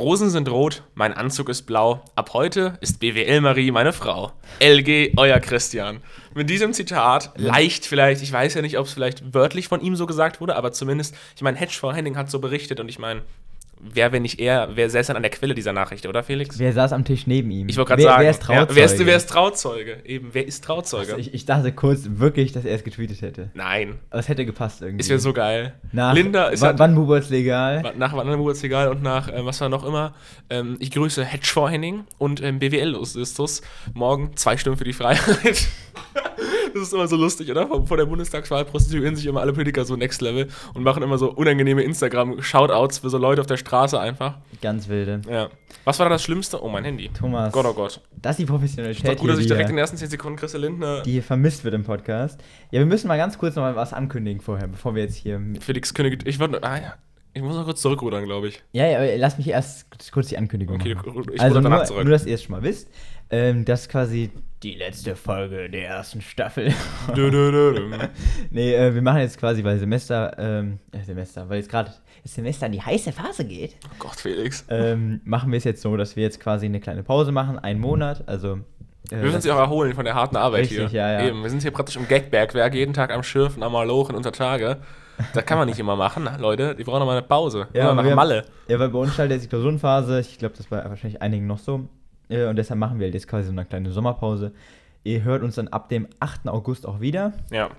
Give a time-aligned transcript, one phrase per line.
[0.00, 2.02] Rosen sind rot, mein Anzug ist blau.
[2.14, 4.32] Ab heute ist BWL Marie meine Frau.
[4.58, 6.00] LG, euer Christian.
[6.34, 9.96] Mit diesem Zitat, leicht vielleicht, ich weiß ja nicht, ob es vielleicht wörtlich von ihm
[9.96, 13.20] so gesagt wurde, aber zumindest, ich meine, Hedgefonds Henning hat so berichtet und ich meine,
[13.82, 16.58] wer, wenn nicht er, wer säß dann an der Quelle dieser Nachricht, oder Felix?
[16.58, 17.68] Wer saß am Tisch neben ihm?
[17.68, 18.70] Ich wollte gerade sagen, Wer ist Trauzeuge?
[18.70, 19.96] Ja, wer, ist, wer ist Trauzeuge?
[20.04, 21.14] Eben, wer ist Trauzeuge?
[21.14, 23.50] Also ich, ich dachte kurz wirklich, dass er es getweetet hätte.
[23.54, 25.00] Nein, Aber es hätte gepasst irgendwie.
[25.00, 25.74] ist ja so geil.
[25.92, 27.94] Nach Linda ist ja, Wann Buberts legal?
[27.96, 30.14] nach Wanderburgs egal und nach, äh, was war noch immer,
[30.48, 33.62] ähm, ich grüße Hedgefonds Henning und ähm, BWL-Justus.
[33.94, 35.68] Morgen zwei Stimmen für die Freiheit.
[36.74, 37.66] das ist immer so lustig, oder?
[37.86, 41.30] Vor, der Bundestagswahl prostituieren sich immer alle Politiker so next level und machen immer so
[41.32, 44.38] unangenehme Instagram-Shoutouts für so Leute auf der Straße einfach.
[44.62, 45.20] Ganz wilde.
[45.28, 45.48] Ja.
[45.84, 46.62] Was war da das Schlimmste?
[46.62, 47.10] Oh, mein Handy.
[47.12, 48.00] Thomas, Gott, oh Gott.
[48.20, 50.62] das ist die Professionalität Doch gut, dass ich direkt in den ersten 10 Sekunden Christian
[50.62, 52.40] Lindner, die vermisst wird im Podcast.
[52.70, 55.40] Ja, wir müssen mal ganz kurz noch mal was ankündigen vorher, bevor wir jetzt hier...
[55.60, 56.94] Felix König, ich wollte, ah ja,
[57.32, 58.62] ich muss noch kurz zurückrudern, glaube ich.
[58.72, 61.24] ja, ja, aber lass mich erst kurz die Ankündigung Okay, machen.
[61.32, 62.04] ich also ruder nur, danach zurück.
[62.04, 62.88] nur, dass ihr es schon mal wisst.
[63.30, 64.30] Ähm, das ist quasi
[64.62, 66.72] die letzte Folge der ersten Staffel.
[67.16, 67.88] Dö, dö, dö,
[68.50, 71.90] nee, äh, wir machen jetzt quasi, weil Semester, ähm, äh, Semester, weil jetzt gerade
[72.22, 74.64] das Semester in die heiße Phase geht, Oh Gott, Felix.
[74.68, 77.80] ähm, machen wir es jetzt so, dass wir jetzt quasi eine kleine Pause machen, einen
[77.80, 78.56] Monat, also...
[79.10, 81.00] äh, Wir müssen uns ja auch erholen von der harten Arbeit Richtig, hier.
[81.00, 81.28] ja, ja.
[81.28, 84.76] Eben, wir sind hier praktisch im Gagbergwerk, jeden Tag am Schürfen, am Malochen unter Tage.
[85.34, 86.74] Das kann man nicht immer machen, Leute.
[86.74, 87.68] Die brauchen noch mal eine Pause.
[87.74, 88.44] Ja, nach Malle.
[88.68, 90.18] Ja, weil bei uns schaltet jetzt die Klausurenphase.
[90.20, 91.88] Ich glaube, das war wahrscheinlich einigen noch so.
[92.30, 94.52] Äh, Und deshalb machen wir jetzt quasi so eine kleine Sommerpause.
[95.04, 96.48] Ihr hört uns dann ab dem 8.
[96.48, 97.32] August auch wieder.
[97.50, 97.70] Ja.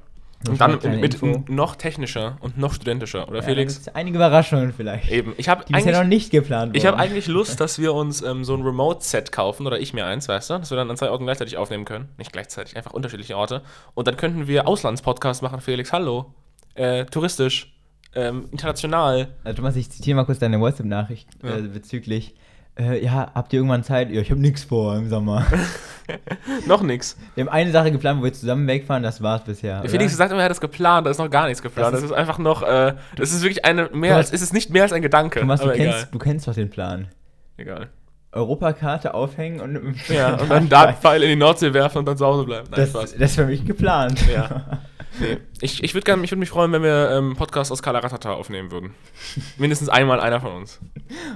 [0.49, 1.44] Und dann mit Info.
[1.49, 3.88] noch technischer und noch studentischer, oder Ja, Felix?
[3.89, 5.11] einige Überraschungen vielleicht.
[5.11, 5.33] Eben.
[5.38, 7.02] Ich habe bisher noch nicht geplant ich hab wurden.
[7.03, 10.49] eigentlich Lust, dass wir uns ähm, so ein Remote-Set kaufen, oder ich mir eins, weißt
[10.49, 10.53] du?
[10.57, 12.09] Dass wir dann an zwei Orten gleichzeitig aufnehmen können.
[12.17, 13.61] Nicht gleichzeitig, einfach unterschiedliche Orte.
[13.94, 15.94] Und dann könnten wir Auslandspodcasts machen, Felix.
[15.94, 16.33] Hallo.
[16.73, 17.72] Äh, touristisch.
[18.16, 19.27] Ähm, international.
[19.44, 21.57] Also, Thomas, ich zitiere mal kurz deine WhatsApp-Nachricht Ja.
[21.57, 22.33] äh, bezüglich.
[22.80, 24.09] Äh, ja, habt ihr irgendwann Zeit?
[24.11, 25.45] Ja, ich habe nichts vor im Sommer.
[26.67, 27.17] Noch nix.
[27.36, 29.73] wir haben eine Sache geplant, wo wir zusammen wegfahren, das war's bisher.
[29.75, 29.90] Der oder?
[29.90, 31.88] Felix sagt immer, er hat das geplant, da ist noch gar nichts geplant.
[31.94, 34.53] Das Das ist- ist, einfach noch, äh, das ist wirklich eine, mehr als, es ist
[34.53, 35.40] nicht mehr als ein Gedanke.
[35.41, 36.07] Thomas, du kennst, egal.
[36.12, 37.07] du kennst doch den Plan.
[37.57, 37.90] Egal.
[38.34, 42.46] Europakarte aufhängen und, Ja, und dann Dartpfeil in die Nordsee werfen und dann zu Hause
[42.46, 42.67] bleiben.
[42.72, 43.12] Nein, das, Spaß.
[43.13, 44.19] das ist für mich geplant.
[44.34, 44.79] Ja.
[45.19, 45.38] Nee.
[45.59, 48.94] Ich, ich würde würde mich freuen, wenn wir ähm, Podcast aus Kala Ratata aufnehmen würden.
[49.57, 50.79] Mindestens einmal einer von uns.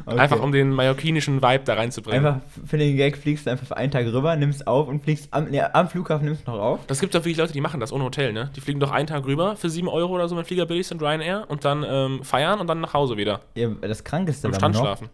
[0.05, 0.17] Okay.
[0.17, 2.25] Einfach um den mallorquinischen Vibe da reinzubringen.
[2.25, 5.27] Einfach für den Gag fliegst du einfach für einen Tag rüber, nimmst auf und fliegst
[5.33, 6.85] am, nee, am Flughafen nimmst noch auf.
[6.87, 8.49] Das gibt doch wirklich Leute, die machen das ohne Hotel, ne?
[8.55, 11.01] Die fliegen doch einen Tag rüber für 7 Euro oder so mit Flieger billig sind
[11.01, 13.41] Ryanair und dann ähm, feiern und dann nach Hause wieder.
[13.55, 15.09] Ja, das Krankeste Am Strand noch, schlafen.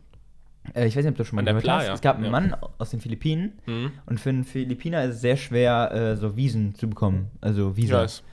[0.75, 1.89] äh, ich weiß nicht, ob du schon mal gehört Playa.
[1.89, 2.31] hast, es gab einen Ja.
[2.31, 3.91] Mann aus den Philippinen Mhm.
[4.05, 7.97] und für einen Philippiner ist es sehr schwer, äh, so Visen zu bekommen, also Visa.
[8.03, 8.23] weiß.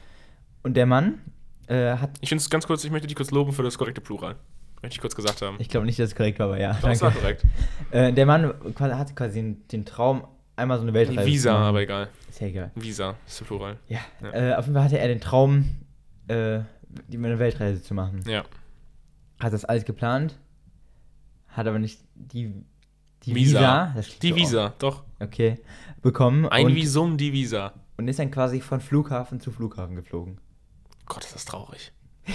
[0.62, 1.20] Und der Mann
[1.66, 4.00] äh, hat, Ich finde es ganz kurz, ich möchte dich kurz loben für das korrekte
[4.00, 4.36] Plural.
[4.82, 5.56] Möchte ich kurz gesagt haben.
[5.58, 7.44] ich glaube nicht, dass es korrekt war, aber ja, Doch, das war korrekt.
[7.90, 10.24] Äh, der Mann hatte quasi den, den Traum,
[10.56, 11.64] einmal so eine Weltreise Visa, zu machen.
[11.68, 12.08] aber egal.
[12.28, 12.70] Ist ja egal.
[12.74, 13.76] Visa ist der Plural.
[13.88, 14.30] Ja, Ja.
[14.32, 15.64] Äh, auf jeden Fall hatte er den Traum,
[16.28, 16.60] äh,
[17.12, 18.22] eine Weltreise zu machen.
[18.26, 18.44] Ja.
[19.40, 20.38] Hat das alles geplant,
[21.48, 22.52] hat aber nicht die,
[23.24, 23.92] die Visa.
[23.94, 24.98] Visa, Die so Visa, doch.
[25.00, 25.58] auf- okay,
[26.02, 27.72] bekommen Ein Visum, die Visa.
[27.96, 30.38] und ist dann quasi von Flughafen zu Flughafen geflogen.
[31.08, 31.92] Gott, ist das traurig.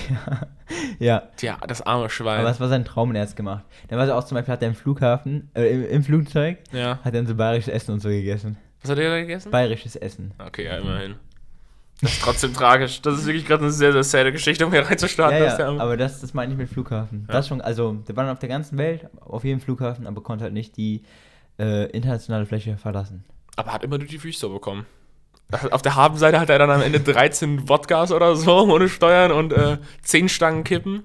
[1.00, 2.39] Ja, Tja, das arme Schwein.
[2.39, 3.63] aber es war sein Traum und er hat gemacht.
[3.88, 7.00] Dann war er auch zum Beispiel, hat er im Flughafen, äh, im, im Flugzeug, ja.
[7.03, 8.57] hat dann so bayerisches Essen und so gegessen.
[8.81, 9.51] Was hat er da gegessen?
[9.51, 10.34] Bayerisches Essen.
[10.39, 11.16] Okay, ja, immerhin.
[12.01, 13.01] Das ist trotzdem tragisch.
[13.01, 15.38] Das ist wirklich gerade eine sehr, sehr sad Geschichte, um hier reinzustarten.
[15.38, 17.25] Ja, ja, aber das, das meine ich mit Flughafen.
[17.28, 17.34] Ja.
[17.35, 20.44] Das schon, also, der war dann auf der ganzen Welt, auf jedem Flughafen, aber konnte
[20.44, 21.03] halt nicht die
[21.59, 23.23] äh, internationale Fläche verlassen.
[23.55, 24.85] aber hat immer die Füße bekommen.
[25.72, 29.53] Auf der Habenseite hat er dann am Ende 13 Wodkas oder so ohne Steuern und
[29.53, 31.03] äh, 10 Stangen Kippen.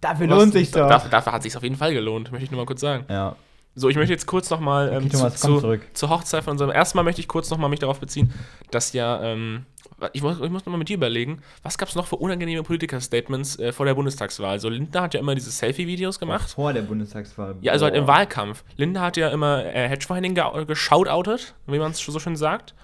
[0.00, 0.88] Dafür lohnt sich doch.
[0.88, 3.04] Dafür, dafür hat sich auf jeden Fall gelohnt, möchte ich nur mal kurz sagen.
[3.08, 3.34] Ja,
[3.74, 5.80] So, ich möchte jetzt kurz nochmal ähm, Okay, Thomas, zu, komm zu, zurück.
[5.92, 6.70] zur Hochzeit von unserem.
[6.70, 8.32] Erstmal möchte ich kurz nochmal mich darauf beziehen,
[8.70, 9.66] dass ja, ähm,
[10.12, 13.58] ich muss, ich muss nochmal mit dir überlegen, was gab es noch für unangenehme Politiker-Statements
[13.58, 14.50] äh, vor der Bundestagswahl?
[14.50, 16.50] Also Linda hat ja immer diese Selfie-Videos gemacht.
[16.50, 17.56] vor der Bundestagswahl.
[17.62, 18.06] Ja, also halt im.
[18.06, 18.62] Wahlkampf.
[18.76, 22.74] Linda hat ja immer äh, Hedgefonds ge geschautoutet, wie man es so schön sagt.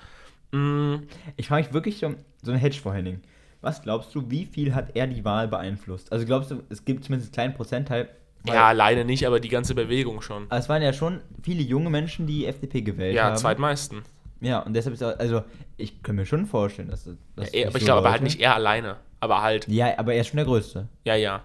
[0.55, 1.03] Mm,
[1.37, 3.21] Ich frage mich wirklich um so ein Hedge-Vorhenning.
[3.61, 6.13] Was glaubst du, wie viel hat er die Wahl beeinflusst?
[6.13, 8.09] Also glaubst du, es gibt zumindest einen kleinen Prozentteil.
[8.47, 10.45] ja, alleine nicht, aber die ganze Bewegung schon.
[10.51, 13.37] Aber es waren ja schon viele junge Menschen, die FDP gewählt Ja, haben.
[13.37, 14.03] zweitmeisten.
[14.41, 15.43] Ja, und deshalb ist auch, also
[15.79, 17.53] ich kann mir schon vorstellen, dass das.
[17.53, 18.97] Ja, er, aber ich glaube aber halt Leute- nicht er alleine.
[19.21, 20.89] Aber halt, Ja, aber er ist schon der Größte.
[21.05, 21.43] ja, ja.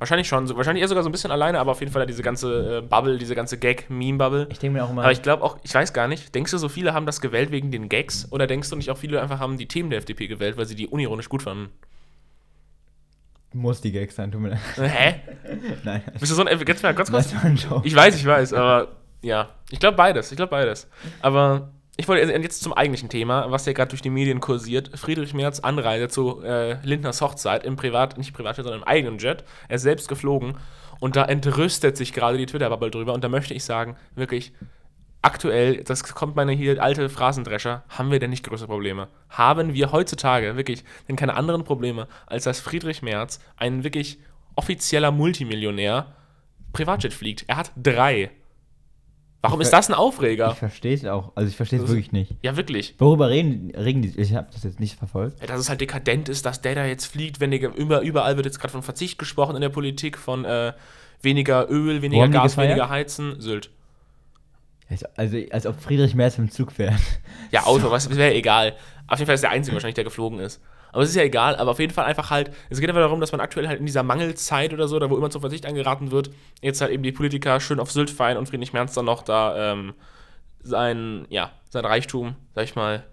[0.00, 0.46] Wahrscheinlich schon.
[0.46, 2.80] So, wahrscheinlich eher sogar so ein bisschen alleine, aber auf jeden Fall diese ganze äh,
[2.80, 4.48] Bubble, diese ganze Gag-Meme-Bubble.
[4.50, 5.02] Ich denke mir auch immer.
[5.02, 7.50] Aber ich glaube auch, ich weiß gar nicht, denkst du, so viele haben das gewählt
[7.50, 8.26] wegen den Gags?
[8.32, 10.74] Oder denkst du nicht auch viele einfach haben die Themen der FDP gewählt, weil sie
[10.74, 11.68] die unironisch gut fanden?
[13.52, 14.60] muss die Gags sein, tut mir leid.
[14.76, 15.14] Hä?
[15.84, 16.02] Nein.
[16.18, 16.64] Bist du so ein.
[16.64, 17.30] Ganz, mal, ganz kurz.
[17.30, 17.86] Das war ein Joke.
[17.86, 18.88] Ich weiß, ich weiß, aber
[19.22, 19.50] ja.
[19.70, 20.30] Ich glaube beides.
[20.30, 20.88] Ich glaube beides.
[21.20, 24.90] Aber ich wollte jetzt zum eigentlichen Thema, was ja gerade durch die Medien kursiert.
[24.98, 29.44] Friedrich Merz Anreise zu äh, Lindners Hochzeit im Privat, nicht Privatjet, sondern im eigenen Jet.
[29.68, 30.56] Er ist selbst geflogen.
[30.98, 33.12] Und da entrüstet sich gerade die Twitter-Bubble drüber.
[33.12, 34.54] Und da möchte ich sagen, wirklich,
[35.20, 39.08] aktuell, das kommt meine hier alte Phrasendrescher, haben wir denn nicht größere Probleme?
[39.28, 44.18] Haben wir heutzutage wirklich denn keine anderen Probleme, als dass Friedrich Merz, ein wirklich
[44.56, 46.14] offizieller Multimillionär,
[46.72, 47.44] Privatjet fliegt?
[47.46, 48.30] Er hat drei.
[49.42, 50.50] Warum ist das ein Aufreger?
[50.52, 51.32] Ich verstehe es auch.
[51.34, 52.34] Also ich verstehe es wirklich nicht.
[52.42, 52.94] Ja, wirklich.
[52.98, 54.20] Worüber reden, reden die?
[54.20, 55.40] Ich habe das jetzt nicht verfolgt.
[55.40, 58.36] Ja, dass es halt dekadent ist, dass der da jetzt fliegt, wenn der, über, überall
[58.36, 60.74] wird jetzt gerade von Verzicht gesprochen in der Politik, von äh,
[61.22, 63.70] weniger Öl, weniger die Gas, weniger Heizen, Sylt.
[64.90, 67.00] Also, also als ob Friedrich Merz im Zug fährt.
[67.50, 68.74] Ja, Auto, was wäre egal.
[69.06, 70.60] Auf jeden Fall ist der Einzige wahrscheinlich, der geflogen ist.
[70.92, 73.20] Aber es ist ja egal, aber auf jeden Fall einfach halt, es geht einfach darum,
[73.20, 76.10] dass man aktuell halt in dieser Mangelzeit oder so, da wo immer zum Verzicht angeraten
[76.10, 76.30] wird,
[76.62, 79.72] jetzt halt eben die Politiker schön auf Sylt feiern und Friedrich Merz dann noch da
[79.72, 79.94] ähm,
[80.62, 83.04] sein, ja, sein Reichtum, sag ich mal,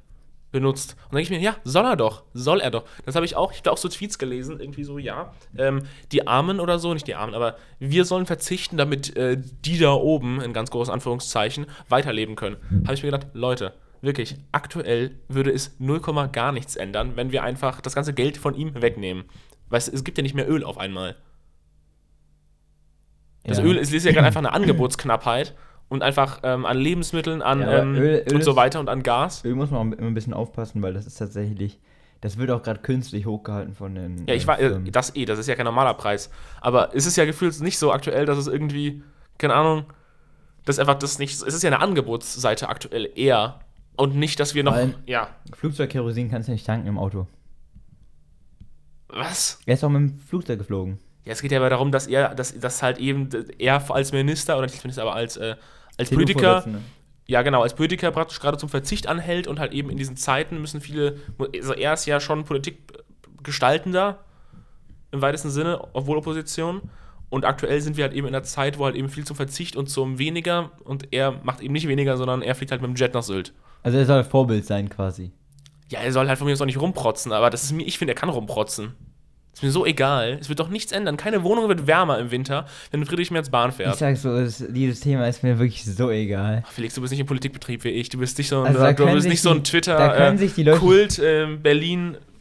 [0.52, 0.94] benutzt.
[0.94, 2.84] Und dann denke ich mir, ja, soll er doch, soll er doch.
[3.06, 6.28] Das habe ich auch, ich habe auch so Tweets gelesen, irgendwie so, ja, ähm, die
[6.28, 10.42] Armen oder so, nicht die Armen, aber wir sollen verzichten, damit äh, die da oben,
[10.42, 12.58] in ganz großen Anführungszeichen, weiterleben können.
[12.86, 16.00] Habe ich mir gedacht, Leute, wirklich, aktuell würde es 0,
[16.32, 19.26] gar nichts ändern, wenn wir einfach das ganze Geld von ihm wegnehmen.
[19.70, 21.16] Weißt du, es gibt ja nicht mehr Öl auf einmal.
[23.44, 23.64] Das Ja.
[23.64, 25.56] Öl ist, ist ja gerade einfach eine Angebotsknappheit
[25.90, 29.04] und einfach ähm, an Lebensmitteln, an Ja, ähm, Öl- Öl und so weiter und an
[29.04, 29.44] Gas.
[29.46, 31.80] Öl muss man auch immer ein bisschen aufpassen, weil das ist tatsächlich,
[32.22, 34.28] das wird auch gerade künstlich hochgehalten von den.
[34.28, 34.92] Ja, ich äh, weiß, äh, Firmen.
[34.92, 36.30] das eh, das ist ja kein normaler Preis.
[36.62, 39.02] Aber es ist ja gefühlt nicht so aktuell, dass es irgendwie,
[39.38, 39.86] keine Ahnung,
[40.66, 43.60] dass einfach das nicht, es ist ja eine Angebotsseite aktuell eher.
[43.98, 47.28] Und nicht, dass wir noch, Weil- ja, Flugzeugkerosin kannst du nicht tanken im Auto.
[49.10, 49.60] was?
[49.66, 51.00] Er ist auch mit dem Flugzeug geflogen.
[51.26, 54.56] Ja, es geht ja aber darum, dass er, dass, dass halt eben er als Minister,
[54.58, 55.56] oder nicht als Minister, aber als, äh,
[55.98, 56.66] als Politiker,
[57.26, 60.62] ja genau, als Politiker praktisch gerade zum Verzicht anhält und halt eben in diesen Zeiten
[60.62, 61.18] müssen viele,
[61.54, 64.20] also er ist ja schon Politikgestaltender
[65.12, 66.82] im weitesten Sinne, obwohl Opposition.
[67.30, 69.76] Und aktuell sind wir halt eben in einer Zeit, wo halt eben viel zum Verzicht
[69.76, 72.96] und zum weniger und er macht eben nicht weniger, sondern er fliegt halt mit dem
[72.96, 73.54] Jet nach Sylt.
[73.84, 75.32] Also er soll Vorbild sein quasi.
[75.90, 77.98] Ja, er soll halt von mir aus auch nicht rumprotzen, aber das ist mir, ich
[77.98, 78.94] finde, er kann rumprotzen.
[79.54, 80.38] Ist mir so egal.
[80.40, 81.18] Es wird doch nichts ändern.
[81.18, 83.98] Keine Wohnung wird wärmer im Winter, wenn Friedrich Merz Bahn Ich fährt.
[83.98, 86.64] sag so, es, dieses Thema ist mir wirklich so egal.
[86.68, 88.10] Ach, Felix, du bist nicht im Politikbetrieb wie ich.
[88.10, 90.10] Du bist nicht so ein, Also da du bist nicht so ein die- da Twitter
[90.16, 91.20] können sich die Leute- äh, Kult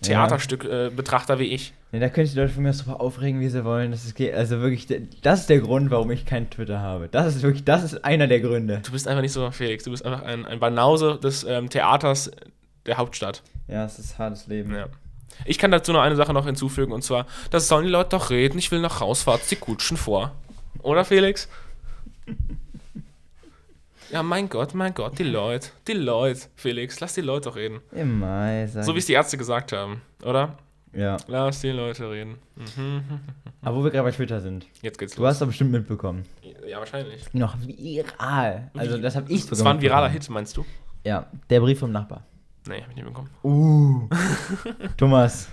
[0.02, 1.72] äh, Berlin Theaterstück äh, Betrachter wie ich.
[1.92, 3.90] Nee, da können sich die Leute von mir super aufregen, wie sie wollen.
[3.90, 4.86] Das ist, also wirklich,
[5.22, 7.08] das ist der Grund, warum ich kein Twitter habe.
[7.08, 8.80] Das ist wirklich, das ist einer der Gründe.
[8.84, 9.84] Du bist einfach nicht so Felix.
[9.84, 12.30] Du bist einfach ein, ein Banause des ähm, Theaters
[12.86, 13.42] der Hauptstadt.
[13.68, 14.74] Ja, es ist hartes Leben.
[14.74, 14.86] Ja.
[15.44, 18.30] Ich kann dazu noch eine Sache noch hinzufügen und zwar, das sollen die Leute doch
[18.30, 18.58] reden.
[18.58, 20.32] Ich will nach Haus, fahrt die Kutschen vor.
[20.82, 21.48] Oder Felix?
[24.10, 27.80] Ja, mein Gott, mein Gott, die Leute, die Leute, Felix, lass die Leute doch reden.
[27.92, 30.56] Im Mai, sag So wie es die Ärzte gesagt haben, oder?
[30.92, 31.16] Ja.
[31.26, 32.36] Lass die Leute reden.
[32.54, 33.02] Mhm.
[33.62, 34.66] Aber wo wir gerade bei Twitter sind.
[34.80, 35.30] Jetzt geht's Du los.
[35.30, 36.24] hast doch bestimmt mitbekommen.
[36.66, 37.22] Ja, wahrscheinlich.
[37.34, 38.70] Noch viral.
[38.74, 40.64] Also das habe ich Das war ein viraler Hit, meinst du?
[41.04, 42.24] Ja, der Brief vom Nachbar.
[42.68, 43.28] Nee, hab ich nicht bekommen.
[43.42, 44.08] Uh.
[44.96, 45.48] Thomas,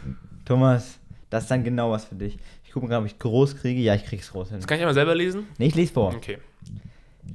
[0.46, 2.38] Thomas, das ist dann genau was für dich.
[2.64, 3.82] Ich gucke mal ob ich groß kriege.
[3.82, 4.58] Ja, ich krieg's groß hin.
[4.58, 5.48] Das kann ich einmal selber lesen?
[5.58, 6.14] Nee, ich lese vor.
[6.16, 6.38] Okay.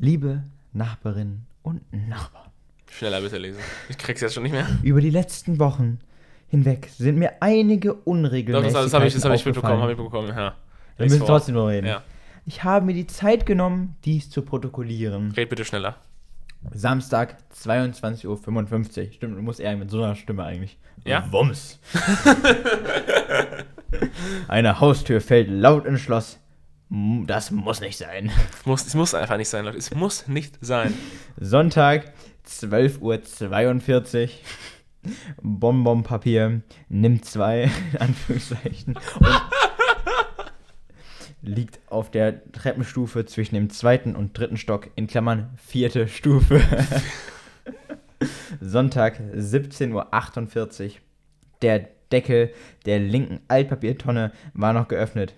[0.01, 2.51] Liebe Nachbarinnen und Nachbarn.
[2.91, 3.61] Schneller bitte lesen.
[3.89, 4.67] Ich krieg's jetzt schon nicht mehr.
[4.83, 5.99] Über die letzten Wochen
[6.49, 9.93] hinweg sind mir einige Doch, Unregelmäßigkeiten das, das habe ich, das hab ich mitbekommen, habe
[9.93, 10.55] ich bekommen, ja.
[10.97, 11.29] Wir müssen vor.
[11.29, 11.87] trotzdem noch reden.
[11.87, 12.03] Ja.
[12.47, 15.33] Ich habe mir die Zeit genommen, dies zu protokollieren.
[15.33, 15.97] Red bitte schneller.
[16.73, 19.13] Samstag, 22.55 Uhr.
[19.13, 20.79] Stimmt, du musst eher mit so einer Stimme eigentlich.
[21.05, 21.31] Ja?
[21.31, 21.79] Wumms.
[24.49, 26.41] Eine Haustür fällt laut ins Schloss.
[26.91, 28.31] Das muss nicht sein.
[28.53, 29.77] Es muss, es muss einfach nicht sein, Leute.
[29.77, 30.95] Es muss nicht sein.
[31.39, 32.13] Sonntag,
[32.47, 34.29] 12.42 Uhr.
[35.43, 39.29] Bonbonpapier nimmt zwei, in Anführungszeichen, und
[41.43, 46.61] liegt auf der Treppenstufe zwischen dem zweiten und dritten Stock, in Klammern vierte Stufe.
[48.61, 50.91] Sonntag, 17.48 Uhr.
[51.63, 52.53] Der Deckel
[52.87, 55.35] der linken Altpapiertonne war noch geöffnet.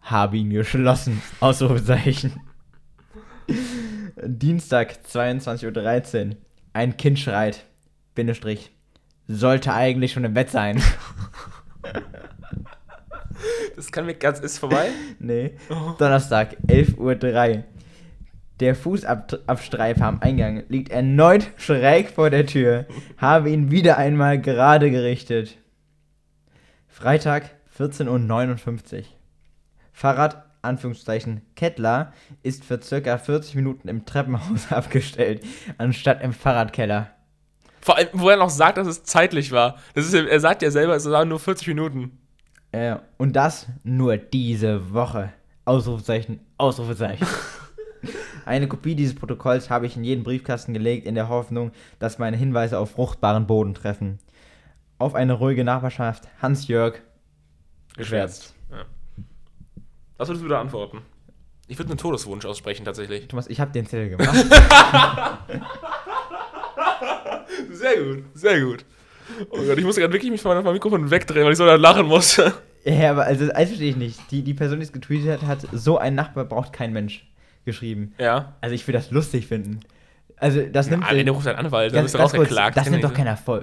[0.00, 1.22] Habe ihn geschlossen.
[1.40, 2.40] Ausrufezeichen.
[4.22, 6.36] Dienstag, 22.13 Uhr.
[6.72, 7.64] Ein Kind schreit.
[8.14, 8.70] Bindestrich.
[9.26, 10.82] Sollte eigentlich schon im Bett sein.
[13.76, 14.40] Das kann mir ganz.
[14.40, 14.90] Ist vorbei?
[15.18, 15.52] nee.
[15.98, 17.64] Donnerstag, 11.03 Uhr.
[18.60, 22.86] Der Fußabstreifer am Eingang liegt erneut schräg vor der Tür.
[23.16, 25.56] Habe ihn wieder einmal gerade gerichtet.
[26.88, 29.04] Freitag, 14.59 Uhr.
[30.00, 35.44] Fahrrad, Anführungszeichen, Kettler ist für circa 40 Minuten im Treppenhaus abgestellt,
[35.76, 37.10] anstatt im Fahrradkeller.
[37.82, 39.76] Vor allem, wo er noch sagt, dass es zeitlich war.
[39.94, 42.18] Das ist, er sagt ja selber, es waren nur 40 Minuten.
[42.72, 45.34] Äh, und das nur diese Woche.
[45.66, 47.26] Ausrufezeichen, Ausrufezeichen.
[48.46, 52.38] Eine Kopie dieses Protokolls habe ich in jeden Briefkasten gelegt, in der Hoffnung, dass meine
[52.38, 54.18] Hinweise auf fruchtbaren Boden treffen.
[54.96, 57.02] Auf eine ruhige Nachbarschaft, Hans-Jörg.
[57.98, 58.54] Geschwärzt.
[60.20, 60.98] Was würdest du da antworten?
[61.66, 63.26] Ich würde einen Todeswunsch aussprechen, tatsächlich.
[63.26, 64.36] Thomas, ich habe den Zettel gemacht.
[67.70, 68.84] Sehr gut, sehr gut.
[69.48, 71.76] Oh Gott, ich muss gerade wirklich mich von meinem Mikrofon wegdrehen, weil ich so da
[71.76, 72.52] lachen musste.
[72.84, 74.18] ja, aber also, das verstehe ich nicht.
[74.30, 77.26] Die, die Person, die es getweetet hat, hat, so ein Nachbar braucht kein Mensch
[77.64, 78.12] geschrieben.
[78.18, 78.56] Ja.
[78.60, 79.80] Also ich würde das lustig finden.
[80.40, 81.04] Also das nimmt...
[81.06, 82.74] Ah, der ruft einen Anwalt, dann bist du rausgeklagt.
[82.76, 83.62] das nimmt ich doch keiner voll,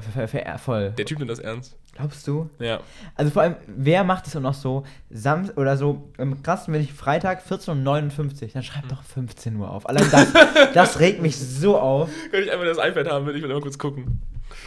[0.64, 0.92] voll.
[0.92, 1.76] Der Typ nimmt das ernst.
[1.96, 2.50] Glaubst du?
[2.60, 2.80] Ja.
[3.16, 6.82] Also vor allem, wer macht es auch noch so, Sam oder so, am krassten, wenn
[6.82, 9.90] ich Freitag 14.59 Uhr, dann schreib doch 15 Uhr auf.
[9.90, 10.28] Allein das,
[10.76, 12.10] das regt mich so auf.
[12.30, 14.22] Könnte ich einfach das iPad haben, würde ich will mal kurz gucken.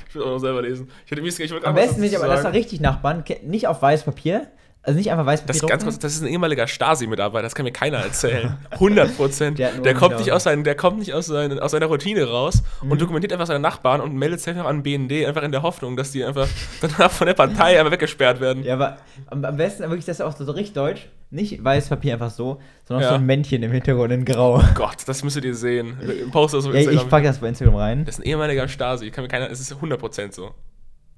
[0.08, 0.90] Ich will auch noch selber lesen.
[1.04, 2.56] Ich hätte, ich wollte Am besten nicht, aber das sagen.
[2.56, 4.48] richtig Nachbarn, ke- nicht auf weißes Papier,
[4.82, 7.64] also nicht einfach weißes Das ist ganz kurz, das ist ein ehemaliger Stasi-Mitarbeiter, das kann
[7.64, 8.56] mir keiner erzählen.
[8.70, 9.58] 100 Prozent.
[9.58, 12.62] Der Der, kommt nicht aus, seinen, der kommt nicht aus, seinen, aus seiner Routine raus
[12.82, 12.92] Mhm.
[12.92, 15.96] und dokumentiert einfach seine Nachbarn und meldet sich einfach an BND, einfach in der Hoffnung,
[15.96, 16.48] dass die einfach
[16.80, 18.64] danach von der Partei einfach weggesperrt werden.
[18.64, 18.96] Ja, aber
[19.26, 22.58] am, am besten wirklich, das ist auch so, richtig deutsch, nicht weißes Papier einfach so,
[22.86, 23.08] sondern Ja.
[23.10, 24.62] so ein Männchen im Hintergrund in grau.
[24.74, 25.96] Gott, das müsstet ihr sehen.
[26.32, 27.08] Post das auf Ja, ich Instagram.
[27.10, 28.04] pack das bei Instagram rein.
[28.06, 30.54] das ist ein ehemaliger Stasi, kann mir keiner, es ist 100 Prozent so.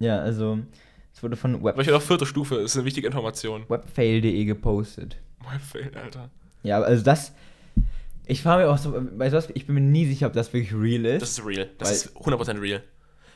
[0.00, 0.58] Ja, also,
[1.22, 3.64] es wurde von Web, will auch vierte Stufe, das ist eine wichtige Information.
[3.68, 5.18] webfail.de gepostet.
[5.38, 6.30] Webfail, Alter.
[6.64, 7.32] Ja, aber also das.
[8.26, 10.74] Ich frage mich auch so, bei sowas, ich bin mir nie sicher, ob das wirklich
[10.74, 11.22] real ist.
[11.22, 11.68] Das ist real.
[11.78, 12.82] Das ist 100% real.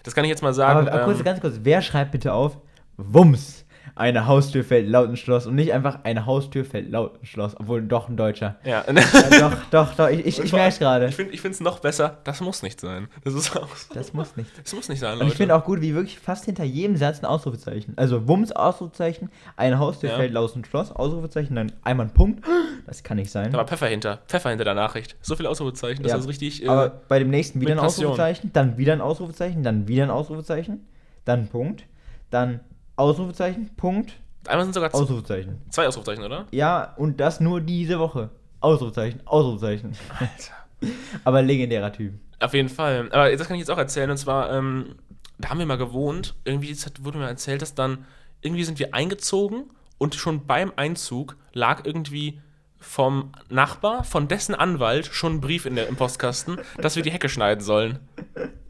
[0.02, 0.80] Das kann ich jetzt mal sagen.
[0.80, 2.58] aber aber kurz, ähm, ganz kurz, wer schreibt bitte auf?
[2.96, 3.64] Wumms!
[3.98, 7.58] Eine Haustür fällt laut ins Schloss und nicht einfach eine Haustür fällt laut ins Schloss,
[7.58, 8.56] obwohl doch ein Deutscher.
[8.62, 8.84] ja.
[8.86, 11.06] Ja, doch, doch, doch, ich, ich, Und ich merke es gerade.
[11.06, 13.08] Ich finde es noch besser, das muss nicht sein.
[13.24, 13.94] Das ist auch so.
[13.94, 14.50] Das muss nicht.
[14.62, 15.30] Das muss nicht sein, Und Leute.
[15.32, 17.94] ich finde auch gut, wie wirklich fast hinter jedem Satz ein Ausrufezeichen.
[17.96, 20.16] Also Wumms, Ausrufezeichen, eine Haustür Ja.
[20.16, 22.44] fällt laut ins Schloss, Ausrufezeichen, dann einmal ein Punkt.
[22.86, 23.50] Das kann nicht sein.
[23.50, 24.18] da war Pfeffer hinter.
[24.28, 25.16] Pfeffer hinter der Nachricht.
[25.22, 26.62] So viele Ausrufezeichen, dass Ja, das richtig.
[26.62, 27.78] Äh, Aber bei dem nächsten wieder ein.
[27.78, 30.86] Ausrufezeichen, dann wieder ein Ausrufezeichen, dann wieder ein Ausrufezeichen,
[31.24, 31.84] dann ein Punkt,
[32.30, 32.60] dann
[32.96, 34.14] Ausrufezeichen, Punkt,
[34.46, 35.60] einmal sind sogar z- Ausrufezeichen.
[35.70, 36.46] zwei Ausrufezeichen, oder?
[36.50, 38.30] Ja, und das nur diese Woche.
[38.60, 39.92] Ausrufezeichen, Ausrufezeichen.
[40.18, 40.92] Alter.
[41.24, 42.14] Aber legendärer Typ.
[42.40, 43.08] Auf jeden Fall.
[43.12, 44.10] Aber das kann ich jetzt auch erzählen.
[44.10, 44.96] Und zwar, ähm,
[45.38, 46.34] da haben wir mal gewohnt.
[46.44, 48.04] Irgendwie wurde mir erzählt, dass dann
[48.42, 52.40] irgendwie sind wir eingezogen und schon beim Einzug lag irgendwie
[52.78, 57.10] vom Nachbar, von dessen Anwalt, schon ein Brief in der, im Postkasten, dass wir die
[57.10, 57.98] Hecke schneiden sollen.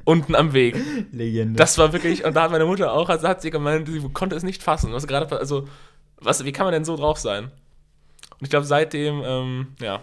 [0.07, 0.77] Unten am Weg.
[1.13, 1.57] Legende.
[1.59, 4.35] Das war wirklich, und da hat meine Mutter auch, also hat sie gemeint, sie konnte
[4.37, 4.93] es nicht fassen.
[4.93, 5.67] Was gerade, also,
[6.19, 7.45] was, wie kann man denn so drauf sein?
[7.45, 10.01] Und ich glaube, seitdem, ähm, ja.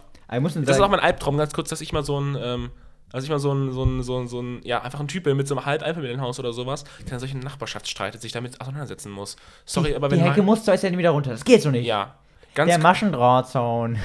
[0.65, 2.69] Das ist auch mein Albtraum, ganz kurz, dass ich mal so ein, ähm,
[3.12, 5.24] als ich mal so ein, so ein, so ein, so ein, ja, einfach ein Typ
[5.24, 9.12] bin mit so einem halb Einfamilienhaus oder sowas, der in solchen Nachbarschaftsstreitet sich damit auseinandersetzen
[9.12, 9.36] muss.
[9.65, 11.31] Sorry, die, aber die wenn Hecke mein- muss zwei Zentimeter runter.
[11.31, 11.86] Das geht so nicht.
[11.86, 12.15] ja,
[12.55, 13.98] ganz Der Maschendrahtzaun.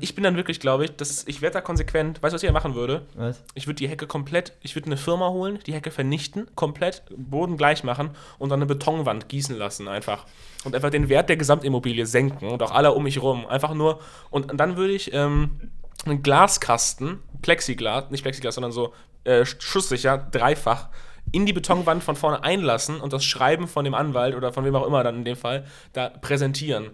[0.00, 2.48] ich bin dann wirklich, glaube ich, das, ich werde da konsequent, weißt du, was ich
[2.48, 3.02] da machen würde?
[3.14, 3.42] Was?
[3.54, 7.56] Ich würde die Hecke komplett, ich würde eine Firma holen, die Hecke vernichten, komplett Boden
[7.56, 10.26] gleich machen und dann eine Betonwand gießen lassen einfach.
[10.64, 13.46] Und einfach den Wert der Gesamtimmobilie senken und auch alle um mich rum.
[13.46, 15.70] Einfach nur, und, und dann würde ich ähm,
[16.04, 18.92] einen Glaskasten, Plexiglas, nicht Plexiglas, sondern so
[19.24, 20.88] äh, schusssicher, dreifach,
[21.32, 24.74] in die Betonwand von vorne einlassen und das Schreiben von dem Anwalt oder von wem
[24.74, 26.90] auch immer dann in dem Fall da präsentieren.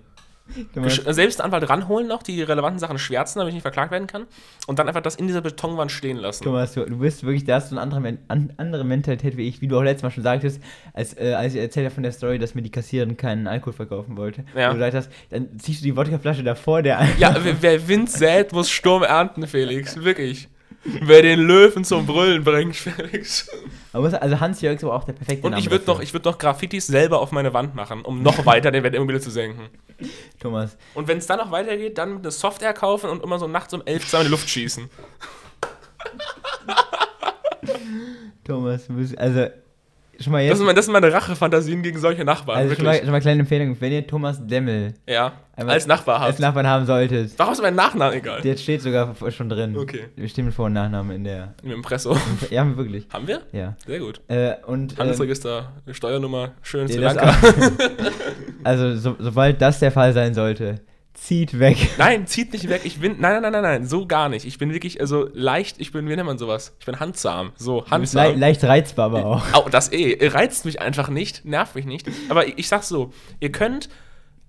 [1.08, 4.26] Selbst den Anwalt ranholen noch, die relevanten Sachen schwärzen, damit ich nicht verklagt werden kann.
[4.66, 6.44] Und dann einfach das in dieser Betonwand stehen lassen.
[6.44, 9.60] Thomas, du, du bist wirklich, da hast du eine andere, an, andere Mentalität wie ich,
[9.60, 10.62] wie du auch letztes Mal schon sagtest,
[10.92, 13.72] als, äh, als ich erzählt habe von der Story, dass mir die Kassiererin keinen Alkohol
[13.72, 14.44] verkaufen wollte.
[14.54, 14.68] Ja.
[14.68, 18.10] Und du gesagt hast, dann ziehst du die Wodkaflasche davor, der Ja, wer, wer Wind
[18.10, 20.02] sät, muss Sturm ernten, Felix.
[20.02, 20.48] Wirklich.
[20.84, 23.48] Wer den Löwen zum Brüllen bringt, Felix.
[23.92, 26.38] Also Hans-Jörg ist aber auch der perfekte Und Name ich würde noch, ich würd noch
[26.38, 29.68] Graffitis selber auf meine Wand machen, um noch weiter den Wert der Immobilie zu senken.
[30.40, 33.72] Thomas, Und wenn es dann noch weitergeht, dann eine Software kaufen und immer so nachts
[33.74, 34.90] um elf zweimal in die Luft schießen.
[38.44, 39.48] Thomas, also,
[40.20, 42.58] schon mal Das jetzt, sind, meine- das sind meine Rachefantasien gegen solche Nachbarn.
[42.58, 46.20] also schon mal, schon mal kleine Empfehlung, wenn ihr Thomas Demmel ja, einmal als Nachbar
[46.20, 46.40] als habt.
[46.40, 48.40] Nachbarn haben solltet, Warum ist mein Nachname egal?
[48.40, 49.76] der steht sogar schon drin.
[49.76, 50.06] Okay.
[50.16, 52.16] Wir stehen mit Vor- und Nachnamen in der, Im Impresso.
[52.50, 53.42] ja, wirklich, Haben wir?
[53.52, 53.74] ja.
[53.86, 54.20] Sehr gut.
[54.28, 57.34] Äh, und, ähm, Handelsregister, Steuernummer, schön Sri das Lanka.
[58.64, 60.80] Also, so, sobald das der Fall sein sollte,
[61.16, 61.76] zieht weg.
[61.98, 62.82] Nein, zieht nicht weg.
[62.84, 63.16] Ich bin.
[63.18, 63.86] Nein, nein, nein, nein, nein.
[63.86, 64.46] So gar nicht.
[64.46, 66.74] Ich bin wirklich, also leicht, ich bin, wie nennt man sowas?
[66.78, 67.52] Ich bin handzahm.
[67.56, 68.38] So, bist le handsam.
[68.38, 69.52] leicht reizbar aber auch.
[69.52, 70.28] Au, das eh.
[70.28, 72.08] Reizt mich einfach nicht, nervt mich nicht.
[72.28, 73.88] Aber ich, ich sag's so, ihr könnt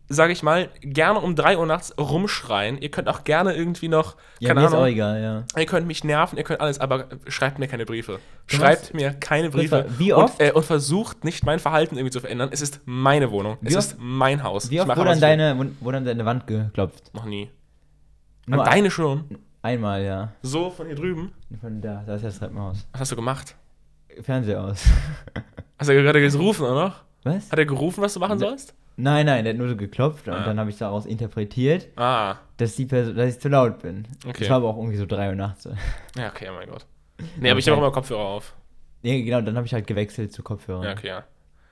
[0.09, 2.77] sage ich mal, gerne um 3 Uhr nachts rumschreien.
[2.81, 5.59] Ihr könnt auch gerne irgendwie noch, Ja, keine mir ist auch Ahnung, egal, ja.
[5.59, 8.19] ihr könnt mich nerven, ihr könnt alles, aber schreibt mir keine Briefe.
[8.45, 9.85] Schreibt mir keine Briefe.
[9.97, 10.39] Wie oft?
[10.39, 12.49] Und, äh, und versucht nicht mein Verhalten irgendwie zu verändern.
[12.51, 13.57] Es ist meine Wohnung.
[13.63, 14.69] Es Wie ist mein Haus.
[14.69, 17.13] Wie Ich oft wurde an deine, wurde an deine Wand geklopft?
[17.13, 17.49] Noch nie.
[18.45, 19.25] Nur An deine schon.
[19.61, 20.31] Einmal, ja.
[20.41, 21.33] So von hier drüben.
[21.59, 22.87] Von da, da ist das Treppenhaus.
[22.93, 23.55] Was hast du gemacht?
[24.21, 24.85] Fernseher aus.
[25.77, 27.03] Hast du gerade gerufen, oder noch?
[27.23, 27.51] Was?
[27.51, 28.73] Hat er gerufen, was du machen sollst?
[28.97, 30.43] Nein, nein, der hat nur so geklopft und Ah.
[30.43, 34.07] dann habe ich daraus interpretiert, Ah, dass, die Person, dass ich zu laut bin.
[34.27, 34.49] Okay.
[34.49, 35.69] War aber auch irgendwie so 3 Uhr nachts.
[36.17, 36.85] ja, okay, oh mein Gott.
[37.39, 38.53] Nee, aber ich habe auch immer Kopfhörer auf.
[39.03, 40.83] Nee, genau, dann habe ich halt gewechselt zu Kopfhörern.
[40.83, 41.23] Ja, okay, ja.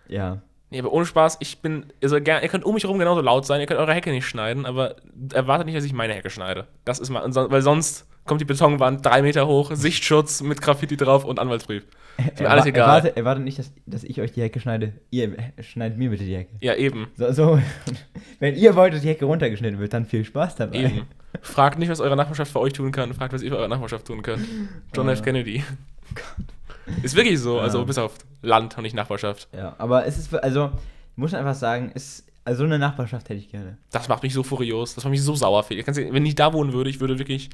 [0.07, 0.41] Ja.
[0.71, 3.45] Nee, aber ohne Spaß, ich bin, also gern, ihr könnt um mich herum genauso laut
[3.45, 4.95] sein, ihr könnt eure Hecke nicht schneiden, aber
[5.33, 6.67] erwartet nicht, dass ich meine Hecke schneide.
[6.85, 10.97] Das ist mal, und weil sonst kommt die Betonwand drei Meter hoch, Sichtschutz mit Graffiti
[10.97, 11.85] drauf und Anwaltsbrief.
[12.17, 12.83] Ist mir alles Erwa- egal.
[12.87, 14.93] Erwartet, erwartet nicht, dass, dass ich euch die Hecke schneide.
[15.11, 16.55] Ihr äh, schneidet mir bitte die Hecke.
[16.61, 17.59] Ja, eben, So, so.
[18.39, 20.77] Wenn ihr wollt, dass die Hecke runtergeschnitten wird, dann viel Spaß dabei.
[20.85, 21.01] eben.
[21.41, 24.05] Fragt nicht, was eure Nachbarschaft für euch tun kann, fragt, was ihr für eure Nachbarschaft
[24.07, 24.47] tun könnt.
[24.95, 25.09] John.
[25.09, 25.21] F.
[25.21, 25.63] Kennedy.
[27.03, 27.83] Ist wirklich so, also Ja.
[27.83, 29.47] bis auf Land und nicht Nachbarschaft.
[29.55, 30.69] Ja, aber es ist, also,
[31.11, 33.77] ich muss einfach sagen, es, also so eine Nachbarschaft hätte ich gerne.
[33.91, 35.63] Das macht mich so furios, das macht mich so sauer.
[35.63, 35.87] Felix.
[35.97, 37.49] Wenn ich da wohnen würde, ich würde wirklich,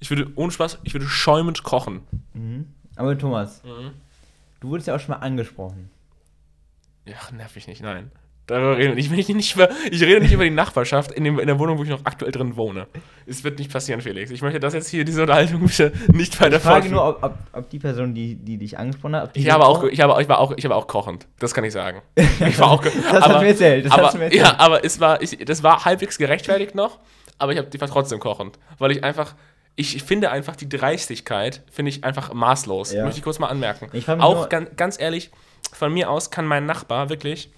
[0.00, 2.00] ich würde, ohne Spaß, ich würde schäumend kochen.
[2.32, 2.66] Mhm.
[2.96, 3.90] Aber Thomas, Mhm.
[4.60, 5.90] du wurdest ja auch schon mal angesprochen.
[7.18, 8.10] Ach, nerv mich nicht, nein.
[8.46, 8.98] Darüber reden.
[8.98, 11.78] Ich, will nicht über, ich rede nicht über die Nachbarschaft in, dem, in der Wohnung,
[11.78, 12.86] wo ich noch aktuell drin wohne.
[13.26, 14.30] Es wird nicht passieren, Felix.
[14.30, 17.38] Ich möchte das jetzt hier, diese Unterhaltung bitte nicht weiter Ich frage nur, ob, ob,
[17.52, 20.20] ob die Person, die, die dich angesprochen hat, ob die Ich habe auch, ich habe,
[20.20, 21.26] ich war auch, ich habe auch kochend.
[21.38, 22.02] Das kann ich sagen.
[22.40, 24.42] Ich war auch, Das hast du mir erzählt, das aber, hast mir erzählt.
[24.42, 26.98] Ja, aber es war, ich, das war halbwegs gerechtfertigt noch,
[27.38, 29.34] aber ich habe die war trotzdem kochend, weil ich einfach,
[29.76, 32.92] ich finde einfach die Dreistigkeit finde ich einfach maßlos.
[32.92, 33.04] Ja.
[33.04, 33.90] Möchte ich kurz mal anmerken.
[34.20, 35.30] Auch ganz, ganz ehrlich,
[35.72, 37.50] von mir aus kann mein Nachbar wirklich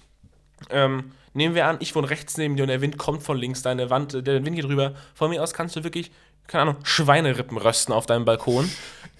[0.69, 3.61] ähm, nehmen wir an, ich wohne rechts neben dir und der Wind kommt von links,
[3.61, 4.93] deine Wand, der Wind geht rüber.
[5.13, 6.11] Von mir aus kannst du wirklich,
[6.47, 8.69] keine Ahnung, Schweinerippen rösten auf deinem Balkon.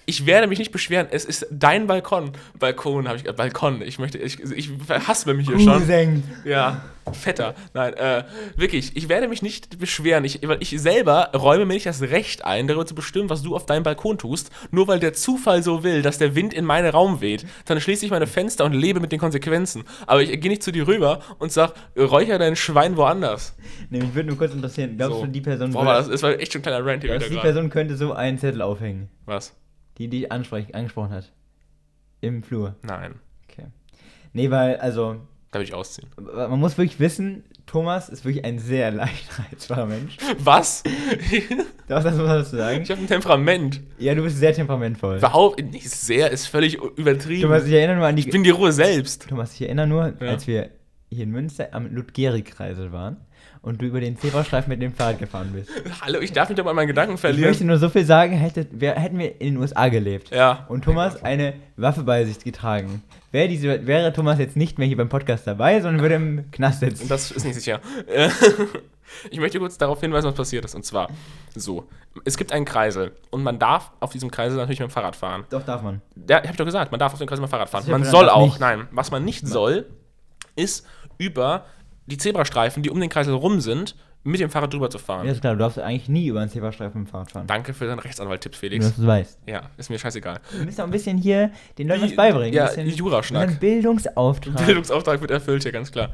[0.08, 2.32] Ich werde mich nicht beschweren, es ist dein Balkon.
[2.58, 3.82] Balkon habe ich, äh, Balkon.
[3.82, 5.80] Ich möchte, ich, ich hasse mich hier schon.
[5.80, 6.22] Cousin.
[6.46, 6.80] Ja,
[7.12, 7.54] fetter.
[7.74, 8.24] Nein, äh,
[8.56, 10.24] wirklich, ich werde mich nicht beschweren.
[10.24, 13.54] Ich, weil ich selber räume mir nicht das Recht ein, darüber zu bestimmen, was du
[13.54, 16.88] auf deinem Balkon tust, nur weil der Zufall so will, dass der Wind in meinen
[16.88, 17.44] Raum weht.
[17.66, 19.84] Dann schließe ich meine Fenster und lebe mit den Konsequenzen.
[20.06, 23.54] Aber ich gehe nicht zu dir rüber und sag, räucher dein Schwein woanders.
[23.90, 25.26] Nee, mich würde nur kurz interessieren, glaubst So.
[25.26, 27.36] du, die Person, Boah, war das, das war echt schon ein kleiner Rant hier die.
[27.36, 29.54] Person könnte so einen Zettel aufhängen, Was?
[29.98, 31.32] Die dich ansprech, angesprochen hat?
[32.20, 32.74] Im Flur.
[32.82, 33.14] Nein,
[33.50, 33.66] Okay.
[34.32, 35.16] Nee, weil, also,
[35.50, 36.08] da ich ausziehen.
[36.16, 40.16] man muss wirklich wissen, Thomas ist wirklich ein sehr leicht reizbarer Mensch.
[40.38, 40.82] Was?
[41.88, 42.82] Das, das muss man dazu sagen.
[42.82, 43.80] ich habe ein Temperament.
[43.98, 45.16] Ja, du bist sehr temperamentvoll.
[45.16, 47.40] Überhaupt nicht sehr, ist völlig übertrieben.
[47.40, 48.24] Thomas, ich erinnere nur an die.
[48.24, 49.26] ich bin die Ruhe selbst.
[49.26, 50.28] Thomas, ich erinnere nur, Ja.
[50.32, 50.68] als wir
[51.10, 53.16] hier in Münster am Ludgeri-Kreisel waren
[53.62, 55.70] und du über den Zebrastreifen mit dem Fahrrad gefahren bist.
[56.00, 57.48] Hallo, ich darf mich doch mal meinen Gedanken Ich verlieren.
[57.50, 60.66] möchte nur so viel sagen, hätte, wir, hätten wir in den USA gelebt Ja.
[60.68, 64.96] und Thomas eine Waffe bei sich getragen, wäre, diese, wäre Thomas jetzt nicht mehr hier
[64.96, 67.08] beim Podcast dabei, sondern würde im Knast sitzen.
[67.08, 67.80] Das ist nicht sicher.
[69.30, 70.74] Ich möchte kurz darauf hinweisen, was passiert ist.
[70.74, 71.08] Und zwar
[71.54, 71.88] so:
[72.26, 75.44] Es gibt einen Kreisel und man darf auf diesem Kreisel natürlich mit dem Fahrrad fahren.
[75.48, 76.02] Doch, darf man.
[76.28, 77.84] Ja, hab ich doch gesagt, man darf auf dem Kreisel mit dem Fahrrad fahren.
[77.90, 78.60] Man soll auch, nicht.
[78.60, 79.86] nein, was man nicht soll,
[80.56, 81.64] ist über
[82.08, 83.94] die Zebrastreifen, die um den Kreisel rum sind,
[84.24, 85.26] mit dem Fahrrad drüber zu fahren.
[85.26, 87.46] Ja, ist klar, du darfst eigentlich nie über einen Zebrastreifen mit dem Fahrrad fahren.
[87.46, 88.86] Danke für deinen Rechtsanwalt-Tipp, Nur, Felix.
[88.86, 89.38] dass du weißt.
[89.46, 90.40] Ja, ist mir scheißegal.
[90.58, 92.52] Du musst auch ein bisschen hier den Leuten was beibringen.
[92.52, 93.48] ja, ein Juraschnack.
[93.48, 94.56] Ein Bildungsauftrag.
[94.66, 96.10] Bildungsauftrag wird erfüllt hier, ganz klar.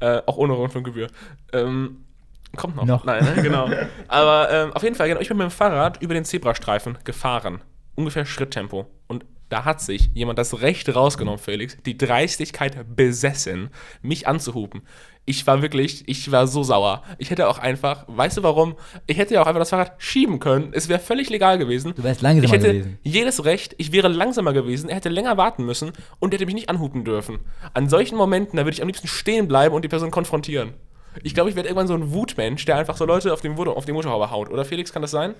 [0.00, 1.08] Äh, auch ohne Rundfunkgebühr.
[1.52, 2.04] Ähm,
[2.56, 2.84] kommt noch.
[2.84, 3.04] Noch.
[3.04, 3.42] Nein, ne?
[3.42, 3.68] genau.
[4.08, 7.60] Aber ähm, auf jeden Fall, genau, ich bin mit dem Fahrrad über den Zebrastreifen gefahren.
[7.96, 8.86] Ungefähr Schritttempo.
[9.08, 13.70] Und da hat sich jemand das Recht rausgenommen, Felix, die Dreistigkeit besessen,
[14.02, 14.82] mich anzuhupen.
[15.24, 17.02] Ich war wirklich, ich war so sauer.
[17.18, 18.76] Ich hätte auch einfach, weißt du warum?
[19.06, 20.70] Ich hätte ja auch einfach das Fahrrad schieben können.
[20.72, 21.92] Es wäre völlig legal gewesen.
[21.94, 22.98] Du wärst langsamer ich hätte gewesen.
[23.02, 26.54] jedes Recht, ich wäre langsamer gewesen, er hätte länger warten müssen und er hätte mich
[26.54, 27.40] nicht anhupen dürfen.
[27.74, 30.72] An solchen Momenten, da würde ich am liebsten stehen bleiben und die Person konfrontieren.
[31.22, 33.84] Ich glaube, ich werde irgendwann so ein Wutmensch, der einfach so Leute auf, den auf
[33.84, 34.50] die Motorhaube haut.
[34.50, 35.34] Oder Felix, kann das sein?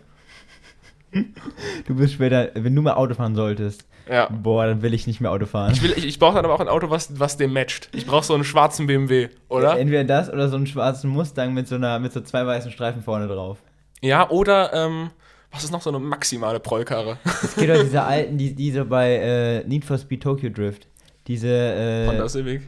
[1.86, 4.28] Du bist später, wenn du mal Auto fahren solltest, Ja.
[4.28, 5.72] boah, dann will ich nicht mehr Auto fahren.
[5.72, 7.88] Ich, will- ich, ich brauche dann aber auch ein Auto, was, was dem matcht.
[7.94, 9.78] Ich brauche so einen schwarzen BMW, oder?
[9.78, 13.02] Entweder das oder so einen schwarzen Mustang mit so einer mit so zwei weißen Streifen
[13.02, 13.58] vorne drauf.
[14.02, 15.10] Ja, oder, ähm,
[15.50, 17.16] was ist noch so eine maximale Prollkarre?
[17.42, 20.86] Es gibt doch diese alten, die, die so bei äh, Need for Speed Tokyo Drift.
[21.26, 22.62] Diese, äh, Honda Civic?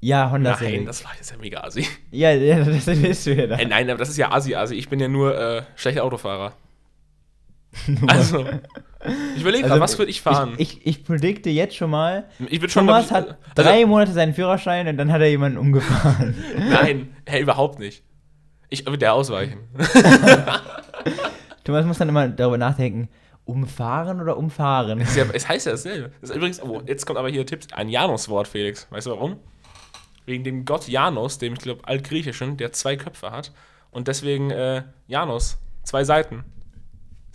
[0.00, 0.86] Ja, Honda Nein, Civic.
[0.86, 1.86] das war jetzt ja mega assi.
[2.10, 3.56] Ja, ja, das bist du ja da.
[3.56, 4.74] Äh, nein, aber das ist ja assi, assi.
[4.74, 6.52] Ich bin ja nur äh, schlechter Autofahrer.
[8.06, 8.44] Also,
[9.36, 10.54] Ich überlege gerade, was würde ich fahren?
[10.58, 13.86] Ich, ich, ich predikte jetzt schon mal, Ich würde schon Thomas ich, hat also- drei
[13.86, 16.34] Monate seinen Führerschein und dann hat er jemanden umgefahren.
[16.70, 18.02] Nein, hey, überhaupt nicht.
[18.68, 19.58] Ich würde der ausweichen.
[21.64, 23.08] Thomas muss dann immer darüber nachdenken,
[23.44, 25.00] umfahren oder umfahren?
[25.00, 26.12] Es, ja, es heißt ja dasselbe.
[26.20, 28.86] Das ist übrigens, oh, jetzt kommt aber hier Tipps, ein Janus-Wort, Felix.
[28.90, 29.36] Weißt du warum?
[30.24, 33.52] Wegen dem Gott Janus, dem ich glaube altgriechischen, der zwei Köpfe hat.
[33.90, 36.44] Und deswegen äh, Janus, zwei Seiten.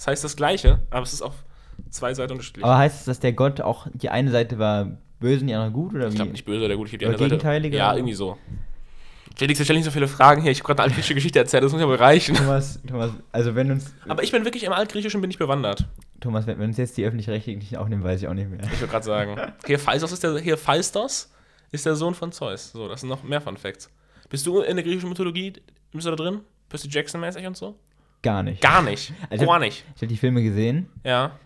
[0.01, 1.35] Das heißt das Gleiche, aber es ist auf
[1.91, 2.65] zwei Seiten unterschiedlich.
[2.65, 5.69] Aber heißt es, dass der Gott auch, die eine Seite war böse und die andere
[5.69, 7.67] gut oder ich glaube nicht böse oder gut, ich habe die andere Seite.
[7.67, 8.35] Ja, irgendwie so.
[9.35, 10.51] Felix, wir stellen nicht so viele Fragen hier.
[10.51, 12.35] Ich habe gerade eine altgriechische Geschichte erzählt, das muss ja wohl reichen.
[12.35, 15.85] Thomas, Thomas, also wenn uns, Aber ich bin wirklich im Altgriechischen bin ich bewandert.
[16.19, 18.59] Thomas, wenn, wenn uns jetzt die öffentlich-rechtlichen aufnehmen, weiß ich auch nicht mehr.
[18.73, 19.53] Ich würde gerade sagen.
[19.67, 21.31] Hier Phaistos ist der, hier Phaistos
[21.69, 22.71] ist der Sohn von Zeus.
[22.71, 23.87] So, das sind noch mehr Fun Facts.
[24.31, 25.53] Bist du in der griechischen Mythologie,
[25.91, 26.39] bist du da drin?
[26.69, 27.75] Percy Jackson-mäßig und so?
[28.21, 28.61] Gar nicht.
[28.61, 29.13] Gar nicht.
[29.29, 29.85] Also- Gar nicht.
[29.95, 31.39] Ich habe die Filme gesehen, Ja.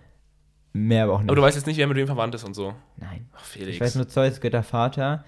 [0.73, 1.29] mehr aber auch nicht.
[1.29, 2.73] Aber du weißt jetzt nicht, wer mit wem verwandt ist und so.
[2.97, 3.27] Nein.
[3.35, 3.75] Ach, Felix.
[3.75, 5.23] Ich weiß nur, Zeus, Göttervater,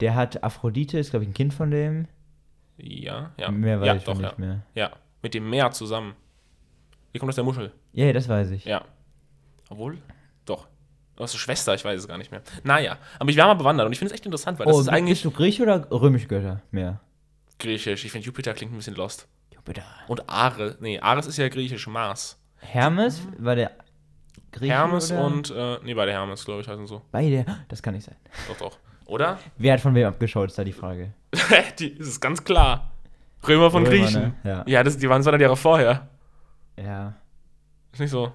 [0.00, 2.06] der hat Aphrodite, ist glaube ich ein Kind von dem.
[2.78, 3.50] ja, ja.
[3.50, 4.34] Mehr weiß ja, ich doch, nicht ja.
[4.38, 4.62] mehr.
[4.74, 4.90] Ja.
[5.22, 6.14] Mit dem Meer zusammen.
[7.12, 7.72] Wie kommt aus der Muschel?
[7.92, 8.64] Ja, ja, das weiß ich.
[8.64, 8.84] Ja.
[9.68, 9.98] Obwohl?
[10.46, 10.68] Doch.
[11.16, 12.40] Aus der Schwester, ich weiß es gar nicht mehr.
[12.64, 12.96] Naja.
[13.18, 14.88] Aber ich war mal bewandert und ich finde es echt interessant, weil das oh, ist
[14.88, 17.00] eigentlich bist du Griech oder römisch Götter mehr?
[17.58, 18.04] griechisch.
[18.06, 19.28] Ich finde Jupiter klingt ein bisschen lost.
[19.70, 19.86] Jupiter.
[20.08, 20.76] Und Ares.
[20.80, 21.86] Nee, Ares ist ja griechisch.
[21.86, 22.38] Mars.
[22.58, 23.72] Hermes war der
[24.52, 25.24] Grieche Hermes oder?
[25.24, 27.02] und, äh, nee, beide Hermes, glaube ich, heißen so.
[27.12, 27.46] Beide.
[27.68, 28.16] Das kann nicht sein.
[28.48, 28.78] Doch, doch.
[29.06, 29.38] Oder?
[29.56, 31.14] Wer hat von wem abgeschaut, ist da die Frage.
[31.78, 32.90] die, das ist ganz klar.
[33.46, 34.22] Römer von Römer, Griechen.
[34.22, 34.34] ne?
[34.44, 34.64] Ja.
[34.66, 36.08] Ja, das, die waren 200 Jahre vorher.
[36.76, 37.14] Ja.
[37.92, 38.32] Ist nicht so.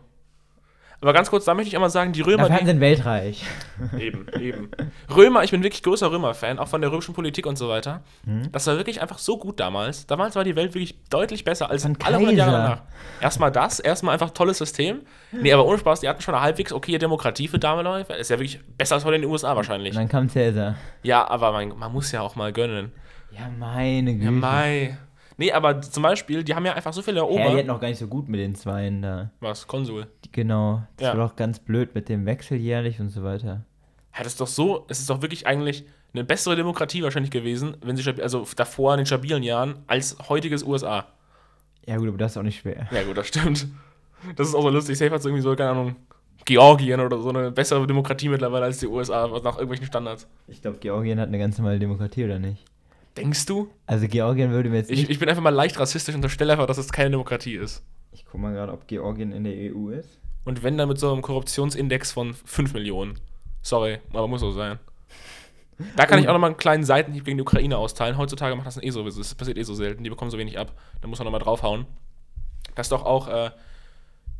[1.01, 3.43] Aber ganz kurz, da möchte ich einmal sagen, die Römer, Dafür die, ein Weltreich.
[3.99, 4.71] Eben, eben.
[5.13, 8.01] Römer, ich bin wirklich größer Römer-Fan, auch von der römischen Politik und so weiter.
[8.25, 8.51] Mhm.
[8.51, 10.08] Das war wirklich einfach so gut damals.
[10.08, 12.81] Damals war die Welt wirklich deutlich besser als Von alle 100 Jahre danach.
[13.21, 15.01] Erstmal das, erstmal einfach tolles System.
[15.31, 18.10] Nee, aber ohne Spaß, die hatten schon eine halbwegs okay Demokratie für damals.
[18.10, 19.91] Ist ja wirklich besser als heute in den USA wahrscheinlich.
[19.91, 20.75] Und dann kam Cäsar.
[21.03, 22.91] Ja, aber man, man muss ja auch mal gönnen.
[23.31, 24.25] Ja, meine Güte.
[24.25, 24.97] Ja, Mai.
[25.38, 27.58] Nee, aber zum Beispiel, die haben ja einfach so viele Ja, die erobert.
[27.58, 29.31] hätten auch gar nicht so gut mit den Zweien da.
[29.41, 29.67] Was?
[29.67, 30.08] Konsul.
[30.35, 30.83] Genau.
[30.97, 31.17] Das Ja.
[31.17, 33.63] war doch ganz blöd mit dem Wechsel jährlich und so weiter.
[34.13, 37.77] Ja, das ist doch so, es ist doch wirklich eigentlich eine bessere Demokratie wahrscheinlich gewesen,
[37.81, 41.05] wenn sie, also davor in den stabilen Jahren, als heutiges USA.
[41.87, 42.85] Ja gut, aber das ist auch nicht schwer.
[42.91, 43.67] Ja, gut, das stimmt.
[44.35, 44.97] Das ist auch so lustig.
[44.97, 45.95] Safe hat irgendwie so, keine Ahnung,
[46.43, 50.27] Georgien oder so eine bessere Demokratie mittlerweile als die USA, nach irgendwelchen Standards.
[50.49, 52.65] Ich glaube, Georgien hat eine ganz normale Demokratie, oder nicht?
[53.15, 53.69] Denkst du?
[53.85, 56.65] Also Georgien würde mir jetzt Ich, ich bin einfach mal leicht rassistisch und unterstelle einfach,
[56.67, 57.83] dass es keine Demokratie ist.
[58.11, 60.19] Ich guck mal gerade, ob Georgien in der EU ist.
[60.45, 63.19] Und wenn dann mit so einem Korruptionsindex von 5 Millionen.
[63.62, 64.79] Sorry, aber muss so sein.
[65.97, 68.17] Da kann ich auch nochmal einen kleinen Seitenhieb gegen die Ukraine austeilen.
[68.17, 70.03] Heutzutage macht das eh so, das passiert eh so selten.
[70.03, 70.71] Die bekommen so wenig ab.
[71.01, 71.86] Da muss man nochmal draufhauen.
[72.75, 73.51] Dass doch auch äh,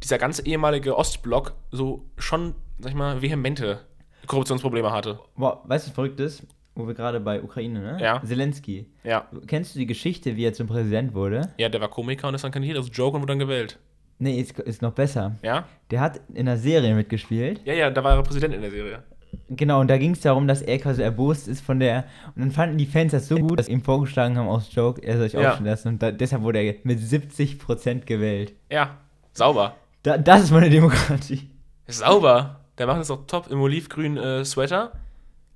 [0.02, 3.82] dieser ganze ehemalige Ostblock so schon, sag ich mal, vehemente
[4.28, 5.20] Korruptionsprobleme hatte.
[5.36, 6.44] Boah, weißt du, was verrückt ist?
[6.76, 7.98] Wo wir gerade bei Ukraine, ne?
[8.02, 8.22] Ja.
[8.24, 8.86] Zelensky.
[9.04, 9.30] Ja.
[9.48, 11.54] Kennst du die Geschichte, wie er zum Präsident wurde?
[11.58, 13.80] Ja, der war Komiker und ist dann kandidiert als Joke und wurde dann gewählt.
[14.18, 15.36] Nee, ist, ist noch besser.
[15.44, 15.66] Ja?
[15.92, 17.62] Der hat in einer Serie mitgespielt.
[17.66, 19.04] Ja, ja, da war er Präsident in der Serie.
[19.50, 22.06] Genau, und da ging es darum, dass er quasi erbost ist von der.
[22.36, 25.04] Und dann fanden die Fans das so gut, dass sie ihm vorgeschlagen haben aus Joke,
[25.04, 25.50] er soll sich Ja.
[25.50, 25.88] aufstellen lassen.
[25.90, 28.54] Und da, deshalb wurde er mit 70% gewählt.
[28.72, 28.98] Ja,
[29.34, 29.76] sauber.
[30.04, 31.50] Da, das ist meine Demokratie.
[31.88, 32.62] Sauber.
[32.78, 34.94] Der macht es auch top im olivgrünen äh, Sweater.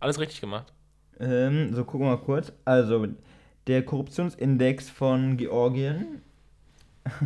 [0.01, 0.73] Alles richtig gemacht.
[1.19, 2.51] Ähm, so, gucken wir mal kurz.
[2.65, 3.07] Also,
[3.67, 6.21] der Korruptionsindex von Georgien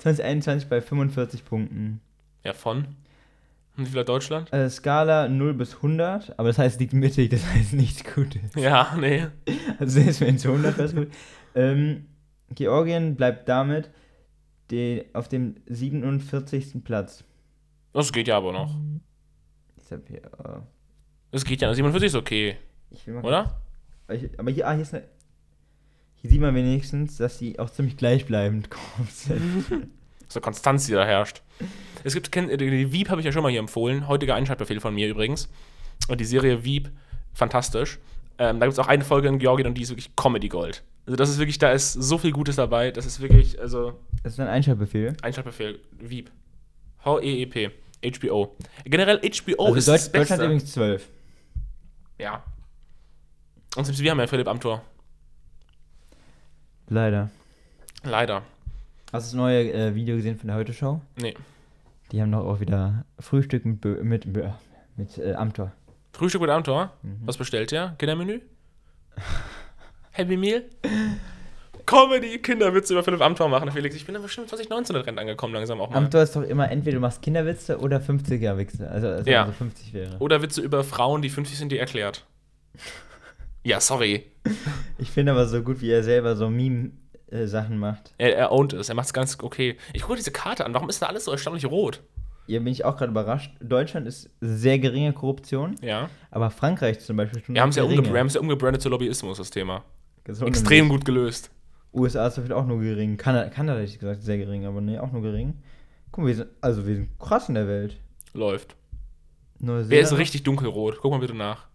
[0.00, 2.00] 2021 bei 45 Punkten.
[2.44, 2.86] Ja, von?
[3.76, 4.52] Und wie viel hat Deutschland?
[4.52, 8.42] Äh, Skala 0 bis 100, aber das heißt, liegt mittig, das heißt nichts Gutes.
[8.56, 9.26] Ja, nee.
[9.78, 11.08] Also selbst wenn es 100 wäre, gut.
[11.54, 12.06] Ähm,
[12.54, 13.90] Georgien bleibt damit
[14.70, 16.84] die, auf dem 47.
[16.84, 17.24] Platz.
[17.92, 18.74] Das geht ja aber noch.
[19.76, 20.60] Ich hab hier, äh,
[21.30, 21.72] Das geht ja.
[21.72, 22.56] 47 ist okay,
[23.22, 23.60] oder?
[24.12, 25.04] Ich, aber hier, ah, hier ist eine.
[26.20, 28.68] Hier sieht man wenigstens, dass die auch ziemlich gleichbleibend
[29.10, 29.88] sind.
[30.28, 31.42] So Konstanz, die da herrscht.
[32.04, 34.06] Es gibt, die Wieb habe ich ja schon mal hier empfohlen.
[34.06, 35.48] Heutiger Einschaltbefehl von mir übrigens.
[36.08, 36.90] Und die Serie Wieb,
[37.32, 37.98] fantastisch.
[38.38, 40.82] Ähm, da gibt es auch eine Folge in Georgien und die ist wirklich Comedy Gold.
[41.06, 42.90] Also das ist wirklich, da ist so viel Gutes dabei.
[42.90, 45.16] Das ist wirklich, also Das ist ein Einschaltbefehl.
[45.22, 46.30] Einschaltbefehl, Wieb.
[47.04, 47.70] H-E-E-P.
[48.02, 48.56] HBO.
[48.84, 50.18] Generell HBO also ist Deutsch, das Beste.
[50.18, 51.08] Deutschland übrigens 12.
[52.18, 52.44] Ja.
[53.76, 54.82] Und selbst wir haben ja Philipp Amthor.
[56.90, 57.30] Leider.
[58.02, 58.42] Leider.
[59.12, 61.00] Hast du das neue äh, Video gesehen von der Heute Show?
[61.16, 61.34] Nee.
[62.12, 64.48] Die haben doch auch wieder Frühstück mit, Bö mit, Bö
[64.96, 65.72] mit äh, Amtor.
[66.12, 66.92] Frühstück mit Amthor.
[67.02, 67.18] Mhm.
[67.24, 67.94] Was bestellt ihr?
[67.98, 68.40] Kindermenü?
[70.12, 70.64] Happy Meal?
[71.86, 73.94] Comedy, Kinderwitze über Philipp Amthor machen, Felix.
[73.94, 75.96] Ich bin dann bestimmt 2019 der Trend angekommen, langsam auch mal.
[75.96, 78.88] Amtor ist doch immer, entweder du machst Kinderwitze oder 50er-Witze.
[78.90, 79.42] Also, also Ja.
[79.42, 80.16] also 50 wäre.
[80.18, 82.26] Oder Witze über Frauen, die 50 sind, die erklärt.
[83.64, 84.24] Ja, sorry.
[84.98, 88.14] Ich finde aber so gut, wie er selber so Meme-Sachen macht.
[88.18, 89.76] Er, er ownt es, er macht es ganz okay.
[89.92, 92.02] Ich gucke diese Karte an, warum ist da alles so erstaunlich rot?
[92.46, 93.52] Hier bin ich auch gerade überrascht.
[93.60, 96.08] Deutschland ist sehr geringe Korruption, Ja.
[96.30, 98.00] aber Frankreich zum Beispiel schon Wir haben es ja, geringe.
[98.02, 99.84] umgebr- wir haben's ja umgebrandet zu Lobbyismus, das Thema.
[100.28, 101.50] So Extrem gut gelöst.
[101.92, 103.16] USA ist dafür auch nur gering.
[103.16, 105.54] Kanada, Kanada hätte ich gesagt, sehr gering, aber nee, auch nur gering.
[106.12, 107.96] Guck mal, wir sind, also wir sind krass in der Welt.
[108.32, 108.76] Läuft.
[109.58, 109.90] Neuseeland.
[109.90, 110.98] Wer ist richtig dunkelrot?
[111.00, 111.66] Guck mal bitte nach.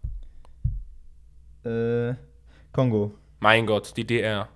[1.66, 2.14] Äh,
[2.72, 3.12] Kongo.
[3.40, 4.48] Mein Gott, die DR.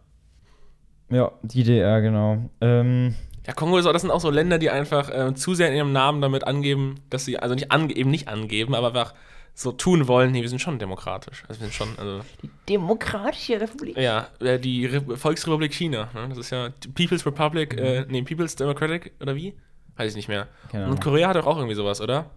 [1.11, 2.51] Ja, die DR, genau.
[2.61, 3.15] Ähm,
[3.47, 5.75] Ja, Kongo ist auch, das sind auch so Länder, die einfach äh, zu sehr in
[5.75, 9.15] ihrem Namen damit angeben, dass sie, also nicht ange eben nicht angeben, aber einfach
[9.55, 11.45] so tun wollen, nee, wir sind schon demokratisch.
[11.49, 13.97] Also wir sind schon, also, die Demokratische Republik.
[13.97, 16.29] ja, äh, die Re Volksrepublik China, ne?
[16.29, 19.55] das ist ja die People's Republic, äh, nee, People's Democratic, oder wie?
[19.97, 20.49] Weiß ich nicht mehr.
[20.71, 21.01] Keine Und.
[21.01, 22.31] Korea hat doch auch irgendwie sowas, oder?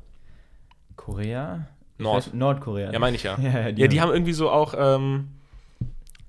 [0.95, 1.67] Korea?
[1.97, 2.23] Nord.
[2.23, 2.91] Vielleicht Nordkorea.
[2.91, 3.37] Ja, meine ich ja.
[3.41, 5.29] Ja, Ja, die haben irgendwie so auch, ähm,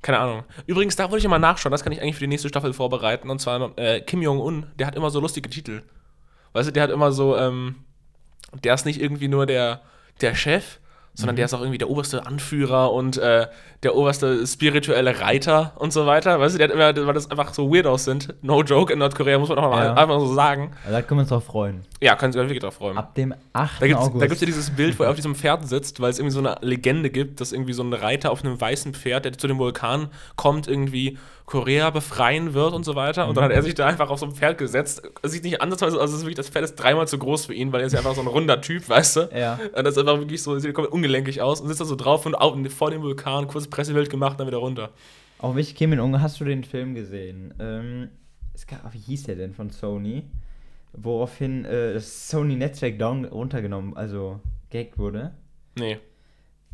[0.02, 0.44] keine Ahnung.
[0.66, 3.30] Übrigens, da wollte ich mal nachschauen, das kann ich eigentlich für die nächste Staffel vorbereiten.
[3.30, 5.82] Und zwar äh, Kim Jong-un, der hat immer so lustige Titel.
[6.52, 7.76] Weißt du, der hat immer so, ähm,
[8.62, 9.80] der ist nicht irgendwie nur der,
[10.20, 10.78] der Chef,
[11.14, 13.46] sondern der ist auch irgendwie der oberste Anführer und äh,
[13.84, 16.40] der oberste spirituelle Reiter und so weiter.
[16.40, 18.34] Weißt du, der hat immer, weil das einfach so Weirdos sind.
[18.42, 19.94] No joke in Nordkorea, muss man auch mal Ja.
[19.94, 20.72] einfach so sagen.
[20.82, 21.82] Also da können wir uns drauf freuen.
[22.00, 22.98] Ja, können Sie wirklich drauf freuen.
[22.98, 23.80] Ab dem 8.
[23.80, 24.22] Da gibt es August.
[24.22, 26.40] da gibt's ja dieses Bild, wo er auf diesem Pferd sitzt, weil es irgendwie so
[26.40, 29.58] eine Legende gibt, dass irgendwie so ein Reiter auf einem weißen Pferd, der zu dem
[29.58, 33.28] Vulkan kommt, irgendwie Korea befreien wird und so weiter.
[33.28, 35.02] Und dann hat er sich da einfach auf so ein Pferd gesetzt.
[35.22, 37.54] Es sieht nicht ansatzweise aus, als ist wirklich, das Pferd ist dreimal zu groß für
[37.54, 39.28] ihn, weil er ist ja einfach so ein runder Typ, weißt du?
[39.34, 39.58] Ja.
[39.76, 42.24] Und das ist einfach wirklich so, sieht komplett ungelenkig aus und sitzt da so drauf
[42.24, 44.90] und auf, vor dem Vulkan, kurzes Pressebild gemacht, dann wieder runter.
[45.38, 47.52] Auch wichtig, Kim Jong-un, hast du den Film gesehen?
[47.58, 48.08] Ähm,
[48.54, 50.24] es gab, wie hieß der denn von Sony?
[50.94, 55.32] Woraufhin äh, das Sony-Netzwerk down runtergenommen, also gehackt wurde.
[55.78, 55.98] Nee.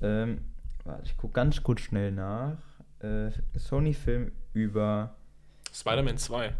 [0.00, 0.42] Ähm,
[0.85, 2.59] warte, ich guck ganz kurz schnell nach.
[3.00, 5.15] Äh, Sony-Film über.
[5.73, 6.53] Spider-Man 2.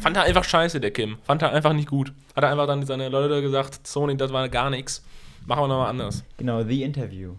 [0.00, 1.18] Fand er einfach scheiße, der Kim.
[1.22, 2.12] Fand er einfach nicht gut.
[2.34, 5.04] Hat er einfach dann seine Leute gesagt, Sony, das war gar nichts.
[5.46, 6.24] Machen wir nochmal anders.
[6.38, 7.34] Genau, The Interview.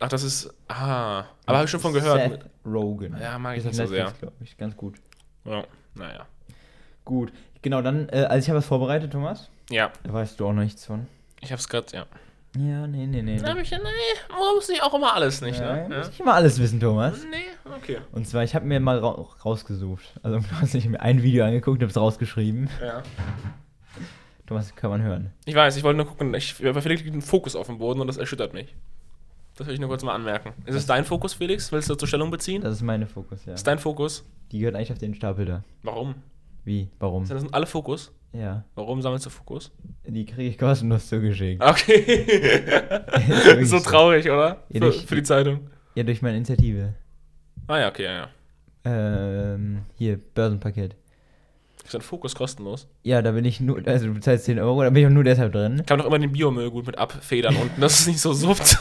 [0.00, 0.52] Ach, das ist.
[0.68, 1.24] Ah.
[1.46, 2.30] Aber habe ich schon von gehört.
[2.30, 3.16] Seth Rogen.
[3.20, 4.04] Ja, mag ich auf nicht so sehr.
[4.04, 4.56] Netflix, glaub ich.
[4.56, 4.96] Ganz gut.
[5.44, 6.26] Ja, naja.
[7.04, 7.32] Gut.
[7.60, 9.48] Genau, dann, äh, also ich habe was vorbereitet, Thomas.
[9.70, 11.06] Ja, Da weißt du auch noch nichts von.
[11.40, 12.06] ich hab's gerade, ja.
[12.56, 13.40] Ja, nee, nee, nee.
[13.40, 13.78] Hab ich, nee,
[14.28, 15.96] man muss nicht auch immer alles nicht, ja, ne?
[15.96, 17.22] muss ich immer alles wissen, Thomas.
[17.22, 17.30] Ja.
[17.30, 17.98] Nee, okay.
[18.12, 20.04] Und zwar, ich habe mir mal ra rausgesucht.
[20.22, 22.68] Also, du hast nicht mir ein Video angeguckt und hab's rausgeschrieben.
[22.82, 23.02] Ja.
[24.46, 25.32] Thomas, kann man hören.
[25.46, 28.00] Ich weiß, ich wollte nur gucken, ich, bei Felix liegt ein Fokus auf dem Boden
[28.02, 28.74] und das erschüttert mich.
[29.56, 30.52] Das will ich nur kurz mal anmerken.
[30.66, 31.72] Ist es dein Fokus, Felix?
[31.72, 32.60] Willst du zur Stellung beziehen?
[32.62, 33.54] Das ist meine Fokus, ja.
[33.54, 34.24] ist dein Fokus?
[34.50, 35.64] Die gehört eigentlich auf den Stapel da.
[35.82, 36.16] Warum?
[36.64, 36.88] Wie?
[36.98, 37.24] Warum?
[37.24, 38.12] Sind das alle Fokus?
[38.32, 38.64] Ja.
[38.74, 39.70] Warum sammelst du Fokus?
[40.06, 41.62] Die kriege ich kostenlos zugeschickt.
[41.62, 42.04] Okay.
[43.44, 44.64] wirklich so traurig, oder?
[44.68, 45.68] Ja, für, durch- für die Zeitung.
[45.94, 46.94] Ja, durch meine Initiative.
[47.66, 48.28] Ah ja, okay, ja, ja.
[48.84, 50.96] Ähm, hier, Börsenpaket.
[51.84, 52.88] Ist dein Fokus kostenlos?
[53.02, 55.24] Ja, da bin ich nur, also du bezahlst 10 Euro, da bin ich auch nur
[55.24, 55.82] deshalb drin.
[55.84, 58.78] Kann man doch immer den Biomüll gut mit abfedern unten, dass es nicht so suppt.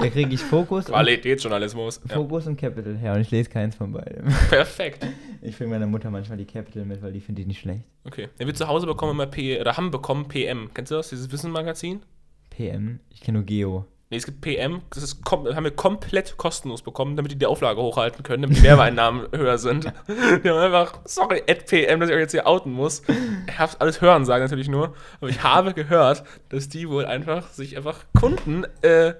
[0.00, 2.00] Da kriege ich Fokus und, Qualitätsjournalismus.
[2.08, 2.14] Ja.
[2.14, 4.24] Fokus und Capital her und ich lese keins von beidem.
[4.48, 5.06] Perfekt.
[5.42, 7.84] Ich bringe meiner Mutter manchmal die Capital mit, weil die finde ich nicht schlecht.
[8.04, 8.28] Okay.
[8.38, 10.70] Ja, wir zu Hause bekommen immer P, oder haben bekommen PM.
[10.72, 11.10] Kennst du das?
[11.10, 12.00] Dieses Wissenmagazin?
[12.48, 13.84] PM, ich kenne nur Geo.
[14.08, 17.80] Nee, es gibt PM, das ist haben wir komplett kostenlos bekommen, damit die die Auflage
[17.80, 19.84] hochhalten können, damit die Werbeeinnahmen höher sind.
[20.08, 23.02] Die haben einfach, sorry, at PM, dass ich euch jetzt hier outen muss.
[23.46, 27.48] Ich hab's alles hören sagen natürlich nur, aber ich habe gehört, dass die wohl einfach
[27.50, 29.14] sich einfach Kunden äh,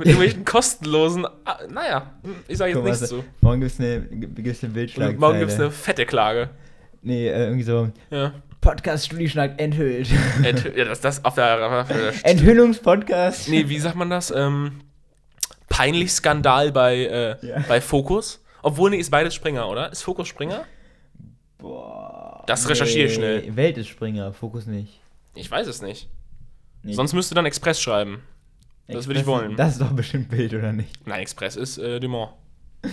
[0.00, 2.10] mit irgendwelchen kostenlosen, ah, naja,
[2.48, 3.24] ich sage jetzt Guck nichts also, zu.
[3.42, 5.18] Morgen gibt's eine, gibt's eine Bildschlagzeile.
[5.18, 6.50] Morgen gibt es eine fette Klage.
[7.02, 8.32] Nee, äh, irgendwie so, Ja.
[8.60, 10.08] Podcast Studieschnack enthüllt.
[10.42, 13.48] Ent ja, das, das auf der, der Enthüllungspodcast.
[13.48, 14.30] Nee, wie sagt man das?
[14.30, 14.80] Ähm,
[15.68, 17.64] peinlich Skandal bei, äh, Ja.
[17.68, 18.42] bei Fokus.
[18.62, 19.90] Obwohl, nee, ist beides Springer, oder?
[19.92, 20.64] Ist Fokus Springer?
[21.58, 22.44] Boah.
[22.46, 23.56] Das recherchiere ich schnell.
[23.56, 25.00] Welt ist Springer, Fokus nicht.
[25.34, 26.08] Ich weiß es nicht.
[26.82, 28.22] Nee, Sonst müsste dann Express schreiben.
[28.92, 29.56] Das würde ich Express- wollen.
[29.56, 31.06] Das ist doch bestimmt Bild, oder nicht?
[31.06, 32.32] Nein, Express ist äh, Dumont.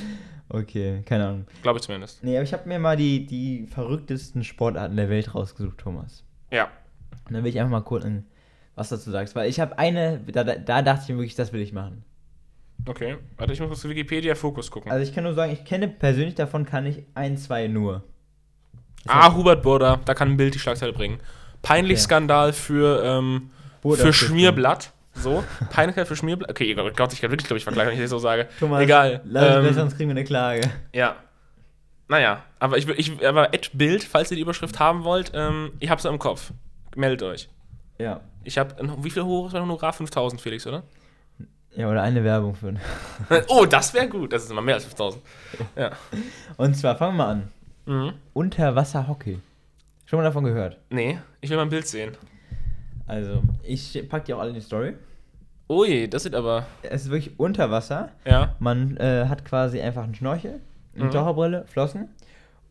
[0.49, 1.47] Okay, keine Ahnung.
[1.61, 2.23] Glaube ich zumindest.
[2.23, 6.23] Nee, aber ich habe mir mal die, die verrücktesten Sportarten der Welt rausgesucht, Thomas.
[6.51, 6.69] Ja.
[7.27, 8.25] Und dann will ich einfach mal gucken,
[8.75, 9.35] was dazu sagst.
[9.35, 12.05] Weil ich habe eine, da, da, da dachte ich mir wirklich, das will ich machen.
[12.87, 13.17] Okay.
[13.35, 14.89] Warte, ich muss kurz Wikipedia Fokus gucken.
[14.89, 18.03] Also ich kann nur sagen, ich kenne persönlich davon, kann ich ein, zwei nur.
[19.05, 19.99] ah, Hubert Burda.
[20.05, 21.19] Da kann ein Bild die Schlagzeile bringen.
[21.61, 21.99] Peinlich.
[21.99, 23.49] Skandal für, ähm,
[23.81, 24.13] für.
[24.13, 24.93] Schmierblatt.
[25.21, 25.43] So.
[25.69, 26.49] Peinlichkeit für Schmierblatt.
[26.49, 28.47] Okay, oh Gott, ich kann wirklich, glaube ich, vergleichen, wenn ich das so sage.
[28.59, 29.21] Thomas, Egal.
[29.25, 30.61] Lass es Ähm, besser, sonst kriegen wir eine Klage.
[30.93, 31.15] Ja.
[32.07, 35.89] Naja, aber ich, ich aber Ad Bild, falls ihr die Überschrift haben wollt, ähm, ich
[35.89, 36.51] hab's im Kopf.
[36.95, 37.49] Meldet euch.
[37.97, 38.21] Ja.
[38.43, 39.91] Ich hab, wie viel hoch ist mein Honorar?
[39.91, 40.83] 5000, Felix, oder?
[41.75, 42.73] Ja, oder eine Werbung für.
[43.49, 44.31] Oh, das wäre gut.
[44.33, 45.21] Das ist immer mehr als 5000.
[45.75, 45.91] Ja.
[46.55, 47.51] Und zwar fangen wir an.
[47.85, 48.13] Mhm.
[48.33, 49.39] Unterwasserhockey.
[50.05, 50.77] Schon mal davon gehört?
[50.89, 52.15] Nee, ich will mal ein Bild sehen.
[53.07, 54.93] Also, ich pack die auch alle in die Story.
[55.69, 56.65] Ui, das sieht aber.
[56.83, 58.11] Es ist wirklich unter Wasser.
[58.25, 58.55] Ja.
[58.59, 60.59] Man äh, hat quasi einfach einen Schnorchel,
[60.95, 61.11] eine Mhm.
[61.11, 62.09] Taucherbrille, Flossen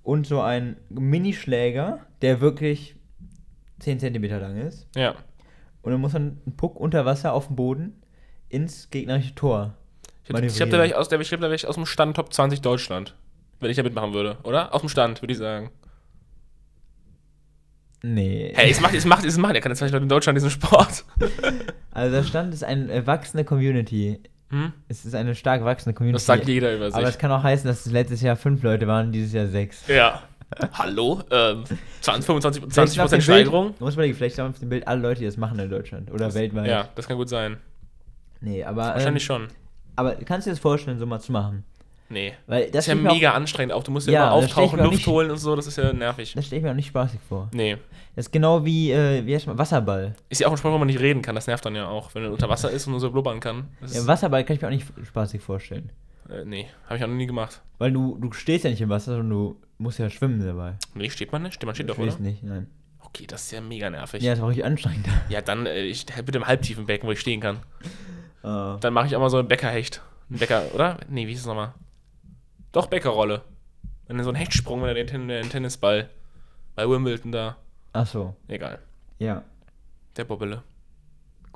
[0.03, 2.95] und so einen Minischläger, der wirklich
[3.81, 4.87] 10 cm lang ist.
[4.97, 5.15] Ja.
[5.83, 8.01] Und dann muss man einen Puck unter Wasser auf dem Boden
[8.49, 9.75] ins gegnerische Tor.
[10.25, 11.75] Ich, hätte- ich glaube, da wäre ich, aus, der- ich, glaub, da wär ich aus
[11.77, 13.15] dem Stand Top 20 Deutschland.
[13.61, 14.75] Wenn ich da mitmachen würde, oder?
[14.75, 15.71] Aus dem Stand, würde ich sagen.
[18.03, 18.53] Nee.
[18.55, 21.05] Hey, es macht, es macht, es macht ja keine 20 Leute in Deutschland diesen Sport.
[21.93, 24.21] Also der Stand ist eine äh, wachsende Community.
[24.51, 24.75] Hm?
[24.87, 26.17] Es ist eine stark wachsende Community.
[26.17, 27.19] Das sagt jeder über Aber es sich.
[27.19, 29.89] kann auch heißen, dass es letztes Jahr fünf Leute waren, dieses Jahr sechs.
[29.89, 30.23] Ja.
[30.75, 31.23] Hallo?
[31.31, 31.65] Ähm,
[32.03, 33.67] 20, 25, Vielleicht 20 sind auf dem Steigerung?
[33.69, 36.11] Bild, muss man vielleicht sagen, auf dem Bild alle Leute, die das machen in Deutschland
[36.13, 36.69] oder weltweit.
[36.69, 37.57] Ja, das kann gut sein.
[38.43, 38.83] Nee, aber.
[38.83, 39.49] Wahrscheinlich ähm, schon.
[39.97, 41.65] Aber kannst du dir das vorstellen, so mal zu machen?
[42.09, 42.35] Nee.
[42.47, 43.83] Weil Das ist ja ich mega anstrengend auch.
[43.83, 45.57] Du musst ja, Ja, immer ich auftauchen, auch Luft nicht- holen und so.
[45.57, 46.31] Das ist ja nervig.
[46.31, 47.49] Auch, das stelle ich mir auch nicht spaßig vor.
[47.53, 47.77] Nee.
[48.15, 50.15] Das ist genau wie, äh, wie heißt man, Wasserball.
[50.29, 51.35] Ist ja auch ein Sport, wo man nicht reden kann.
[51.35, 53.69] Das nervt dann ja auch, wenn er unter Wasser ist und nur so blubbern kann.
[53.81, 55.91] Das Ja, Wasserball kann ich mir auch nicht spaßig vorstellen.
[56.31, 57.61] äh, nee, habe ich auch noch nie gemacht.
[57.79, 60.75] Weil du, du stehst ja nicht im Wasser, sondern du musst ja schwimmen dabei.
[60.95, 61.55] Nee, steht man nicht?
[61.55, 62.11] Steht man steht doch, oder?
[62.13, 62.69] stehst nicht, nein.
[63.01, 64.23] Okay, das ist ja mega nervig.
[64.23, 65.07] Ja, Ja, das war richtig anstrengend.
[65.45, 67.59] dann äh, ich, bitte im halbtiefen Becken, wo ich stehen kann.
[68.43, 68.77] Ah.
[68.81, 70.03] Dann mache ich auch mal so einen Bäckerhecht.
[70.31, 70.99] Ein Bäcker, oder?
[71.09, 71.75] Nee, wie ist es nochmal?
[72.77, 73.41] Doch, Bäckerrolle.
[74.07, 76.11] Wenn so ein Hechtsprung, wenn den, den Tennisball
[76.75, 77.57] bei Wimbledon da.
[77.95, 78.81] Ach so, Egal.
[79.19, 79.45] ja,
[80.15, 80.63] Der Bobbele.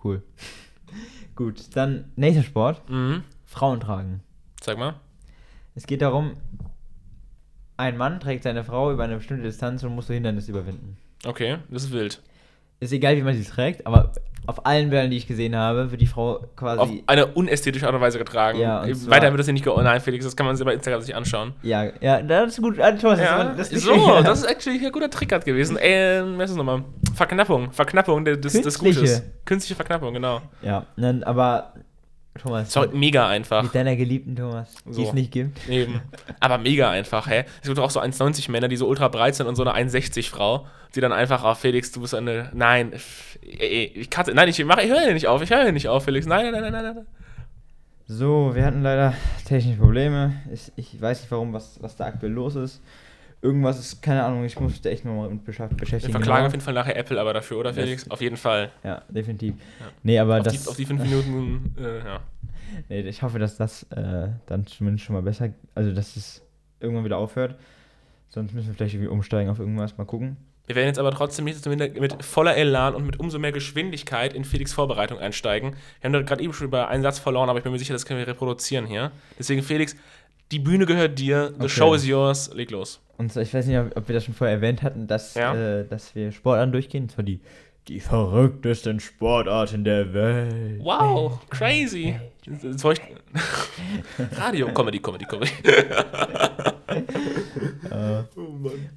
[0.03, 0.23] cool.
[1.37, 2.89] Gut, dann nächster Sport.
[2.89, 3.23] Mhm.
[3.45, 4.23] Frauen tragen.
[4.63, 4.95] Sag mal.
[5.75, 6.39] Es geht darum,
[7.77, 10.97] ein Mann trägt seine Frau über eine bestimmte Distanz und muss so Hindernisse überwinden.
[11.27, 12.23] Okay, das ist wild.
[12.81, 14.13] Ist egal, wie man sie trägt, aber
[14.51, 16.81] auf allen Bildern, die ich gesehen habe, wird die Frau quasi.
[16.81, 18.59] Auf eine unästhetische Art und Weise getragen.
[18.59, 19.73] Ja, und Weiter wird das hier nicht ge...
[19.75, 21.55] Oh nein, Felix, das kann man sich bei Instagram sich anschauen.
[21.63, 22.79] ja, ja, das ist gut.
[22.81, 25.45] Ah, Thomas, das Ja, ist, das ist so, das ist actually ein guter Trick gerade
[25.45, 25.79] gewesen.
[25.81, 26.85] Ähm, was ist nochmal?
[27.15, 27.71] Verknappung.
[27.73, 29.01] Verknappung des, des, Künstliche.
[29.01, 29.23] Gutes.
[29.45, 30.43] Künstliche Verknappung, genau.
[30.63, 30.85] Ja,
[31.25, 31.73] aber
[32.39, 33.63] Thomas, Ist auch mega einfach.
[33.63, 35.03] mit deiner geliebten Thomas, die So.
[35.03, 35.69] es nicht gibt.
[35.69, 36.01] Eben.
[36.39, 37.45] Aber mega einfach, hä?
[37.61, 40.31] Es gibt auch so 1,90 Männer, die so ultra breit sind und so eine 1,60
[40.31, 42.51] Frau, die dann einfach, ah, Felix, du bist eine.
[42.55, 42.93] Nein,
[43.43, 46.05] ich kann, nein, ich mache, ich höre hier nicht auf, ich höre hier nicht auf,
[46.05, 46.27] Felix.
[46.27, 47.07] Nein, nein, nein, nein, nein, nein.
[48.07, 49.15] So, wir hatten leider
[49.45, 50.35] technische Probleme.
[50.53, 52.81] Ich, ich weiß nicht warum, was, was da aktuell los ist.
[53.43, 56.13] Irgendwas ist, keine Ahnung, ich musste echt nochmal mit bescha- Wir beschäftigen.
[56.13, 56.47] verklagen genau.
[56.49, 58.11] auf jeden Fall nachher Apple aber dafür, oder Das- Felix?
[58.11, 58.71] Auf jeden Fall.
[58.85, 59.55] Ja, definitiv.
[59.81, 59.87] Ja.
[60.03, 60.63] Nee, aber Auf das.
[60.63, 62.21] die, auf die fünf Minuten, äh, ja.
[62.91, 65.49] nee, ich hoffe, dass das äh, dann zumindest schon mal besser.
[65.75, 66.43] Also, dass es
[66.81, 67.55] irgendwann wieder aufhört.
[68.29, 69.97] Sonst müssen wir vielleicht irgendwie umsteigen auf irgendwas.
[69.97, 70.37] Mal gucken.
[70.67, 74.35] Wir werden jetzt aber trotzdem nicht mit, mit voller Elan und mit umso mehr Geschwindigkeit
[74.35, 75.71] in Felix Vorbereitung einsteigen.
[76.01, 77.93] Wir haben da gerade eben schon über einen Satz verloren, aber ich bin mir sicher,
[77.93, 79.11] das können wir reproduzieren hier.
[79.37, 79.97] Deswegen, Felix,
[80.53, 81.69] die Bühne gehört dir, the Okay.
[81.69, 83.01] show is yours, leg los.
[83.19, 85.55] Und ich weiß nicht, ob wir das schon vorher erwähnt hatten, dass, Ja.
[85.55, 87.05] äh, dass wir Sportarten durchgehen.
[87.05, 87.41] Und zwar die,
[87.89, 90.81] die verrücktesten Sportarten der Welt.
[90.83, 92.17] Wow, crazy.
[94.39, 95.53] Radio, Comedy, Comedy, Comedy.
[97.91, 98.23] Äh,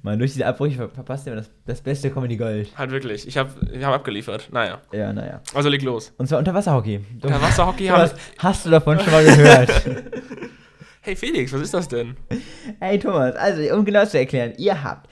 [0.02, 2.68] mal durch diese Abbrüche ver verpasst ihr das, das beste Comedy Gold.
[2.76, 4.48] Halt wirklich, ich habe ich hab abgeliefert.
[4.52, 5.40] Naja, Ja, naja.
[5.54, 6.12] also leg los.
[6.18, 7.00] Und zwar Unterwasserhockey.
[7.22, 8.10] Unterwasserhockey haben.
[8.38, 9.70] hast du davon schon mal gehört?
[11.04, 12.16] Hey Felix, was ist das denn?
[12.80, 15.06] hey Thomas, also um genau zu erklären, ihr habt.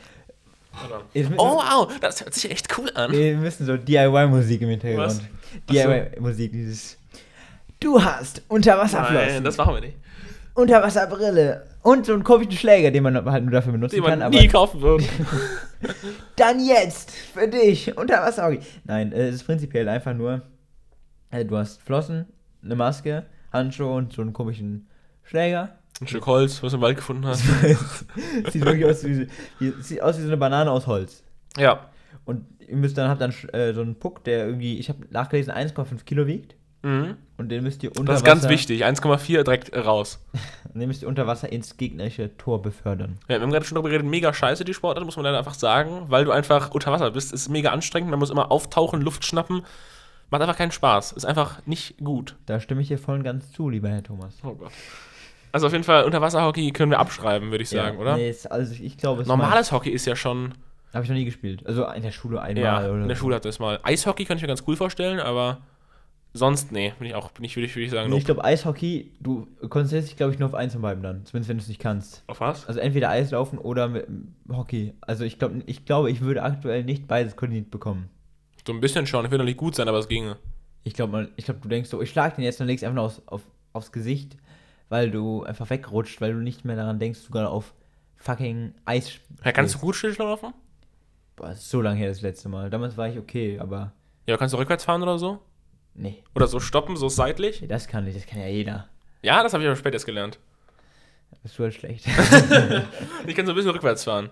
[1.36, 3.12] Oh wow, das hört sich echt cool an.
[3.12, 5.20] Wir müssen so DIY-Musik im Hintergrund.
[5.70, 6.96] DIY-Musik, dieses.
[7.78, 9.98] Du hast Unterwasserflossen, Nein, das machen wir nicht.
[10.54, 14.18] Unterwasserbrille und so einen komischen Schläger, den man halt nur dafür benutzen Den kann.
[14.20, 15.04] man Aber nie kaufen würde.
[16.36, 18.60] dann jetzt für dich Unterwasserhockey.
[18.84, 20.40] Nein, äh, es ist prinzipiell einfach nur,
[21.30, 22.26] äh, du hast Flossen,
[22.64, 24.88] eine Maske, Handschuhe und so einen komischen
[25.22, 25.78] Schläger.
[26.02, 27.42] Ein Stück Holz, was du im Wald gefunden hast.
[28.50, 29.28] sieht wirklich aus wie,
[29.80, 31.22] sieht aus wie so eine Banane aus Holz.
[31.56, 31.90] Ja.
[32.24, 35.52] Und ihr müsst dann, habt dann äh, so einen Puck, der irgendwie, ich habe nachgelesen,
[35.52, 36.56] 1,5 Kilo wiegt.
[36.82, 37.16] Mhm.
[37.36, 38.84] Und den müsst ihr unter Das ist ganz Wasser, wichtig.
[38.84, 40.24] 1,4 direkt raus.
[40.74, 43.18] Und den müsst ihr unter Wasser ins gegnerische Tor befördern.
[43.28, 45.54] Ja, wir haben gerade schon darüber geredet, mega scheiße die Sportart, muss man leider einfach
[45.54, 47.32] sagen, weil du einfach unter Wasser bist.
[47.32, 49.62] Ist mega anstrengend, man muss immer auftauchen, Luft schnappen.
[50.30, 51.12] Macht einfach keinen Spaß.
[51.12, 52.36] Ist einfach nicht gut.
[52.46, 54.34] Da stimme ich hier voll und ganz zu, lieber Herr Thomas.
[54.42, 54.72] Oh Gott.
[55.52, 58.16] Also auf jeden Fall, Unterwasserhockey können wir abschreiben, würde ich sagen, oder?
[58.16, 60.54] Nee, also ich glaube, es Normales Hockey ist ja schon.
[60.94, 61.66] Habe ich noch nie gespielt.
[61.66, 63.20] Also in der Schule einmal Ja, oder in der so.
[63.22, 63.78] Schule hat das mal.
[63.82, 65.58] Eishockey kann ich mir ganz cool vorstellen, aber
[66.34, 68.44] sonst, nee, bin ich auch, bin ich, würde ich, würde ich sagen, Nee, ich glaube,
[68.44, 71.24] Eishockey, du konzentrierst dich, glaube ich, nur auf eins von beiden dann.
[71.26, 72.24] Zumindest, wenn du es nicht kannst.
[72.26, 72.66] Auf was?
[72.66, 74.06] Also entweder Eislaufen oder mit
[74.50, 74.94] Hockey.
[75.02, 78.08] Also ich glaube, ich, glaube, ich würde aktuell nicht beides koordiniert bekommen.
[78.66, 80.36] So ein bisschen schon, ich will noch nicht gut sein, aber es ginge.
[80.84, 83.04] Ich glaube, ich glaub, du denkst so, ich schlag den jetzt und legst einfach nur
[83.04, 83.42] aufs, auf,
[83.72, 84.36] aufs Gesicht,
[84.92, 87.72] weil du einfach wegrutscht, weil du nicht mehr daran denkst, du gerade auf
[88.16, 89.12] fucking Eis
[89.42, 90.52] Ja, kannst du gut Stillstand laufen?
[91.34, 92.68] Boah, das ist so lange her das letzte Mal.
[92.68, 93.92] Damals war ich okay, aber
[94.26, 95.40] Ja, kannst du rückwärts fahren oder so?
[95.94, 97.62] nee, Oder so stoppen, so seitlich?
[97.62, 98.88] nee, das kann ich, das kann ja jeder.
[99.22, 100.38] Ja, das habe ich aber später erst gelernt.
[101.42, 102.04] Bist du halt schlecht.
[103.26, 104.28] Ich kann so ein bisschen rückwärts fahren.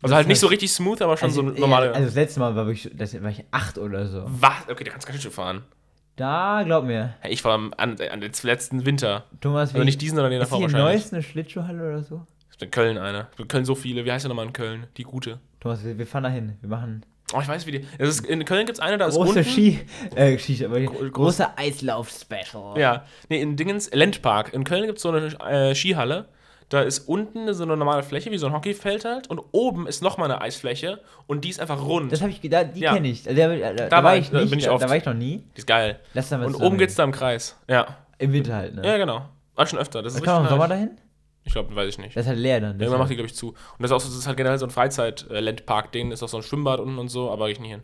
[0.00, 1.86] Also halt nicht so richtig smooth, aber schon so also, normale.
[1.86, 4.24] ja, also das letzte Mal war wirklich, das war ich acht oder so.
[4.26, 4.66] was?
[4.70, 5.62] Okay, da kannst du ganz schön fahren.
[6.16, 7.14] Da, glaub mir.
[7.28, 9.24] Ich war am, an, an den letzten Winter.
[9.40, 10.94] Thomas, Also nicht diesen, sondern den ist davor wahrscheinlich.
[11.02, 12.26] Neues eine Schlittschuhhalle oder so?
[12.60, 13.28] In Köln eine.
[13.38, 14.04] In Köln so viele.
[14.04, 14.86] Wie heißt der nochmal in Köln?
[14.96, 15.40] Die gute.
[15.60, 16.56] Thomas, wir, wir fahren da hin.
[16.60, 17.04] Wir machen
[17.34, 17.86] Oh, ich weiß wie die.
[17.96, 19.44] Es ist, in Köln gibt es eine, da ist große unten.
[19.50, 19.80] Ski,
[20.14, 22.78] äh, Ski, aber Gro- große Eislauf-Special.
[22.78, 24.52] Ja, nee, in Dingens, Landpark.
[24.52, 26.26] In Köln gibt es so eine äh, Skihalle.
[26.72, 29.28] Da ist unten so eine normale Fläche, wie so ein Hockeyfeld halt.
[29.28, 31.00] Und oben ist nochmal eine Eisfläche.
[31.26, 32.10] Und die ist einfach rund.
[32.10, 32.94] Das habe ich gedacht, die Ja.
[32.94, 33.24] kenne ich.
[33.24, 34.82] Da, da, da, da, war ich, ich nicht, bin ich da, oft.
[34.82, 35.42] da war ich noch nie.
[35.54, 36.00] die ist geil.
[36.14, 37.58] Lass da mal Und oben geht's da im Kreis.
[37.68, 37.98] Ja.
[38.16, 38.86] Im Winter halt, ne?
[38.86, 39.28] Ja, genau.
[39.54, 40.00] War schon öfter.
[40.02, 40.92] Das ist da kann man im Sommer dahin?
[41.44, 42.16] Ich glaube, weiß ich nicht.
[42.16, 42.80] Das ist halt leer dann.
[42.80, 43.48] Irgendwann macht die, glaube ich, zu.
[43.48, 46.10] Und das ist auch so, das ist halt generell so ein Freizeit-Landpark-Ding.
[46.10, 47.82] Ist auch so ein Schwimmbad unten und so, aber ich nicht hin.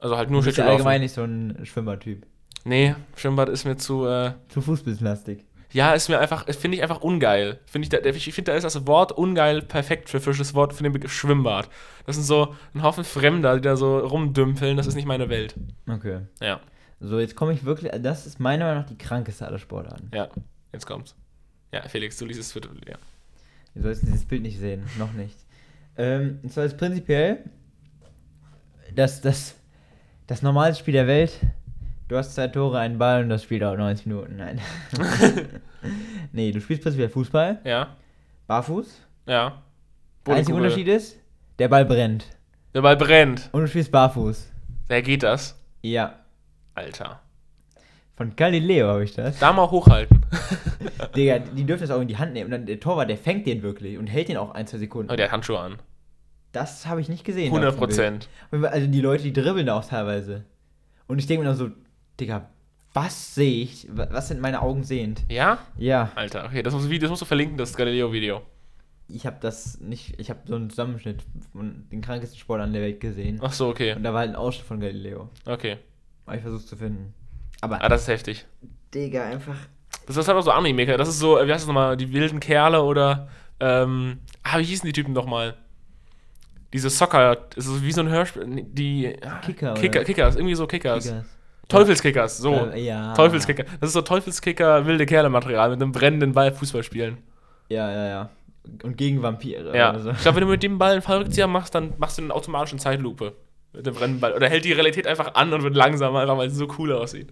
[0.00, 1.02] Also halt nur du bist ja Schlittschuh allgemein laufen.
[1.02, 1.22] nicht so
[1.60, 2.26] ein Schwimmertyp.
[2.64, 5.44] Nee, Schwimmbad ist mir zu, äh, Zu fußballlastig.
[5.72, 7.60] Ja, ist mir einfach, finde ich einfach ungeil.
[7.66, 10.82] Finde ich, da, ich finde, da ist das Wort ungeil perfekt für frisches Wort für
[10.82, 11.68] den Begriff Schwimmbad.
[12.06, 14.76] Das sind so ein Haufen Fremder, die da so rumdümpeln.
[14.76, 15.54] Das ist nicht meine Welt.
[15.88, 16.20] Okay.
[16.40, 16.60] Ja,
[17.00, 17.90] So, jetzt komme ich wirklich.
[18.02, 20.10] Das ist meiner Meinung nach die krankeste aller Sportarten.
[20.14, 20.28] ja,
[20.72, 21.14] jetzt kommt's.
[21.72, 22.96] Ja, Felix, du liest es für, ja.
[23.74, 24.84] Du sollst dieses Bild nicht sehen.
[24.98, 25.36] Noch nicht.
[25.96, 27.44] Ähm, und zwar ist prinzipiell
[28.94, 29.54] das, das,
[30.26, 31.32] das normalste Spiel der Welt.
[32.08, 34.36] Du hast zwei Tore, einen Ball und das Spiel dauert 90 Minuten.
[34.36, 34.60] Nein.
[36.32, 37.96] nee, du spielst prinzipiell Fußball, Ja,
[38.46, 39.00] barfuß.
[39.26, 39.62] ja.
[40.26, 40.56] Der einzige.
[40.56, 41.16] Unterschied ist,
[41.58, 42.26] der Ball brennt.
[42.74, 43.48] Der Ball brennt.
[43.52, 44.50] Und du spielst barfuß.
[44.88, 45.58] Wer geht das?
[45.82, 46.20] Ja.
[46.74, 47.20] Alter.
[48.16, 49.38] Von Galileo habe ich das.
[49.40, 50.24] Da mal hochhalten.
[51.16, 52.46] Digga, die dürfen das auch in die Hand nehmen.
[52.46, 55.10] Und dann der Torwart, der fängt den wirklich und hält den auch ein, zwei Sekunden.
[55.10, 55.78] Oh, der hat Handschuhe an.
[56.52, 57.46] Das habe ich nicht gesehen.
[57.46, 57.90] 100 auf dem Bild.
[57.90, 58.28] Prozent.
[58.72, 60.44] Also die Leute, die dribbeln da auch teilweise.
[61.08, 61.70] Und ich denke mir dann so,
[62.22, 62.48] Digga,
[62.94, 63.88] was sehe ich?
[63.90, 65.22] Wa- Was sind meine Augen sehend?
[65.28, 65.58] Ja?
[65.76, 68.42] Ja, Alter, okay, das musst, du- das musst du verlinken, das Galileo-Video.
[69.08, 73.00] ich habe das nicht, ich habe so einen Zusammenschnitt von den krankesten Sportlern der Welt
[73.00, 73.40] gesehen.
[73.42, 73.94] Ach so, okay.
[73.94, 75.28] Und da war halt ein Ausschnitt von Galileo.
[75.44, 75.78] Okay.
[76.24, 77.12] Aber ich versuche zu finden.
[77.60, 78.46] Aber, Ah, das ist heftig.
[78.94, 79.56] Digga, einfach.
[80.06, 82.82] Das ist aber so Anime, das ist so, wie heißt das nochmal, die wilden Kerle
[82.82, 83.28] oder,
[83.60, 85.56] ähm, ah, wie hießen die Typen nochmal?
[86.72, 90.04] Diese Soccer, das ist wie so ein Hörspiel, die, ah, Kicker, Kicker, oder?
[90.04, 91.04] Kickers, irgendwie so Kickers.
[91.04, 91.26] Kickers.
[91.72, 92.54] Teufelskickers, so.
[92.72, 93.14] Äh, ja.
[93.14, 93.64] Teufelskicker.
[93.80, 97.18] Das ist so Teufelskicker, wilde Kerle-Material mit einem brennenden Ball Fußball spielen.
[97.68, 98.30] Ja, ja, ja.
[98.82, 99.76] Und gegen Vampire.
[99.76, 99.98] Ja.
[99.98, 100.10] so.
[100.10, 102.76] Ich glaube, wenn du mit dem Ball einen Fallrückzieher machst, dann machst du eine automatische
[102.76, 103.32] Zeitlupe.
[103.72, 104.34] Mit dem brennenden Ball.
[104.34, 107.28] Oder hält die Realität einfach an und wird langsamer, einfach weil es so cool aussieht.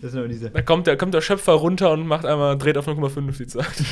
[0.00, 0.50] Das sind diese.
[0.50, 3.84] Da kommt der, kommt der Schöpfer runter und macht einmal, dreht auf 0,5 die Zeit.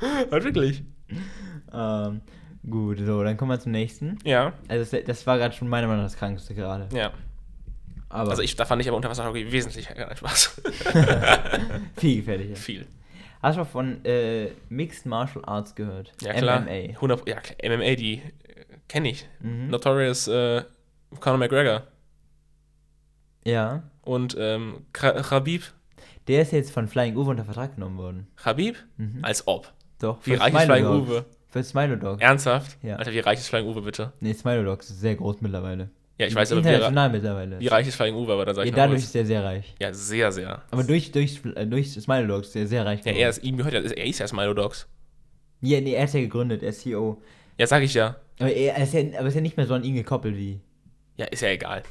[0.30, 0.82] halt wirklich.
[1.72, 2.20] Ähm,
[2.68, 4.18] gut, so, dann kommen wir zum nächsten.
[4.24, 6.88] Ja, Also, das, das war gerade schon meiner Meinung nach das krankeste gerade.
[6.96, 7.12] ja.
[8.08, 10.62] Aber Also ich, da fand ich aber Unterwasserhockey wesentlich gar nicht Spaß.
[11.96, 12.54] viel gefährlicher.
[12.54, 12.86] Viel.
[13.42, 16.12] Hast du mal von äh, Mixed Martial Arts gehört?
[16.22, 16.60] Ja, klar.
[16.60, 16.70] MMA.
[16.94, 17.36] 100, ja.
[17.64, 18.22] MMA, die äh,
[18.88, 19.28] kenne ich.
[19.40, 19.68] Mhm.
[19.70, 20.62] Notorious äh,
[21.18, 21.82] Conor McGregor.
[23.44, 23.82] Ja.
[24.02, 25.62] Und ähm, Khabib.
[26.28, 28.26] Der ist jetzt von Flying Uwe unter Vertrag genommen worden.
[28.36, 28.76] Khabib?
[28.96, 29.18] Mhm.
[29.22, 29.72] Als ob.
[30.00, 30.18] Doch.
[30.24, 30.86] Wie reich ist Flying.
[30.86, 31.24] Uwe?
[31.56, 32.20] Für Smilo Dogs.
[32.20, 32.76] Ernsthaft?
[32.82, 32.96] Ja.
[32.96, 34.12] Alter, wie reich ist Flying Uwe bitte?
[34.20, 35.88] Nee, Smilo Dogs ist sehr groß mittlerweile.
[36.18, 37.60] Ja, ich weiß aber, wie, International mittlerweile.
[37.60, 39.74] wie reich ist Flying Uwe, aber da sag ja, ich dadurch ist er sehr reich.
[39.80, 40.62] Ja, sehr, sehr.
[40.70, 43.56] Aber durch, durch, äh, durch Smilo Dogs ist er sehr reich Ja, er ist, ihm
[43.56, 44.86] gehört ja, er ist ja Smilo Dogs.
[45.62, 47.22] Ja, nee, er ist ja gegründet, er ist CEO.
[47.56, 48.16] Ja, sag ich ja.
[48.38, 50.60] Aber er ist ja, aber ist ja nicht mehr so an ihn gekoppelt wie.
[51.16, 51.84] Ja, ist ja egal.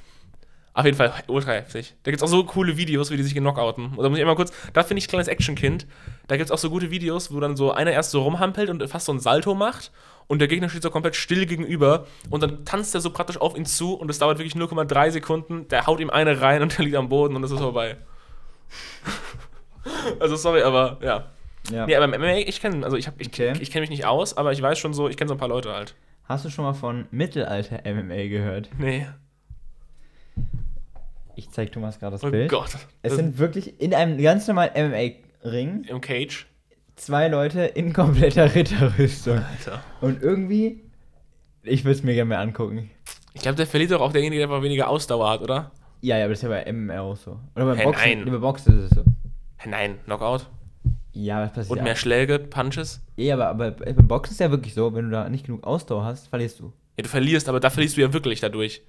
[0.77, 1.95] Auf jeden Fall ultra heftig.
[2.03, 3.91] Da gibt's auch so coole Videos, wie die sich genockouten.
[3.95, 5.87] Und da muss ich immer kurz, da finde ich kleines Actionkind.
[6.27, 9.05] Da gibt's auch so gute Videos, wo dann so einer erst so rumhampelt und fast
[9.05, 9.91] so ein Salto macht
[10.27, 13.55] und der Gegner steht so komplett still gegenüber und dann tanzt er so praktisch auf
[13.55, 15.65] ihn zu und es dauert wirklich 0,3 Sekunden.
[15.69, 17.95] Der haut ihm eine rein und der liegt am Boden und es ist vorbei.
[20.19, 21.27] also sorry, aber ja.
[21.71, 21.85] Ja.
[21.87, 23.53] Nee, aber im MMA, ich kenne, also ich, hab- ich, Okay.
[23.61, 25.47] ich kenne mich nicht aus, aber ich weiß schon so, ich kenne so ein paar
[25.47, 25.95] Leute halt.
[26.25, 28.69] Hast du schon mal von Mittelalter MMA gehört?
[28.77, 29.07] Nee.
[31.35, 32.49] Ich zeig Thomas gerade das Oh Bild.
[32.49, 32.69] Gott.
[33.01, 36.47] Es Das- sind wirklich in einem ganz normalen MMA-Ring im Cage.
[36.95, 39.39] zwei Leute in kompletter Ritterrüstung.
[39.39, 39.81] Alter.
[40.01, 40.83] Und irgendwie,
[41.63, 42.89] ich würde es mir gerne mal angucken.
[43.33, 45.71] Ich glaube, der verliert doch auch derjenige, der einfach weniger Ausdauer hat, oder?
[46.01, 47.39] Ja, ja, aber das ist ja bei MMA auch so.
[47.55, 48.31] Oder beim Hä, Boxen, nein.
[48.31, 49.03] bei Boxen ist es so.
[49.57, 50.47] Hä, Nein, Knockout.
[51.11, 51.77] Ja, was passiert?
[51.77, 53.01] Und mehr Schläge, Punches.
[53.17, 56.03] Ja, aber, aber beim Boxen ist ja wirklich so, wenn du da nicht genug Ausdauer
[56.05, 56.71] hast, verlierst du.
[56.97, 58.81] Ja, du verlierst, aber da verlierst du ja wirklich dadurch.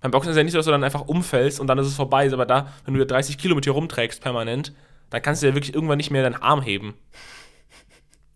[0.00, 1.94] Beim Boxen ist ja nicht so, dass du dann einfach umfällst und dann ist es
[1.94, 2.30] vorbei.
[2.32, 4.72] Aber da, wenn du ja 30 Kilo mit dir rumträgst permanent,
[5.10, 6.94] dann kannst du ja wirklich irgendwann nicht mehr deinen Arm heben.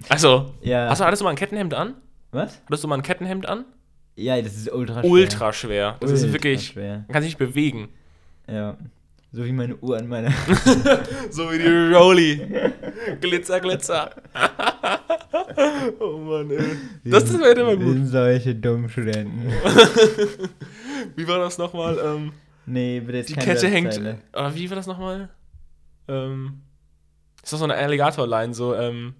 [0.09, 0.89] Also, Ja.
[0.91, 1.95] hast du, hattest du mal ein Kettenhemd an?
[2.33, 2.61] Was?
[2.67, 3.65] Hattest du mal ein Kettenhemd an?
[4.17, 5.11] Ja, das ist ultra schwer.
[5.11, 5.97] Ultra schwer.
[6.01, 6.99] Das ist Ultra wirklich, schwer.
[6.99, 7.89] man kann sich nicht bewegen.
[8.49, 8.77] Ja.
[9.33, 10.31] So wie meine Uhr an meiner.
[11.31, 12.41] So wie die Rolli.
[13.21, 14.11] glitzer, glitzer.
[16.01, 16.76] oh Mann, ey.
[17.05, 18.07] Das, das wäre immer Wir gut.
[18.07, 19.43] solche dummen Studenten.
[21.16, 21.99] Wie war das nochmal?
[22.05, 22.32] Ähm,
[22.66, 23.99] Nee, bitte jetzt die keine Kette hängt.
[24.32, 25.28] Oder wie war das nochmal?
[26.09, 26.62] Ähm,
[27.43, 29.14] ist doch so eine Alligator-Line, so, ähm,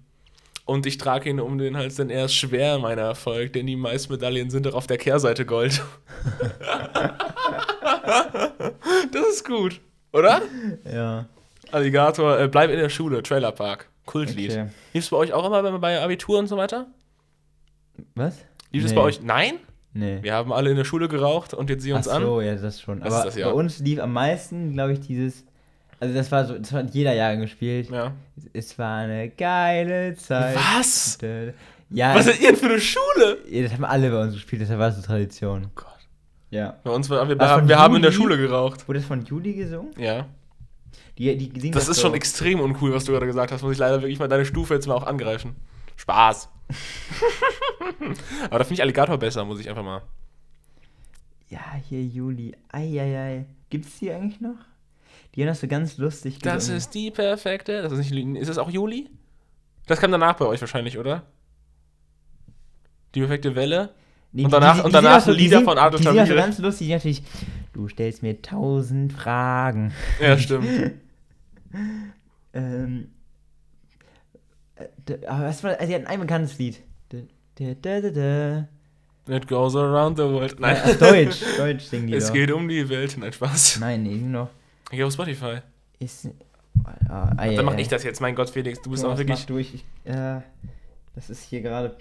[0.65, 3.75] und ich trage ihn um den Hals, denn er ist schwer, mein Erfolg, denn die
[3.75, 5.83] meisten Medaillen sind doch auf der Kehrseite Gold.
[9.11, 9.79] das ist gut,
[10.11, 10.41] oder?
[10.91, 11.27] Ja.
[11.71, 14.51] Alligator, äh, bleib in der Schule, Trailerpark, Kultlied.
[14.51, 14.67] Okay.
[14.93, 16.87] Lief es bei euch auch immer bei, bei Abitur und so weiter?
[18.15, 18.37] Was?
[18.71, 18.95] Lief es Nee.
[18.97, 19.21] bei euch?
[19.21, 19.55] Nein?
[19.93, 20.19] Nee.
[20.21, 22.23] Wir haben alle in der Schule geraucht und jetzt sieh uns Ach an.
[22.23, 22.99] so, ja, das schon.
[22.99, 25.45] Das Aber ist das, bei uns lief am meisten, glaube ich, dieses.
[26.01, 27.89] Also das war so, das hat jeder Jahr gespielt.
[27.89, 28.11] Ja.
[28.51, 30.55] Es war eine geile Zeit.
[30.57, 31.17] Was?
[31.89, 33.37] Ja, Was seid ihr denn für eine Schule?
[33.49, 35.67] ja, das haben alle bei uns gespielt, das war so Tradition.
[35.67, 35.87] Oh Gott.
[36.49, 36.75] Ja.
[36.83, 38.11] Bei uns war, wir, wir haben in der?
[38.11, 38.85] Schule geraucht.
[38.87, 39.91] Wurde das von Juli gesungen?
[39.97, 40.25] Ja.
[41.17, 42.03] Die, die singen Das ist so.
[42.03, 43.61] schon extrem uncool, was du gerade gesagt hast.
[43.61, 45.55] Muss ich leider wirklich mal deine Stufe jetzt mal auch angreifen.
[45.95, 46.49] Spaß.
[48.49, 50.01] Aber da finde ich Alligator besser, muss ich einfach mal.
[51.49, 52.55] Ja, hier Juli.
[52.69, 53.45] Eieiei.
[53.69, 54.55] Gibt's die eigentlich noch?
[55.35, 56.77] Die haben das so ganz lustig Das gesungen.
[56.77, 57.81] ist die perfekte.
[57.81, 58.37] Das ist nicht.
[58.37, 59.09] Ist es auch Juli?
[59.87, 61.23] Das kam danach bei euch wahrscheinlich, oder?
[63.13, 63.93] Die perfekte Welle.
[64.31, 66.57] Nee, und danach- und danach singen auch Lieder die von Adolf Die sind so ganz
[66.57, 67.23] lustig, die natürlich.
[67.73, 69.93] Du stellst mir tausend Fragen.
[70.21, 70.67] Ja, stimmt.
[72.53, 73.09] Ähm.
[74.75, 75.71] äh, Aber was war.
[75.71, 76.81] Also, die hatten ein bekanntes Lied.
[77.11, 77.27] D-
[77.59, 78.63] d- d- d- d-
[79.27, 80.59] It goes around the world.
[80.59, 80.75] Nein.
[80.77, 81.41] Äh, auf Deutsch.
[81.57, 82.33] Deutsch singen die Es doch.
[82.33, 83.15] geht um die Welt.
[83.17, 83.79] Nein, Spaß.
[83.79, 84.49] Nein, sind noch.
[84.91, 85.59] Ich auf Spotify.
[85.99, 86.27] Ist.
[87.09, 87.79] Ah, ah, ja, Dann mach ja.
[87.79, 88.21] ich das jetzt.
[88.21, 89.39] Mein Gott, Felix, du bist Thomas, auch wirklich.
[89.39, 89.73] mach durch.
[89.73, 90.41] Ich, äh,
[91.15, 91.95] das ist hier gerade.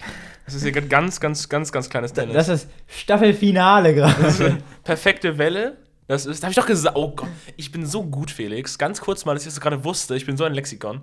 [0.44, 2.34] Das ist hier ein ganz, ganz, ganz, ganz kleines Tennis.
[2.34, 4.50] Das ist Staffelfinale Das ist gerade.
[4.50, 5.78] eine perfekte Welle.
[6.06, 8.78] Das ist, da habe ich doch gesagt, oh Gott, ich bin so gut, Felix.
[8.78, 11.00] Ganz kurz mal, dass ich das gerade wusste, ich bin so ein Lexikon.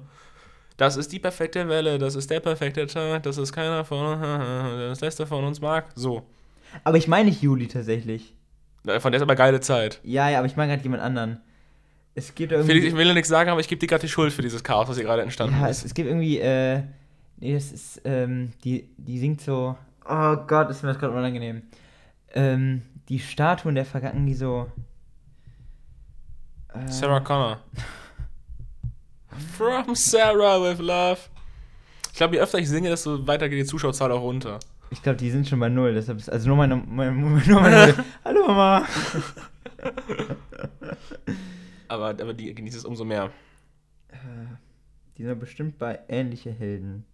[0.78, 5.02] Das ist die perfekte Welle, das ist der perfekte Tag, das ist keiner von, das
[5.02, 5.90] letzte von uns mag.
[5.96, 6.24] So.
[6.84, 8.36] Aber ich meine nicht Juli tatsächlich.
[9.00, 10.00] Von der ist aber geile Zeit.
[10.04, 11.40] Ja, ja, aber ich meine gerade jemand anderen.
[12.16, 12.72] Es gibt irgendwie.
[12.72, 14.64] Felix, ich will dir nichts sagen, aber ich gebe dir gerade die Schuld für dieses
[14.64, 15.86] Chaos, was hier gerade entstanden ja, es, ist.
[15.86, 16.84] es gibt irgendwie, äh.
[17.38, 19.76] Nee, das ist, ähm, die, die singt so.
[20.08, 21.64] Oh Gott, ist mir das gerade unangenehm.
[22.34, 24.68] Ähm, die Statuen der Vergangenheit, die so.
[26.74, 27.60] Äh, Sarah Connor.
[29.58, 31.20] From Sarah with Love.
[32.12, 34.60] Ich glaube, je öfter ich singe, desto weiter geht die Zuschauerzahl auch runter.
[34.90, 35.94] Ich glaube, die sind schon bei Null.
[35.94, 36.76] Deshalb ist, also nur meine.
[36.76, 37.12] meine,
[37.48, 37.96] nur meine
[38.26, 38.86] Hallo Mama!
[41.88, 43.32] Aber, aber die genießt es umso mehr.
[45.18, 47.06] Die sind bestimmt bei ähnliche Helden.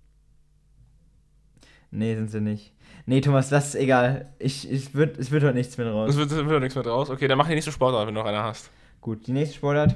[1.92, 2.74] Nee, sind sie nicht.
[3.06, 4.34] Nee, Thomas, das ist egal.
[4.40, 6.10] Ich, ich wird, es wird heute nichts mehr raus.
[6.12, 7.10] Es wird, wird doch nichts mehr draus.
[7.10, 8.70] Okay, dann mach die nächste Sportart, wenn du noch eine hast.
[9.08, 9.96] Gut, die nächste Sportart.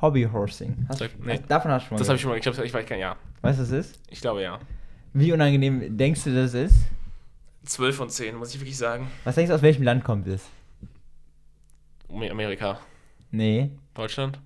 [0.00, 0.86] Hobbyhorsing.
[0.88, 1.32] Hast, Sag- nee.
[1.32, 2.86] hast, davon hast du schon mal Das habe ich schon mal, ich, glaub, ich weiß
[2.86, 3.16] kein Ja.
[3.42, 4.00] Weißt du, was das ist?
[4.10, 4.60] Ich glaube ja.
[5.12, 6.76] Wie unangenehm denkst du, das ist?
[7.64, 9.08] 12 von 10, muss ich wirklich sagen.
[9.24, 10.48] Was denkst du, aus welchem Land kommt es?
[12.08, 12.78] Ame- Amerika.
[13.32, 13.72] Nee.
[13.92, 14.38] Deutschland?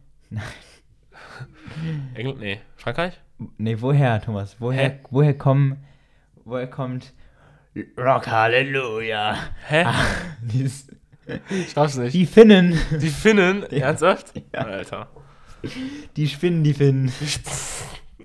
[2.15, 2.41] England?
[2.41, 2.61] Nee.
[2.77, 3.21] Frankreich?
[3.59, 4.57] Nee, woher, Thomas?
[4.59, 4.99] Woher, Hä?
[5.11, 5.85] woher kommen.
[6.47, 7.13] Woher kommt.
[7.99, 9.37] Rock Halleluja.
[9.67, 9.83] Hä?
[9.85, 9.95] Ah,
[10.41, 10.87] dieses,
[11.51, 12.15] Ich glaub's nicht.
[12.15, 12.79] die Finnen.
[13.01, 13.65] Die Finnen?
[13.71, 13.87] Ja.
[13.87, 14.33] Ernsthaft?
[14.53, 14.61] Ja.
[14.61, 15.09] Alter.
[16.17, 17.13] Die spinnen die Finnen.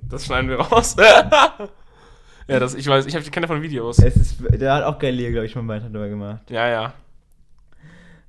[0.09, 0.95] Das schneiden wir raus.
[2.47, 3.97] ja, das, ich weiß, ich, hab, ich kenne davon Videos.
[3.97, 6.51] Es ist, da hat auch Galileo, glaube ich, mal weiter drüber gemacht.
[6.51, 6.93] Ja, ja.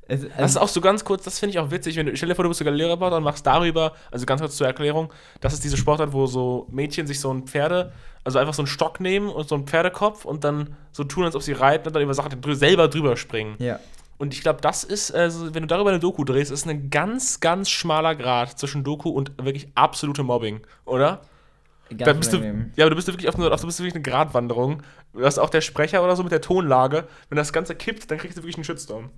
[0.07, 2.17] Es, Das ist also, auch so ganz kurz, das finde ich auch witzig, wenn du,
[2.17, 5.13] stell dir vor, du bist sogar Lehrerreporter und machst darüber, also ganz kurz zur Erklärung,
[5.41, 8.67] das ist diese Sportart, wo so Mädchen sich so ein Pferde, also einfach so einen
[8.67, 11.95] Stock nehmen und so einen Pferdekopf und dann so tun, als ob sie reiten und
[11.95, 13.57] dann über Sachen drü selber drüber springen.
[13.59, 13.79] ja.
[14.17, 17.41] Und ich glaube, das ist, also, wenn du darüber eine Doku drehst, ist ein ganz,
[17.41, 21.23] ganz schmaler Grad zwischen Doku und wirklich absolute Mobbing, oder?
[21.91, 22.39] Ganz Da bist du,
[22.77, 24.83] ja, aber du bist wirklich auf, eine, auf du bist wirklich eine Gratwanderung.
[25.13, 27.07] Du hast auch der Sprecher oder so mit der Tonlage.
[27.29, 29.11] Wenn das Ganze kippt, dann kriegst du wirklich einen Shitstorm.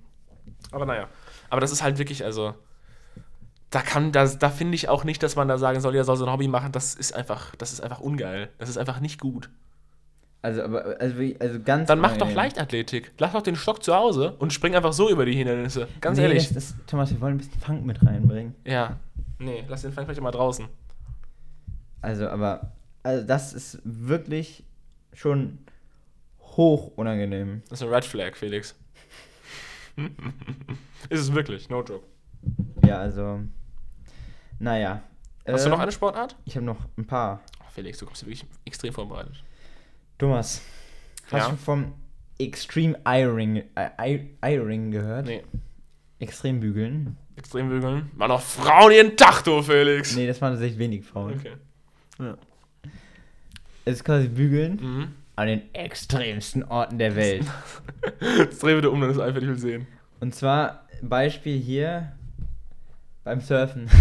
[0.71, 1.07] Aber naja.
[1.49, 2.55] Aber das ist halt wirklich, also.
[3.69, 6.15] Da kann, da, da finde ich auch nicht, dass man da sagen soll, ja, soll
[6.15, 6.71] so ein Hobby machen.
[6.71, 8.49] Das ist einfach, das ist einfach ungeil.
[8.59, 9.49] Das ist einfach nicht gut.
[10.41, 11.87] Also, aber, also, also ganz.
[11.87, 12.31] Dann mach doch.
[12.31, 13.11] Leichtathletik.
[13.17, 15.87] Lass doch den Stock zu Hause und spring einfach so über die Hindernisse.
[15.99, 16.49] Ganz nee, ehrlich.
[16.49, 18.55] Das, das, Thomas, wir wollen ein bisschen Funk mit reinbringen.
[18.63, 18.97] Ja.
[19.39, 20.67] Nee, lass den Fang vielleicht mal draußen.
[22.01, 22.71] Also, aber.
[23.03, 24.63] Also, das ist wirklich
[25.13, 25.59] schon
[26.41, 27.63] hoch unangenehm.
[27.69, 28.75] Das ist ein Red Flag, Felix.
[31.09, 32.05] ist es wirklich, no joke.
[32.85, 33.39] Ja, also.
[34.59, 35.01] Naja.
[35.47, 36.35] Hast du noch Ähm, eine Sportart?
[36.45, 37.41] Ich habe noch ein paar.
[37.65, 39.43] Ach, Felix, du kommst wirklich extrem vorbereitet.
[40.17, 40.61] Thomas,
[41.31, 41.49] hast Ja?
[41.49, 41.93] du vom
[42.39, 45.25] Extreme Ironing, äh, Ironing gehört?
[45.27, 45.43] Nee.
[46.19, 47.17] Extrem bügeln?
[47.35, 48.11] Extrem bügeln.
[48.15, 50.15] War noch Frauen Tag, du Felix.
[50.15, 51.33] Nee, das waren tatsächlich wenig Frauen.
[51.33, 52.33] Okay.
[53.85, 55.07] Es ist quasi bügeln Mhm.
[55.35, 57.45] an den extremsten Orten der Welt.
[58.39, 59.87] Jetzt dreh bitte um, dann ist einfach, ich will sehen.
[60.19, 62.11] Und zwar Beispiel hier
[63.23, 63.89] beim Surfen.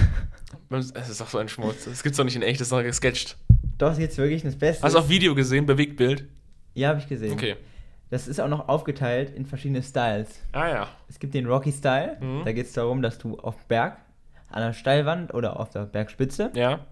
[0.68, 1.84] Es ist doch so ein Schmutz.
[1.84, 3.36] Das gibt's doch nicht in echt, das ist doch gesketcht.
[3.78, 4.82] Doch, ist jetzt wirklich das Beste.
[4.82, 6.24] Hast du auf Video gesehen, Bewegtbild?
[6.74, 7.32] ja, habe ich gesehen.
[7.32, 7.56] Okay.
[8.10, 10.40] Das ist auch noch aufgeteilt in verschiedene Styles.
[10.52, 10.88] Ah ja.
[11.08, 12.16] Es gibt den Rocky Style.
[12.20, 12.42] Mhm.
[12.44, 13.98] Da geht es darum, dass du auf Berg,
[14.50, 16.52] an der Steilwand oder auf der Bergspitze.
[16.54, 16.86] Ja.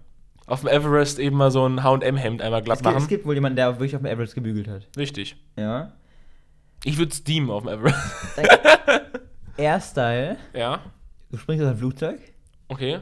[0.45, 3.07] Auf dem Everest eben mal so ein H&M-Hemd einmal glatt Es gibt, es machen.
[3.07, 4.87] gibt wohl jemanden, der wirklich auf dem Everest gebügelt hat.
[4.97, 5.37] Richtig.
[5.57, 5.93] Ja.
[6.83, 7.97] Ich würde steamen auf dem Everest.
[9.57, 10.37] Air-Style.
[10.53, 10.81] ja.
[11.31, 12.19] Du springst aus dem Flugzeug
[12.67, 12.99] Okay.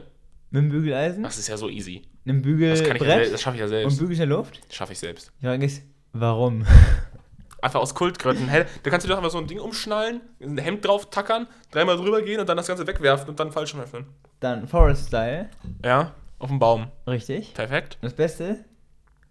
[0.50, 2.02] mit einem Bügeleisen, Das ist ja so easy.
[2.26, 3.98] Einem Das kann ich ja, Bügelbrett das schaffe ich ja und selbst.
[3.98, 4.60] bügelst in der Luft.
[4.68, 5.32] Das schaffe ich selbst.
[5.40, 6.64] Die Frage ist, warum?
[7.62, 8.48] Einfach aus Kultgründen.
[8.48, 11.96] Hä, Da kannst du doch einfach so ein Ding umschnallen, ein Hemd drauf tackern, dreimal
[11.96, 14.04] drüber gehen und dann das Ganze wegwerfen und dann Fallschirm öffnen.
[14.40, 15.48] Dann Forest-Style.
[15.82, 16.88] Ja, auf dem Baum.
[17.06, 17.54] Richtig.
[17.54, 17.94] Perfekt.
[18.02, 18.66] Und das Beste?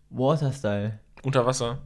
[0.10, 0.98] Water-Style.
[1.22, 1.78] Unter Wasser.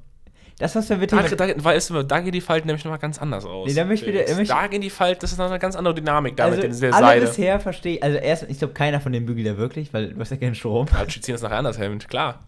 [0.59, 1.35] Das, was wir Da, bitte.
[1.35, 3.67] da, weißt du, da gehen die Falten nämlich nochmal ganz anders aus.
[3.67, 5.75] Nee, da möchte ich wieder- möchte- da gehen die Falten, das ist noch eine ganz
[5.75, 7.25] andere Dynamik da mit also, der alle Seide.
[7.27, 10.31] bisher verstehe also erst, ich glaube, keiner von denen bügelt ja wirklich, weil du hast
[10.31, 10.87] ja keinen Strom.
[10.91, 12.39] Ja, die ziehen das nachher anders Hemd, klar.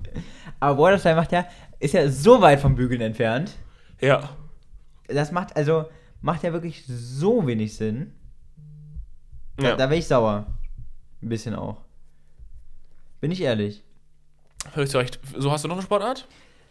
[0.59, 1.45] Aber Waterstyle macht ja,
[1.79, 3.51] ist ja so weit vom Bügeln entfernt.
[4.01, 4.27] Ja.
[5.07, 5.85] Das macht, also,
[6.21, 8.13] macht ja wirklich so wenig Sinn.
[9.61, 9.75] ja.
[9.75, 10.47] Da wäre ich sauer.
[11.21, 11.77] Ein bisschen auch.
[13.21, 13.83] Bin ich ehrlich.
[14.73, 15.19] Völlig zu Recht.
[15.37, 16.27] So, hast du noch eine Sportart?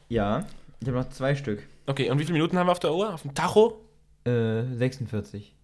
[0.08, 0.44] Ja.
[0.80, 1.66] Ich habe noch zwei Stück.
[1.86, 3.12] Okay, und wie viele Minuten haben wir auf der Uhr?
[3.12, 3.80] Auf dem Tacho?
[4.24, 5.54] Äh, 46.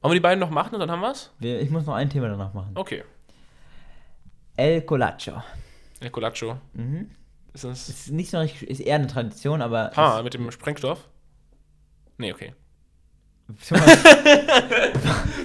[0.00, 1.30] Wollen wir die beiden noch machen und dann haben wir's?
[1.38, 2.72] Wir, ich muss noch ein Thema danach machen.
[2.74, 3.04] Okay.
[4.56, 5.42] El Colacho.
[6.00, 6.58] El Colacho.
[6.74, 7.10] Mhm.
[7.52, 7.88] Ist das.
[7.88, 9.92] Ist nicht so richtig, ist eher eine Tradition, aber.
[9.96, 11.08] Ha, mit dem Sprengstoff?
[12.18, 12.54] Nee, okay.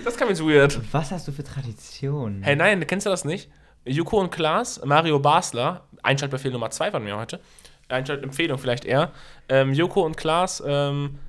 [0.05, 0.79] Das kam jetzt weird.
[0.93, 2.41] was hast du für Traditionen?
[2.43, 3.51] Hey, nein, kennst du das nicht?
[3.85, 7.39] Joko und Klaas, Mario Basler, Einschaltbefehl Nummer 2 von mir heute.
[7.89, 9.11] Einschaltempfehlung vielleicht eher.
[9.49, 11.19] Ähm, Joko und Klaas, ähm,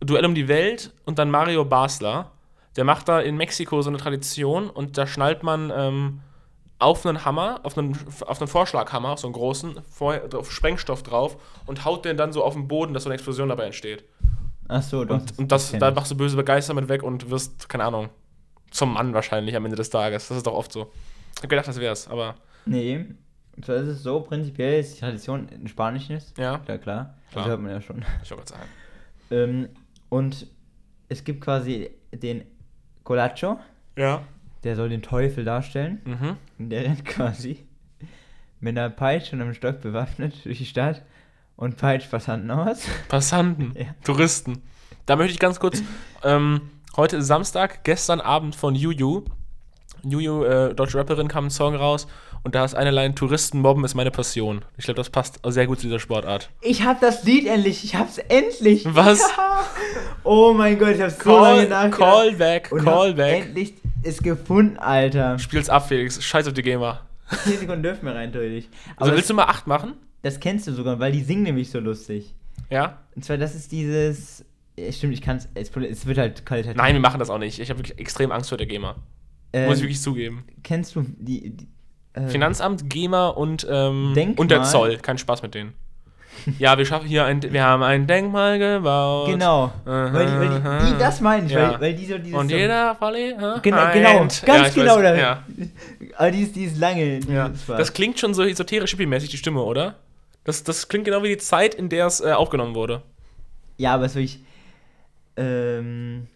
[0.00, 2.30] Duell um die Welt und dann Mario Basler.
[2.76, 6.20] Der macht da in Mexiko so eine Tradition und da schnallt man ähm,
[6.78, 9.80] auf einen Hammer, auf einen, auf einen Vorschlaghammer, auf so einen großen,
[10.30, 11.36] drauf, Sprengstoff drauf
[11.66, 14.04] und haut den dann so auf den Boden, dass so eine Explosion dabei entsteht.
[14.68, 15.16] Ach so, doch.
[15.16, 18.10] Und, und das, da machst du böse Begeisterung weg und wirst, keine Ahnung,
[18.70, 20.28] zum Mann wahrscheinlich am Ende des Tages.
[20.28, 20.92] Das ist doch oft so.
[21.36, 23.06] Ich hab gedacht, das wär's, aber Nee.
[23.62, 26.36] Zwar ist es so, prinzipiell ist die Tradition in Spanisch ist.
[26.38, 26.78] ja, Ja, klar.
[26.78, 27.14] Klar.
[27.32, 28.04] Das hört man ja schon.
[28.22, 28.68] ich wollte sagen.
[29.30, 29.68] Ähm,
[30.08, 30.46] und
[31.08, 32.44] es gibt quasi den
[33.04, 33.58] Colacho,
[33.96, 34.22] Ja.
[34.64, 36.00] der soll den Teufel darstellen.
[36.04, 36.36] Mhm.
[36.58, 37.64] Und der rennt quasi
[38.60, 41.02] mit einer Peitsche und einem Stock bewaffnet durch die Stadt
[41.56, 42.86] und peitscht Passanten aus.
[43.08, 43.94] Passanten, Ja.
[44.04, 44.62] Touristen.
[45.06, 45.82] Da möchte ich ganz kurz,
[46.22, 46.60] ähm,
[46.96, 49.24] heute ist Samstag, gestern Abend von Juju.
[50.04, 52.06] Juju, äh, deutsche Rapperin, kam ein Song raus
[52.42, 54.64] und da ist eine Line, Touristen mobben ist meine Passion.
[54.76, 56.50] Ich glaube, das passt sehr gut zu dieser Sportart.
[56.60, 58.84] Ich hab das Lied endlich, ich hab's endlich.
[58.88, 59.20] Was?
[59.20, 59.64] Ja.
[60.24, 61.98] Oh mein Gott, ich hab's so lange Call, nachgedacht.
[61.98, 63.46] Callback, und Callback.
[63.46, 65.38] endlich es gefunden, Alter.
[65.38, 66.22] Spiel's ab, Felix.
[66.22, 67.00] Scheiß auf die Gamer.
[67.44, 68.66] 10 Sekunden dürfen wir rein, theoretisch.
[68.96, 69.94] Aber Also willst du mal 8 machen?
[70.22, 72.34] das kennst du sogar, weil die singen nämlich so lustig.
[72.70, 72.98] Ja?
[73.14, 74.44] Und zwar, das ist dieses.
[74.90, 75.48] Stimmt, ich kann's.
[75.54, 76.76] Es, es wird halt qualitativ.
[76.76, 77.58] Nein, wir machen das auch nicht.
[77.58, 78.96] Ich habe wirklich extrem Angst vor der GEMA.
[79.52, 80.44] Ähm, Muss ich wirklich zugeben.
[80.62, 81.50] Kennst du die.
[81.50, 81.66] die
[82.14, 84.42] äh, Finanzamt, GEMA und, ähm, Denkmal.
[84.42, 84.98] und der Zoll.
[84.98, 85.72] Kein Spaß mit denen.
[86.58, 89.28] Ja, wir schaffen hier ein, wir haben ein Denkmal gebaut.
[89.28, 89.72] Genau.
[89.84, 90.48] Weil die, weil
[90.86, 91.72] die, die, das meine ich, Ja.
[91.72, 92.38] weil, weil die so dieses.
[92.38, 94.96] Und jeder Volley, äh, Genau, genau, ganz ja, ich genau.
[94.96, 95.42] Weiß, da, ja.
[96.16, 97.18] Aber die ist, die ist lange.
[97.20, 97.46] Die Ja.
[97.48, 97.68] ist.
[97.68, 99.96] Das klingt schon so esoterisch hippie-mäßig, die Stimme, oder?
[100.44, 103.02] Das, das klingt genau wie die Zeit, in der es äh, aufgenommen wurde.
[103.76, 104.40] ja, aber es wirklich.
[105.36, 106.26] Ähm.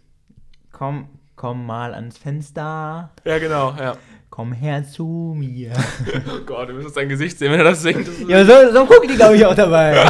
[0.72, 1.08] Komm,
[1.42, 3.10] komm mal ans Fenster.
[3.24, 3.96] Ja, genau, ja.
[4.30, 5.72] Komm her zu mir.
[6.28, 8.06] Oh Gott, du müsstest dein Gesicht sehen, wenn er das singt.
[8.06, 9.94] Das ja, so, so gucken die, glaube ich, auch dabei.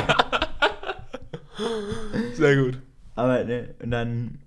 [2.35, 2.79] sehr gut.
[3.15, 4.41] aber, ne, und dann.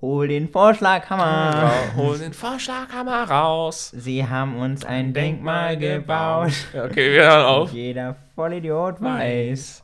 [0.00, 1.72] Hol den Vorschlaghammer.
[1.96, 3.92] Hol den Vorschlaghammer raus.
[3.96, 6.52] Sie haben uns ein Denkmal gebaut.
[6.72, 7.72] Ja, okay, wir hören auf.
[7.72, 9.82] Jeder Vollidiot weiß,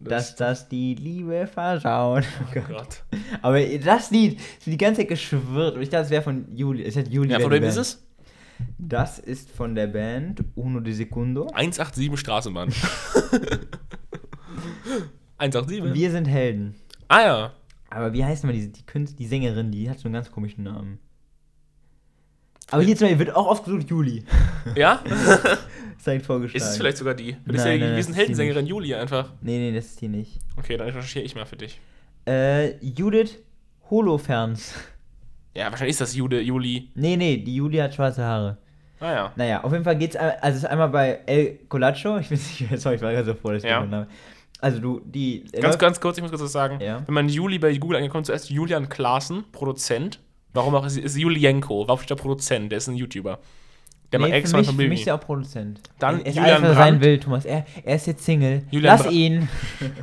[0.00, 2.24] dass das die Liebe versaut.
[2.40, 3.04] Oh Gott.
[3.42, 5.76] Aber das Lied ist die ganze Zeit geschwirrt.
[5.76, 6.82] Und ich dachte, es wäre von Juli.
[6.84, 7.30] Es hat Juli.
[7.30, 8.02] Ja, von wem ist es?
[8.78, 11.48] Das ist von der Band Uno de Secundo.
[11.52, 12.70] 187 Straßenbahn.
[15.38, 15.94] 187?
[15.94, 16.74] Wir sind Helden.
[17.08, 17.52] Ah ja.
[17.90, 19.72] Aber wie heißt denn mal die, die, Künst, die Sängerin?
[19.72, 20.98] Die hat so einen ganz komischen Namen.
[22.70, 24.24] Aber hier zum Beispiel wird auch oft gesucht Juli.
[24.76, 25.02] Ja?
[26.00, 26.64] Ist direkt vorgeschlagen.
[26.64, 27.32] Ist es vielleicht sogar die?
[27.32, 29.32] Nein, Das ist ja die nein, wir das sind ist die Heldensängerin Juli einfach.
[29.42, 30.38] Nee, nee, das ist die nicht.
[30.56, 31.78] Okay, dann recherchiere ich mal für dich.
[32.26, 33.38] Äh, Judith
[33.90, 34.74] Holoferns.
[35.54, 36.90] Ja, wahrscheinlich ist das Jude, Juli.
[36.94, 38.56] Nee, nee, die Juli hat schwarze Haare.
[39.00, 39.32] Ah ja.
[39.36, 42.38] Naja, auf jeden Fall geht's, ein- also es ist einmal bei El Colacho, ich bin
[42.38, 43.80] nicht, sorry, ich war gerade so froh, dass ich Ja.
[43.80, 44.06] den Namen.
[44.60, 45.44] Also du, die.
[45.60, 46.80] Ganz, ganz kurz, ich muss kurz was sagen.
[46.80, 47.02] Ja.
[47.06, 50.20] Wenn man Juli bei Google angekommen zuerst Julian Klaassen, Produzent.
[50.52, 51.86] Warum auch ist, ist Julienko?
[51.88, 52.70] Warum steht der Produzent?
[52.72, 53.38] Der ist ein YouTuber.
[54.12, 55.80] Der nee, mal für extra mich, von für mich ist er auch Produzent.
[55.98, 57.44] Dann er ist Julian er sein will, Thomas.
[57.44, 58.62] Er, er ist jetzt Single.
[58.70, 59.48] Julian Lass Bra- ihn.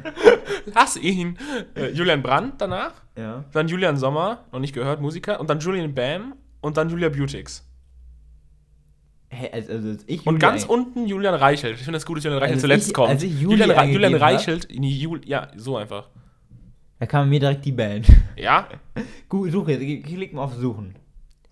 [0.74, 1.38] Lass ihn.
[1.76, 2.94] Äh, Julian Brandt danach.
[3.18, 3.44] Ja.
[3.52, 5.40] Dann Julian Sommer, noch nicht gehört, Musiker.
[5.40, 6.36] Und dann Julian Bam.
[6.62, 7.64] Und dann Julia Beautix.
[9.30, 11.76] Hey, also, also ich Und Juli ganz unten Julian Reichelt.
[11.76, 13.10] Ich finde das gut, dass Julian Reichelt Also zuletzt ich- kommt.
[13.10, 16.10] als ich Juli Julian, Ra- Julian Reichelt, Jul, ja, so einfach.
[17.00, 18.08] Da kam mir direkt die Band.
[18.38, 18.68] Ja?
[19.30, 20.06] Gut, suche jetzt.
[20.08, 20.96] Klick mal auf Suchen.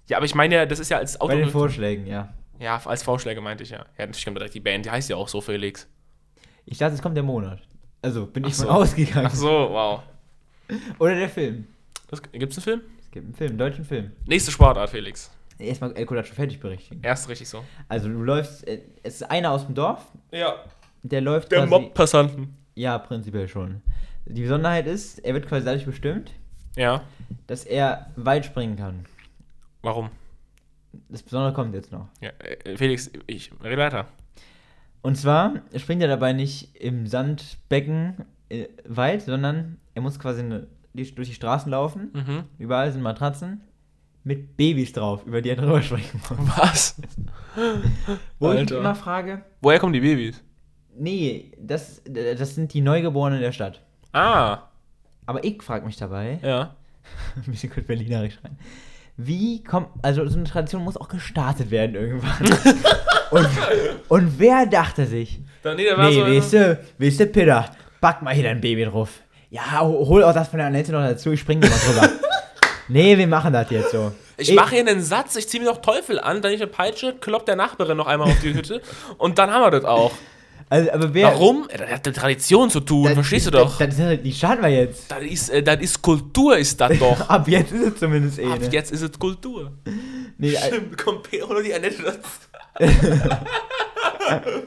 [0.08, 1.51] Ja, aber ich meine ja, das ist ja als Bei den Auto.
[1.51, 2.34] Vorschlägen, ja.
[2.60, 3.80] Ja, als Vorschläge meinte ich ja.
[3.97, 5.88] Ja, natürlich kommt direkt die Band, die heißt ja auch so, Felix.
[6.66, 7.62] Ich dachte, es kommt der Monat.
[8.01, 8.66] Also bin ich Ach so.
[8.68, 9.28] von ausgegangen.
[9.30, 10.01] Ach so, wow.
[10.99, 11.68] Oder der Film.
[12.08, 12.82] Das, gibt's einen Film?
[13.01, 14.12] Es gibt einen Film, einen deutschen Film.
[14.26, 15.32] Nächste Sportart, Felix.
[15.58, 17.01] Erstmal El Colacho fertig berichtigen.
[17.03, 17.64] Erst richtig so.
[17.88, 20.56] Also du läufst, äh, es ist einer aus dem Dorf, Ja.
[21.03, 22.56] der läuft Der Mob-Passanten.
[22.76, 23.82] Ja, prinzipiell schon.
[24.26, 26.32] Die Besonderheit ist, er wird quasi dadurch bestimmt,
[26.76, 27.03] Ja.
[27.47, 29.06] dass er weit springen kann.
[29.82, 30.10] Warum?
[31.10, 32.08] Das Besondere kommt jetzt noch.
[32.22, 34.08] Ja, äh, Felix, ich rede weiter.
[35.02, 40.68] Und zwar springt er dabei nicht im Sandbecken äh, weit, sondern er muss quasi eine,
[40.93, 42.10] durch die Straßen laufen.
[42.14, 42.43] Mhm.
[42.58, 43.62] Überall sind Matratzen
[44.24, 46.58] mit Babys drauf, über die er drüber springen muss.
[46.58, 47.02] Was?
[48.39, 48.74] Wo ich Alter.
[48.76, 50.41] mich immer frage, Woher kommen die Babys?
[50.98, 53.82] nee, das, das sind die Neugeborenen der Stadt.
[54.14, 54.64] Ah,
[55.26, 56.76] Aber ich frage mich dabei, ja.
[57.36, 58.58] ein bisschen kurz Berlinerisch rein.
[59.18, 62.47] Wie kommt, also so eine Tradition muss auch gestartet werden irgendwann.
[63.32, 63.47] und,
[64.09, 66.26] und wer dachte sich, Dann, nee, da war nee, so.
[66.26, 67.66] weißt du, weißt du, Peter,
[68.01, 69.09] pack mal hier dein Baby drauf.
[69.49, 72.09] Ja, ho- hol auch das von der Annette noch dazu, ich spring da mal drüber.
[72.89, 74.11] nee, wir machen das jetzt so.
[74.38, 77.13] Ich mache hier einen Satz, ich ziehe mir noch Teufel an, dann ich eine Peitsche,
[77.13, 78.82] klopp der Nachbarin noch einmal auf die Hütte
[79.18, 80.11] und dann haben wir das auch.
[80.76, 81.28] Also, aber wer.
[81.28, 81.67] Warum?
[81.69, 83.78] Äh, Das hat mit Tradition zu tun, Das- verstehst du das- doch?
[83.78, 85.09] Das, das, die starten wir jetzt.
[85.09, 87.30] Das ist, äh, das ist Kultur, ist das doch.
[87.30, 88.45] Ab jetzt ist es zumindest eh.
[88.45, 88.67] Ab ne?
[88.71, 89.71] jetzt ist es Kultur.
[90.38, 92.19] Nee, äh, Stimmt, kommt Peter oder die Annette dazu.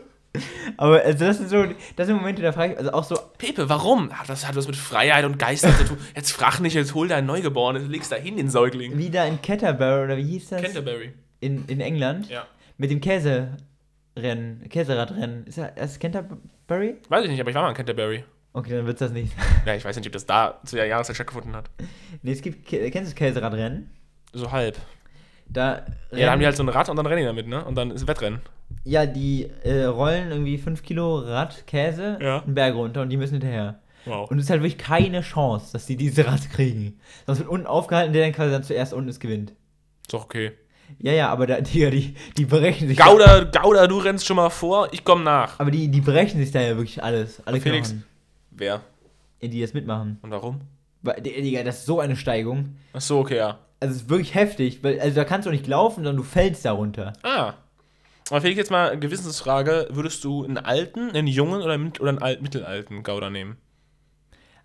[0.76, 1.64] aber also das sind so,
[1.96, 4.10] das sind Momente, da frage ich, also auch so, Pepe, warum?
[4.12, 5.98] Ach, das hat was mit Freiheit und Geistern zu tun.
[6.14, 8.96] Jetzt frag nicht, jetzt hol dein Neugeborenes, legst da hin, den Säugling.
[8.96, 10.62] wie da in Canterbury, oder wie hieß das?
[10.62, 11.12] Canterbury.
[11.40, 12.28] In, in England.
[12.30, 12.46] Ja.
[12.78, 13.00] Mit dem
[14.22, 15.46] Käserennen, Käseradrennen.
[15.46, 16.96] Ist das, Canterbury?
[17.08, 18.24] Weiß ich nicht, aber ich war mal in Canterbury.
[18.52, 19.32] Okay, dann wird's das nicht.
[19.66, 21.70] Ja, ich weiß nicht, ob das da zu der Jahreszeit stattgefunden hat.
[22.22, 23.90] nee, es gibt, kennst du das Käseradrennen?
[24.32, 24.76] So halb.
[25.46, 27.64] Da, Ja, da haben die halt so ein Rad und dann rennen die damit, ne?
[27.64, 28.40] Und dann ist Wettrennen.
[28.84, 32.42] ja, die äh, rollen irgendwie 5 Kilo Rad Käse Ja.
[32.42, 33.80] einen Berg runter und die müssen hinterher.
[34.04, 34.30] Wow.
[34.30, 36.98] Und es ist halt wirklich keine Chance, dass die diese Rad kriegen.
[37.26, 39.50] Sonst wird unten aufgehalten, der dann quasi dann zuerst unten ist, gewinnt.
[40.02, 40.52] Ist doch okay.
[40.98, 42.98] Ja, ja, aber da, die, die, die berechnen sich.
[42.98, 45.58] Gauda, Gauda, du rennst schon mal vor, ich komm nach.
[45.60, 47.42] Aber die, die berechnen sich da ja wirklich alles.
[47.46, 47.90] Alle Felix.
[47.90, 48.04] Knochen,
[48.50, 48.80] Wer?
[49.40, 50.18] die das mitmachen.
[50.22, 50.60] Und warum?
[51.02, 52.76] Weil, Digga, das ist so eine Steigung.
[52.92, 53.58] Ach so, okay, ja.
[53.80, 56.64] Also es ist wirklich heftig, weil also da kannst du nicht laufen, sondern du fällst
[56.64, 57.12] da runter.
[57.22, 57.54] Ah.
[58.30, 59.86] Aber Felix, jetzt mal eine Gewissensfrage.
[59.90, 63.56] Würdest du einen alten, einen jungen oder, einen oder einen alt, mittelalten Gauda nehmen?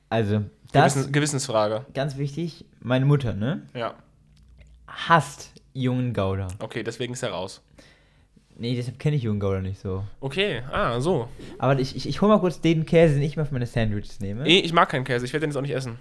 [0.09, 1.86] Also, das Gewissen, Gewissensfrage.
[1.93, 3.93] ganz wichtig, meine Mutter, ne, Ja.
[4.88, 6.47] hasst jungen Gouda.
[6.59, 7.61] Okay, deswegen ist er raus.
[8.55, 10.03] Nee, deshalb kenne ich jungen Gouda nicht so.
[10.19, 11.28] Okay, ah, so.
[11.57, 14.19] Aber ich, ich, ich hol mal kurz den Käse, den ich mal für meine Sandwiches
[14.19, 14.43] nehme.
[14.43, 15.97] Nee, ich mag keinen Käse, ich werde den jetzt auch nicht essen.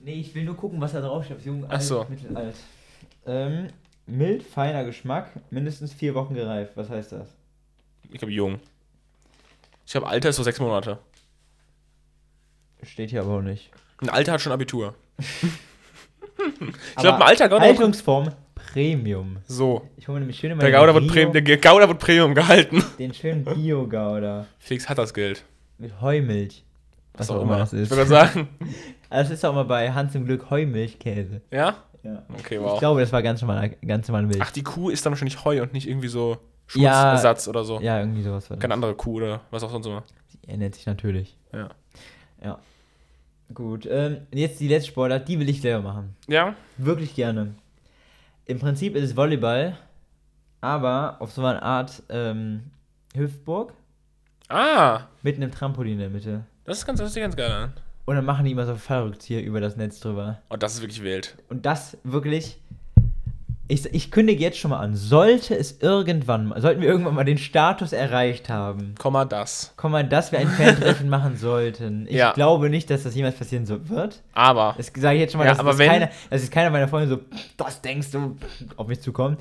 [0.00, 1.44] Nee, ich will nur gucken, was da draufsteht.
[1.44, 2.06] Jung, Ach alt, so.
[2.08, 2.56] mittelalt.
[3.24, 3.68] Ähm,
[4.06, 6.72] mild, feiner Geschmack, mindestens vier Wochen gereift.
[6.74, 7.28] Was heißt das?
[8.10, 8.58] Ich glaube, jung.
[9.86, 10.98] Ich glaube, Alter ist so sechs Monate.
[12.82, 13.70] Steht hier aber auch nicht.
[13.98, 14.94] Ein Alter hat schon Abitur.
[16.90, 17.62] ich glaube, ein alter Gauda.
[17.62, 19.36] Haltungsform Premium.
[19.46, 19.88] So.
[19.96, 22.34] Ich hole mir nämlich schön immer Der den, Gauda, wird Premium, der Gauda wird Premium
[22.34, 22.82] gehalten.
[22.98, 25.44] den schönen Bio-Gouda Felix hat das Geld.
[25.78, 26.64] mit Heumilch.
[27.14, 27.90] Was auch immer das Ich ist.
[27.90, 28.48] würde sagen.
[29.10, 31.42] Also das ist auch mal bei Hans im Glück Heumilchkäse.
[31.50, 31.76] Ja?
[32.02, 32.22] Ja.
[32.38, 32.78] Okay, Ich wow.
[32.78, 34.40] glaube, das war ganz normal, ganz normal Milch.
[34.42, 36.38] Ach, die Kuh ist dann wahrscheinlich Heu und nicht irgendwie so
[36.74, 37.10] Ja.
[37.10, 37.80] Schmutzersatz oder so.
[37.80, 38.62] Ja, irgendwie sowas war das.
[38.62, 40.02] Keine andere Kuh oder was auch sonst immer.
[40.46, 41.36] Er nennt sich natürlich.
[41.52, 41.68] Ja.
[42.42, 42.58] Ja.
[43.54, 46.16] Gut, ähm, jetzt die letzte Sportart, die will ich selber machen.
[46.28, 46.54] Ja?
[46.78, 47.54] Wirklich gerne.
[48.46, 49.76] Im Prinzip ist es Volleyball,
[50.60, 52.64] aber auf so eine Art ähm,
[53.14, 53.72] Hüftburg
[54.48, 56.44] Ah, mit einem Trampolin in der Mitte.
[56.64, 57.72] das ist ganz, das ist ganz geil an.
[58.04, 60.40] Und dann machen die immer so Fallrückzieher über das Netz drüber.
[60.48, 61.36] Und das ist wirklich wild.
[61.48, 62.58] Und das wirklich.
[63.68, 67.24] Ich, ich kündige jetzt schon mal an, sollte es irgendwann mal, sollten wir irgendwann mal
[67.24, 69.72] den Status erreicht haben, Komma das.
[69.76, 72.06] komm mal, dass wir ein Fan-Treffen machen sollten.
[72.08, 72.32] Ich Ja.
[72.32, 74.20] glaube nicht, dass das jemals passieren so wird.
[74.34, 76.70] Aber, Das sage ich jetzt schon mal, Ja, dass, aber dass, wenn- keiner, dass keiner
[76.70, 77.20] meiner Freunde so,
[77.56, 78.36] das denkst du,
[78.76, 79.40] auf mich zukommt.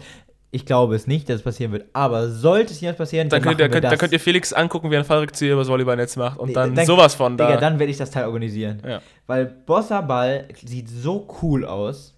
[0.54, 1.86] Ich glaube es nicht, dass es passieren wird.
[1.94, 4.00] Aber sollte es jemals passieren, dann könnt, ihr, könnt, dann das.
[4.00, 6.86] könnt ihr Felix angucken, wie er einen Fallrückzieher übers Volleyballnetz macht und Nee, dann, dann-
[6.86, 7.48] sowas von da.
[7.48, 8.82] Digga, dann werde ich das Teil organisieren.
[8.88, 9.02] Ja.
[9.28, 12.14] Weil Bossa Ball sieht so cool aus.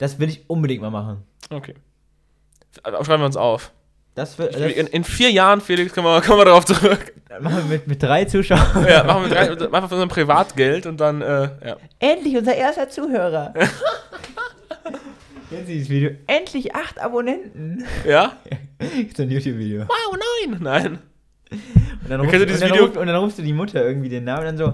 [0.00, 1.24] Das will ich unbedingt mal machen.
[1.50, 1.74] Okay.
[2.82, 3.70] Also, schreiben wir uns auf.
[4.14, 4.56] Das wird.
[4.56, 7.12] In, Das, in vier Jahren, Felix, kommen wir, kommen wir darauf zurück.
[7.38, 8.86] machen wir mit, mit drei Zuschauern.
[8.88, 11.76] Ja, machen wir drei, einfach von unserem Privatgeld und dann, äh, ja.
[11.98, 13.52] Endlich unser erster Zuhörer.
[15.50, 16.12] Kennen Sie dieses Video?
[16.28, 17.84] Endlich acht Abonnenten.
[18.06, 18.36] Ja?
[18.78, 19.82] Ist ein YouTube-Video.
[19.82, 20.16] Wow,
[20.48, 20.58] nein!
[20.62, 20.98] Nein.
[21.50, 24.24] Und dann, rufst, du und, dann ruft, und dann rufst du die Mutter irgendwie den
[24.24, 24.64] Namen und dann so,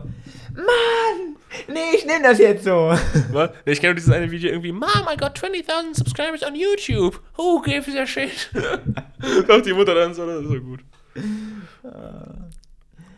[0.55, 1.37] Mann,
[1.69, 2.93] nee, ich nehme das jetzt so.
[3.33, 3.51] Was?
[3.65, 7.21] Ich kenne dieses eine Video irgendwie, Mom, I got 20.000 subscribers on YouTube.
[7.37, 8.51] Who gives a shit?
[9.49, 10.81] Doch, die Mutter dann so, das ist so gut.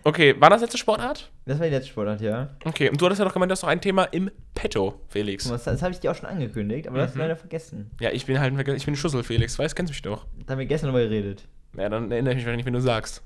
[0.05, 1.31] Okay, war das letzte Sportart?
[1.45, 2.49] Das war die letzte Sportart, ja.
[2.65, 5.49] Okay, und du hattest ja doch gemeint, du hast noch ein Thema im Petto, Felix.
[5.49, 7.01] Das, das habe ich dir auch schon angekündigt, aber Mhm.
[7.01, 7.91] das hast du leider vergessen.
[8.01, 10.27] Ja, ich bin halt, ein- ich bin ein Schussel, Felix, weißt, kennst mich doch.
[10.47, 11.45] Da haben wir gestern drüber geredet.
[11.77, 13.23] Ja, dann erinnere ich mich wahrscheinlich, wenn du sagst.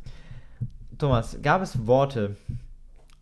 [1.03, 2.37] Thomas, gab es Worte,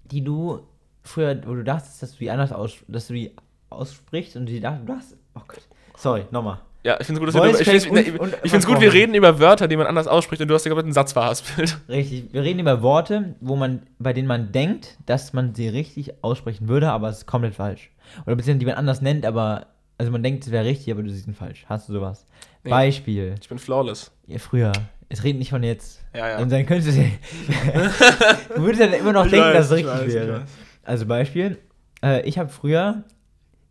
[0.05, 0.61] die du
[1.03, 3.33] früher, wo du dachtest, dass du die anders aus, dass du die
[3.71, 5.67] aussprichst und die dachten, du hast, oh Gott,
[5.97, 6.59] sorry, nochmal.
[6.83, 9.15] Ja, ich finde es gut, dass wir, ich find's, und ich find's gut, wir reden
[9.15, 11.79] über Wörter, die man anders ausspricht und du hast ja gerade einen Satz verhaspelt.
[11.89, 16.23] Richtig, wir reden über Worte, wo man, bei denen man denkt, dass man sie richtig
[16.23, 17.91] aussprechen würde, aber es ist komplett falsch.
[18.27, 21.09] Oder beziehungsweise die man anders nennt, aber, also man denkt, es wäre richtig, aber du
[21.09, 21.65] siehst ihn falsch.
[21.67, 22.27] Hast du sowas?
[22.63, 22.71] Nee.
[22.71, 24.11] Beispiel, Ich bin flawless.
[24.27, 24.73] ja, früher,
[25.11, 26.03] es redet nicht von jetzt.
[26.15, 26.39] Ja, ja.
[26.39, 27.03] Und dann könntest du,
[28.55, 30.45] du würdest dann immer noch Ich denken, weiß, dass es ich richtig weiß, wäre.
[30.85, 31.59] Also Beispiel,
[32.03, 33.05] äh, ich habe früher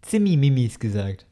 [0.02, 1.26] Zimmi-Mimis gesagt.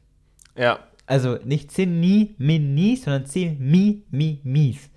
[0.56, 0.80] Ja.
[1.06, 4.90] Also nicht Zimmi-Minis, sondern Zimmi-Mimis.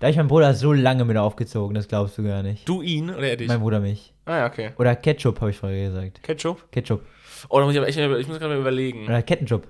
[0.00, 2.68] Da ich meinen Bruder so lange mit aufgezogen, das glaubst du gar nicht.
[2.68, 3.48] Du ihn oder er dich?
[3.48, 4.12] Mein Bruder mich.
[4.26, 4.72] Ah, ja, okay.
[4.76, 6.22] Oder Ketchup, habe ich vorher gesagt.
[6.22, 6.70] Ketchup?
[6.70, 7.02] Ketchup.
[7.48, 9.04] Oh, da muss ich aber echt, ich muss gerade mal überlegen.
[9.04, 9.66] Oder Kettenchup.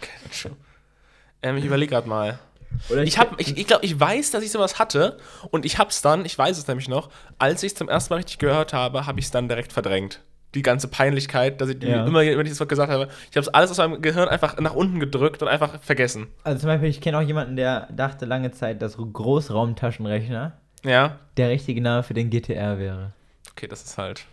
[0.00, 0.56] Ketchup.
[1.42, 2.38] Ähm, ich überlege gerade mal.
[2.88, 5.18] Oder Ich, hab, ich, ich glaube, ich weiß, dass ich sowas hatte
[5.50, 8.16] und ich hab's dann, ich weiß es nämlich noch, als ich es zum ersten Mal
[8.18, 10.20] richtig gehört habe, habe ich es dann direkt verdrängt.
[10.54, 12.04] Die ganze Peinlichkeit, dass ich Ja.
[12.06, 14.58] immer, wenn ich das Wort gesagt habe, ich habe es alles aus meinem Gehirn einfach
[14.60, 16.26] nach unten gedrückt und einfach vergessen.
[16.44, 20.52] Also zum Beispiel, ich kenne auch jemanden, der dachte lange Zeit, dass Großraumtaschenrechner
[20.84, 21.18] Ja.
[21.36, 23.12] der richtige Name für den GTR wäre.
[23.52, 24.26] Okay, das ist halt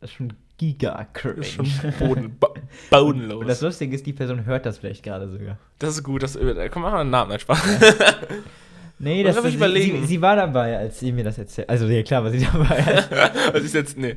[0.00, 0.32] Das ist schon
[0.62, 1.92] giga das ist schon cringe.
[1.98, 3.60] boden, bo Und das bodenlos.
[3.60, 5.58] Lustige ist, die Person hört das vielleicht gerade sogar.
[5.78, 6.22] Das ist gut.
[6.22, 7.62] Das, äh, komm, mach mal einen Namen, Spaß.
[8.98, 10.02] Nee, Oder das sie, überlegen?
[10.02, 11.68] Sie, sie war dabei, als sie mir das erzählt.
[11.68, 13.02] Also ja klar, war sie dabei.
[13.52, 14.16] Was ist jetzt, nee.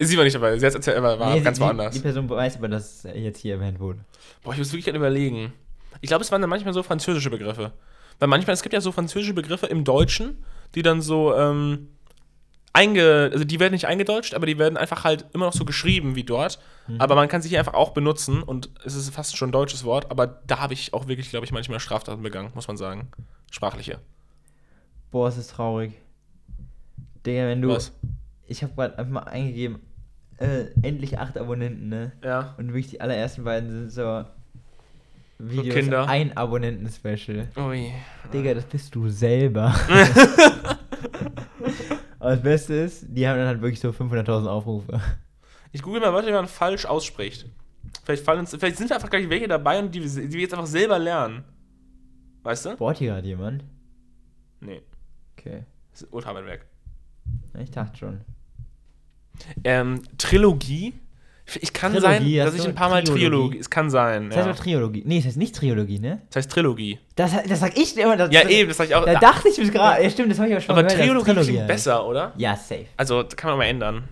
[0.00, 1.94] Sie war nicht dabei, sie hat erzählt, aber war nee, ganz sie, woanders.
[1.94, 4.00] Die, Person weiß aber, dass jetzt hier erwähnt wurde.
[4.42, 5.52] Boah, ich muss wirklich gerade überlegen.
[6.00, 7.70] Ich glaube, es waren dann manchmal so französische Begriffe.
[8.18, 10.42] Weil manchmal, es gibt ja so französische Begriffe im Deutschen,
[10.74, 11.90] die dann so, ähm,
[12.74, 16.16] einge, also die werden nicht eingedeutscht, aber die werden einfach halt immer noch so geschrieben
[16.16, 16.58] wie dort.
[16.98, 19.84] Aber man kann sie hier einfach auch benutzen und es ist fast schon ein deutsches
[19.84, 23.08] Wort, aber da habe ich auch wirklich, glaube ich, manchmal Straftaten begangen, muss man sagen.
[23.50, 24.00] Sprachliche.
[25.10, 25.92] Boah, es ist traurig.
[27.24, 27.70] Digga, wenn du.
[27.70, 27.92] Was?
[28.46, 29.78] Ich habe gerade einfach mal eingegeben,
[30.36, 32.12] äh, endlich acht Abonnenten, ne?
[32.22, 32.54] Ja.
[32.58, 34.24] Und wirklich die allerersten beiden sind so
[35.38, 36.08] Videos, Kinder.
[36.08, 37.48] ein Abonnenten-Special.
[37.56, 37.92] Ui.
[38.32, 39.74] Digga, das bist du selber.
[42.24, 44.98] Aber das Beste ist, die haben dann halt wirklich so 500.000 Aufrufe.
[45.72, 47.44] Ich google mal Wörter, die man falsch ausspricht.
[48.02, 50.54] Vielleicht, fallen uns, vielleicht sind da einfach gleich welche dabei und die, die wir jetzt
[50.54, 51.44] einfach selber lernen.
[52.42, 52.76] Weißt du?
[52.78, 53.64] Bohrt hier gerade jemand?
[54.60, 54.80] Nee.
[55.36, 55.64] Okay.
[55.90, 56.66] Das ist ultra weit weg.
[57.58, 58.20] Ich dachte schon.
[59.62, 60.94] Ähm, Trilogie.
[61.60, 63.24] Ich kann Trilogie, sein, dass ich ein paar Mal Trilogie?
[63.24, 63.58] Trilogie.
[63.58, 64.28] Es kann sein.
[64.30, 64.52] Das heißt Ja.
[64.52, 65.02] aber Triologie.
[65.04, 66.22] Nee, das heißt nicht Triologie, ne?
[66.30, 66.98] Das heißt Trilogie.
[67.16, 68.16] Das, das sag ich immer.
[68.16, 69.04] Das, Ja, das, eben, das sag ich auch.
[69.04, 70.02] Da dachte ich bis gerade.
[70.02, 72.06] Ja, stimmt, das habe ich aber schon aber mal gehört, dass Trilogie es klingt besser,
[72.06, 72.32] oder?
[72.38, 72.86] Ja, safe.
[72.96, 74.04] Also, das kann man mal ändern.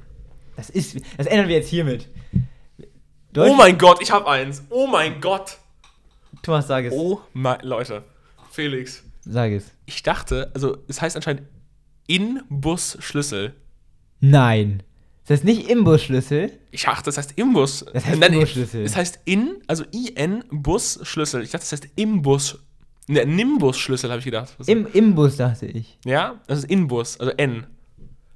[0.57, 0.97] Das ist.
[1.16, 2.07] Das ändern wir jetzt hiermit.
[3.35, 4.62] Oh mein Gott, ich hab eins.
[4.68, 5.57] Oh mein Gott.
[6.43, 6.93] Thomas, sag es.
[6.93, 7.61] Oh mein.
[7.62, 8.05] Leute.
[8.51, 9.03] Felix.
[9.24, 9.72] Sag es.
[9.87, 11.45] Ich dachte, also, es heißt anscheinend
[12.09, 13.55] In-Bus-Schlüssel.
[14.20, 14.83] Nein.
[15.27, 16.51] Das heißt nicht Imbusschlüssel.
[16.73, 17.85] Ich dachte, das heißt Imbus.
[17.93, 18.83] Das heißt Nein, Imbusschlüssel.
[18.85, 21.43] Es heißt in, also IN, Bus, Schlüssel.
[21.43, 22.59] Ich dachte, das heißt Imbus.
[23.09, 24.55] Ne, Nimbus-Schlüssel, habe ich gedacht.
[24.66, 25.99] Im Imbus, dachte ich.
[26.05, 27.66] ja, das ist Inbus, also N.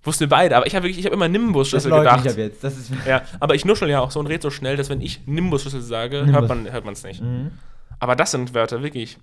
[0.03, 2.27] Wussten wir beide, aber ich habe wirklich, ich habe immer Das Nimbus-Schlüssel gedacht.
[2.29, 2.63] ab jetzt.
[2.65, 2.91] Das ist.
[3.07, 5.83] Ja, aber ich nuschel ja auch so und red so schnell, dass wenn ich Nimbus-Schlüssel
[5.83, 6.35] sage, Nimbus.
[6.35, 7.23] hört man hört man es nicht.
[7.23, 7.53] Mhm.
[8.01, 9.19] Aber das sind Wörter, wirklich.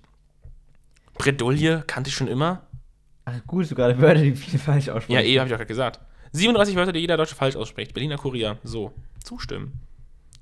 [1.18, 2.62] Bredouille kannte ich schon immer.
[3.26, 5.12] Ach, gut, so gerade Wörter, die viele falsch aussprechen.
[5.12, 6.00] Ja, eh, habe ich auch gerade gesagt.
[6.34, 7.94] 37 Wörter, die jeder Deutsche falsch ausspricht.
[7.94, 8.58] Berliner Kurier.
[8.64, 8.92] So.
[9.22, 9.80] Zustimmen.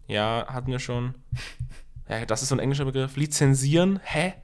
[0.08, 1.14] Ja, hatten wir schon.
[2.08, 3.16] Ja, das ist so ein englischer Begriff.
[3.16, 4.00] Lizenzieren?
[4.02, 4.34] Hä?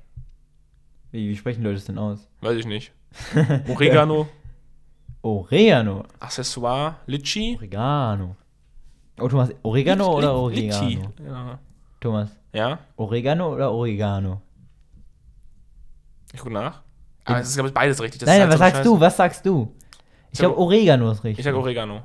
[1.11, 2.29] Wie, wie sprechen Leute das denn aus?
[2.43, 2.93] Weiß ich nicht.
[3.69, 4.29] Oregano,
[5.23, 6.05] Oregano.
[6.21, 7.57] Accessoire, Litchi.
[7.57, 8.37] Oregano.
[9.19, 10.85] Oh, Thomas, Oregano Lit- oder Oregano?
[10.87, 11.09] Litchi.
[11.25, 11.59] Ja.
[11.99, 14.43] Thomas, ja, Oregano oder Oregano?
[16.33, 16.83] ich gucke nach.
[17.25, 18.21] Aber es ist, glaube ich, beides richtig.
[18.21, 18.89] Das Nein, halt was so sagst Scheiße.
[18.89, 19.01] du?
[19.01, 19.75] Was sagst du?
[20.33, 21.41] Ich glaube, Oregano ist richtig.
[21.41, 22.03] Ich sag Oregano.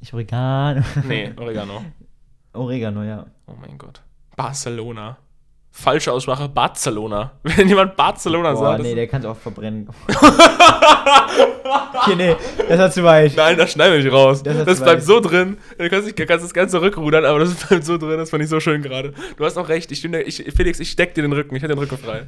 [0.00, 0.82] Ich Oregano.
[1.06, 1.84] Nee, Oregano.
[2.52, 3.26] Oregano, ja.
[3.46, 4.00] Oh mein Gott.
[4.36, 5.18] Barcelona.
[5.70, 7.32] Falsche Aussprache, Barcelona.
[7.42, 8.82] Wenn jemand Barcelona Boah, sagt.
[8.82, 9.88] nee, der kann es auch verbrennen.
[11.94, 12.34] okay, nee,
[12.68, 13.36] das war zu weit.
[13.36, 14.42] Nein, das schneiden wir nicht raus.
[14.42, 15.58] Das Das, bleibt so drin.
[15.76, 18.18] Du kannst, nicht, kannst das Ganze zurückrudern, aber das bleibt so drin.
[18.18, 19.12] Das fand ich so schön gerade.
[19.36, 19.92] Du hast auch recht.
[19.92, 21.54] Ich, ich, Felix, ich steck dir den Rücken.
[21.54, 22.26] Ich hätte den Rücken frei.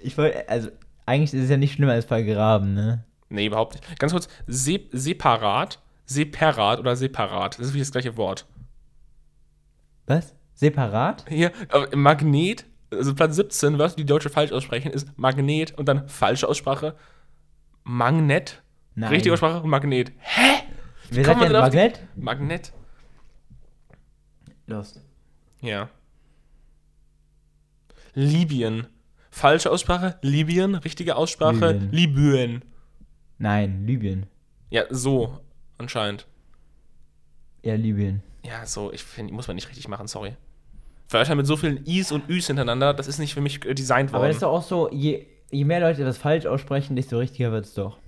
[0.00, 0.68] Ich wollte, also,
[1.06, 3.04] eigentlich ist es ja nicht schlimmer als vergraben, ne?
[3.28, 3.98] Nee, überhaupt nicht.
[3.98, 4.28] Ganz kurz.
[4.46, 7.58] Se separat, separat oder separat.
[7.58, 8.46] Das ist wie das gleiche Wort.
[10.06, 10.34] Was?
[10.54, 11.24] Separat?
[11.28, 16.08] Hier, aber Magnet, also Platz 17, was die Deutsche falsch aussprechen, ist Magnet und dann
[16.08, 16.96] falsche Aussprache.
[17.84, 18.62] Magnet.
[18.94, 19.10] Nein.
[19.10, 20.12] Richtige Aussprache, Magnet.
[20.18, 20.62] Hä?
[21.12, 22.00] Kommt sagt man Magnet?
[22.16, 22.72] Magnet.
[24.66, 25.00] Los.
[25.60, 25.88] Ja.
[28.14, 28.86] Libyen.
[29.36, 30.76] Falsche Aussprache, Libyen.
[30.76, 31.92] Richtige Aussprache, Libyen.
[31.92, 32.62] Libyen.
[33.36, 34.24] Nein, Libyen.
[34.70, 35.40] Ja, so,
[35.76, 36.26] anscheinend.
[37.62, 38.22] Ja, Libyen.
[38.42, 40.36] Ja, so, ich finde, muss man nicht richtig machen, sorry.
[41.10, 44.08] Wörter mit so vielen Is und Üs hintereinander, das ist nicht für mich äh, designt
[44.08, 44.28] Aber worden.
[44.28, 47.66] das ist doch auch so, je, je mehr Leute das falsch aussprechen, desto richtiger wird
[47.66, 47.98] es doch.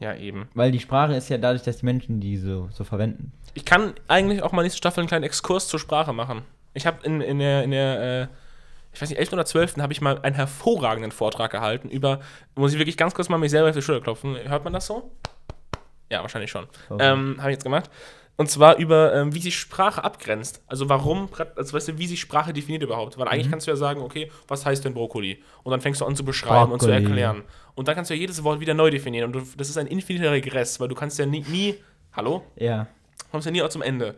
[0.00, 0.48] ja, eben.
[0.54, 3.32] Weil die Sprache ist ja dadurch, dass die Menschen die so, so verwenden.
[3.54, 6.42] Ich kann eigentlich auch mal nächste Staffel einen kleinen Exkurs zur Sprache machen.
[6.72, 8.26] Ich habe in, in der, in der äh,
[8.94, 9.32] ich weiß nicht, 11.
[9.32, 9.76] oder 12.
[9.78, 12.20] habe ich mal einen hervorragenden Vortrag gehalten über,
[12.54, 14.36] muss ich wirklich ganz kurz mal mich selber auf die Schulter klopfen.
[14.36, 15.10] Hört man das so?
[16.10, 16.66] Ja, wahrscheinlich schon.
[16.90, 16.96] Oh.
[17.00, 17.90] Ähm, habe ich jetzt gemacht.
[18.36, 20.60] Und zwar über, ähm, wie sich Sprache abgrenzt.
[20.66, 23.16] Also warum, also weißt du, wie sich Sprache definiert überhaupt.
[23.16, 23.30] Weil Mhm.
[23.32, 25.42] eigentlich kannst du ja sagen, okay, was heißt denn Brokkoli?
[25.62, 27.04] Und dann fängst du an zu beschreiben und zu Brokkoli.
[27.04, 27.42] erklären.
[27.76, 29.26] Und dann kannst du ja jedes Wort wieder neu definieren.
[29.26, 31.76] Und du, das ist ein infiniter Regress, weil du kannst ja nie, nie
[32.12, 32.42] hallo?
[32.56, 32.88] Ja.
[33.30, 34.16] kommst ja nie auch zum Ende.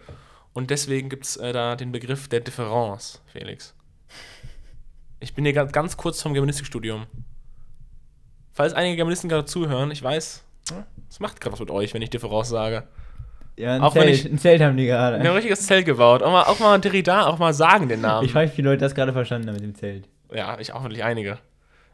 [0.54, 3.74] Und deswegen gibt es äh, da den Begriff der Differenz, Felix.
[5.20, 7.06] Ich bin hier ganz, ganz kurz vom Germanistikstudium.
[8.52, 12.02] Falls einige Germanisten gerade zuhören, ich weiß, ja, es macht gerade was mit euch, wenn
[12.02, 12.84] ich Differenz sage.
[13.56, 15.16] Ja, ein, Auch wenn Zelt, ich- ein Zelt haben die gerade.
[15.16, 16.22] Ein richtiges Zelt gebaut.
[16.22, 18.26] Auch mal, auch mal Derrida, auch mal sagen den Namen.
[18.26, 20.08] Ich frage, wie viele Leute das gerade verstanden haben mit dem Zelt.
[20.32, 21.38] ja, ich auch wirklich einige.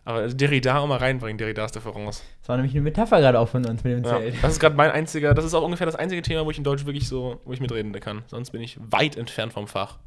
[0.05, 2.25] Aber Derrida auch mal reinbringen, Derridas Differenz.
[2.41, 4.43] Das war nämlich eine Metapher gerade auch von uns mit dem Ja, Zelt.
[4.43, 6.65] das ist gerade mein einziger, das ist auch ungefähr das einzige Thema, wo ich in
[6.65, 8.23] Deutsch wirklich so, wo ich mitreden kann.
[8.27, 9.99] Sonst bin ich weit entfernt vom Fach.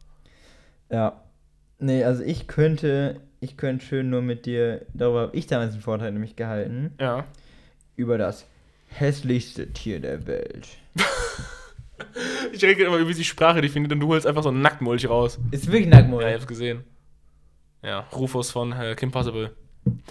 [0.91, 1.21] Ja.
[1.79, 5.81] Nee, also ich könnte, ich könnte schön nur mit dir, darüber habe ich damals einen
[5.81, 7.25] Vortrag nämlich gehalten, Ja.
[7.95, 8.45] über das
[8.87, 10.67] hässlichste Tier der Welt.
[12.51, 15.39] Ich rede immer über die Sprache definiert und du holst einfach so einen Nacktmulch raus.
[15.51, 16.21] Ist wirklich Nacktmull.
[16.23, 16.83] Ja, ich Ja, hab's gesehen.
[17.81, 19.51] Ja, Rufus von äh, Kim Possible.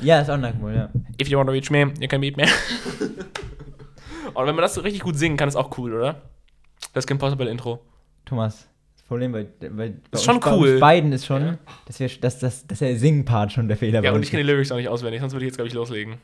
[0.03, 0.91] ist auch Nacktmull, ja.
[1.21, 2.45] If you wanna reach me, you can beat me.
[4.35, 6.23] Und wenn man das so richtig gut singen kann, ist auch cool, oder?
[6.95, 7.85] Das Kim Possible Intro.
[8.25, 8.67] Thomas,
[9.05, 10.71] das Problem bei, bei, bei ist schon bei cool.
[10.71, 11.59] uns beiden ist schon, Ja.
[11.87, 14.31] dass, wir, dass, dass, dass der Singen-Part schon der Fehler Ja, bei und uns ich
[14.31, 16.15] kenne die Lyrics auch nicht auswendig, sonst würde ich jetzt, glaube ich, loslegen.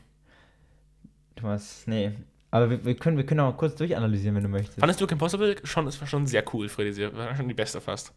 [1.35, 2.11] Thomas, nee.
[2.49, 4.79] Aber wir, wir, können, wir können auch mal kurz durchanalysieren, wenn du möchtest.
[4.79, 6.91] Fandest du Kim Possible schon, ist schon sehr cool, Freddy.
[6.91, 8.11] Sie war schon die beste fast.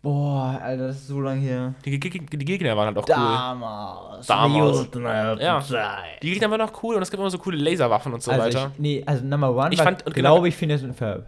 [0.00, 1.74] Boah, Alter, das ist so lange her.
[1.84, 3.14] Die, Geg- die Gegner waren halt auch cool.
[3.14, 4.26] Damals.
[4.26, 5.40] Damals.
[5.40, 5.60] Ja.
[5.60, 5.98] Ja.
[6.22, 8.42] Die Gegner waren auch cool und es gibt immer so coole Laserwaffen und so also
[8.44, 8.70] weiter.
[8.74, 11.26] Ich, nee, also Number One Ich war, fand- und genau- glaube ich, Phineas und Ferb.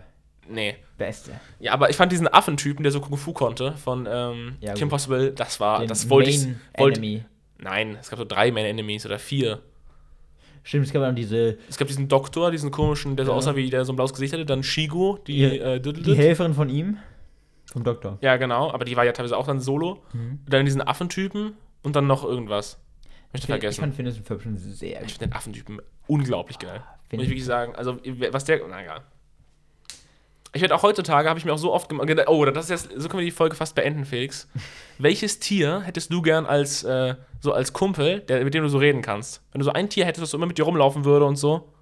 [0.49, 0.77] Nee.
[0.99, 1.33] Beste.
[1.59, 4.89] Ja, aber ich fand diesen Affentypen, der so Kung Fu konnte, von ähm, Ja, Kim.
[4.89, 6.45] Possible, das war, Den das wollte ich.
[6.45, 7.25] Main Wollte, Enemy.
[7.59, 9.61] nein, es gab so drei Main Enemies oder vier.
[10.63, 13.37] Stimmt, es gab noch diese, Es gab diesen Doktor, diesen komischen, der so Ja.
[13.37, 16.17] aussah wie der so ein blaues Gesicht hatte, dann Shigo, die Ja, äh, die Düdeldüd.
[16.17, 16.97] Helferin von ihm.
[17.73, 18.19] Vom Doktor.
[18.21, 20.03] Ja, genau, aber die war ja teilweise auch dann solo.
[20.13, 20.39] Mhm.
[20.49, 22.79] Dann diesen Affentypen und dann noch irgendwas.
[23.29, 23.81] Hab ich Ich vergessen.
[23.81, 26.79] fand Phineas und Ferb schon sehr Ich finde den Affentypen unglaublich geil.
[26.79, 27.75] Muss Find ich ich- wirklich sagen.
[27.75, 27.99] Also,
[28.31, 28.61] was der.
[28.69, 29.01] Na egal.
[30.55, 32.09] Ich werde auch heutzutage, habe ich mir auch so oft gemacht.
[32.29, 34.49] Oh, das ist jetzt, so können wir die Folge fast beenden, Felix.
[34.99, 38.79] Welches Tier hättest du gern als, äh, so als Kumpel, der, mit dem du so
[38.79, 39.43] reden kannst?
[39.51, 41.73] Wenn du so ein Tier hättest, das so immer mit dir rumlaufen würde und so.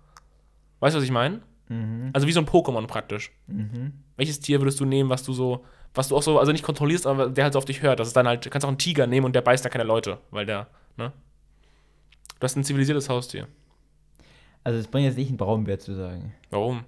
[0.80, 1.42] Weißt du, was ich meine?
[1.68, 2.10] Mhm.
[2.14, 3.30] Also wie so ein Pokémon praktisch.
[3.46, 3.92] Mhm.
[4.16, 5.64] Welches Tier würdest du nehmen, was du so,
[5.94, 8.00] was du auch so, also nicht kontrollierst, aber der halt so auf dich hört?
[8.00, 9.84] Das ist dann halt, du kannst auch einen Tiger nehmen und der beißt da keine
[9.84, 11.12] Leute, weil der, ne?
[12.40, 13.46] Du hast ein zivilisiertes Haustier.
[14.64, 16.34] Also es bringt jetzt nicht einen Braunbär zu sagen.
[16.50, 16.84] Warum?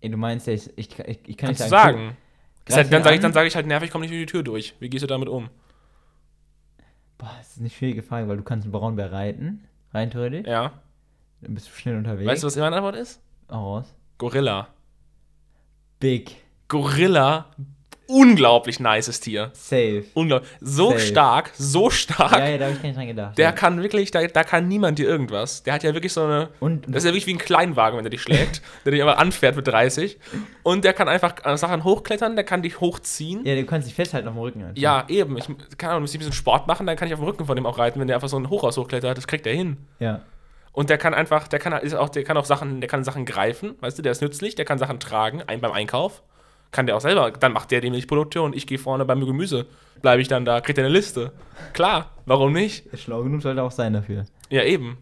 [0.00, 2.16] Ey, du meinst, ja, ich, ich, ich, ich kann Kannst nicht sagen.
[2.66, 4.42] Ist halt, dann sage ich, dann sag ich halt nervig, komm nicht durch die Tür
[4.42, 4.74] durch.
[4.78, 5.48] Wie gehst du damit um?
[7.16, 10.46] Boah, das ist eine schwierige Frage, weil du kannst einen Braunbär reiten, rein theoretisch.
[10.46, 10.72] Ja.
[11.40, 12.30] Dann bist du schnell unterwegs.
[12.30, 13.20] Weißt du, was meine Antwort ist?
[13.48, 13.94] Auch raus.
[14.18, 14.68] Gorilla.
[15.98, 16.36] Big.
[16.68, 17.46] Gorilla,
[18.08, 19.50] unglaublich nices Tier.
[19.52, 20.04] Safe.
[20.14, 20.50] Unglaublich.
[20.60, 21.00] So Safe.
[21.00, 22.38] stark, so stark.
[22.38, 23.38] Ja, ja, da habe ich gar nicht dran gedacht.
[23.38, 23.52] Der ja.
[23.52, 25.62] kann wirklich, da, da kann niemand dir irgendwas.
[25.62, 26.48] Der hat ja wirklich so eine.
[26.58, 29.18] Und Das ist ja wirklich wie ein Kleinwagen, wenn der dich schlägt, der dich einfach
[29.18, 30.18] anfährt mit 30.
[30.62, 33.44] Und der kann einfach äh, Sachen hochklettern, der kann dich hochziehen.
[33.44, 34.62] ja, du kannst dich festhalten auf dem Rücken.
[34.62, 34.80] Alter.
[34.80, 35.36] Ja, eben.
[35.36, 35.46] Ich
[35.78, 37.78] kann auch ein bisschen Sport machen, dann kann ich auf dem Rücken von dem auch
[37.78, 39.76] reiten, wenn der einfach so ein Hochhaus hochklettert, das kriegt er hin.
[40.00, 40.22] Ja.
[40.72, 43.24] Und der kann einfach, der kann ist auch, der kann auch Sachen, der kann Sachen
[43.24, 46.22] greifen, weißt du, der ist nützlich, der kann Sachen tragen, ein, beim Einkauf.
[46.70, 49.66] Kann der auch selber, dann macht der die Milchproduktion, ich gehe vorne beim Gemüse,
[50.02, 51.32] bleibe ich dann da, kriegt er eine Liste.
[51.72, 52.84] Klar, warum nicht?
[52.98, 54.24] Schlau genug sollte auch sein dafür.
[54.50, 54.98] Ja, eben.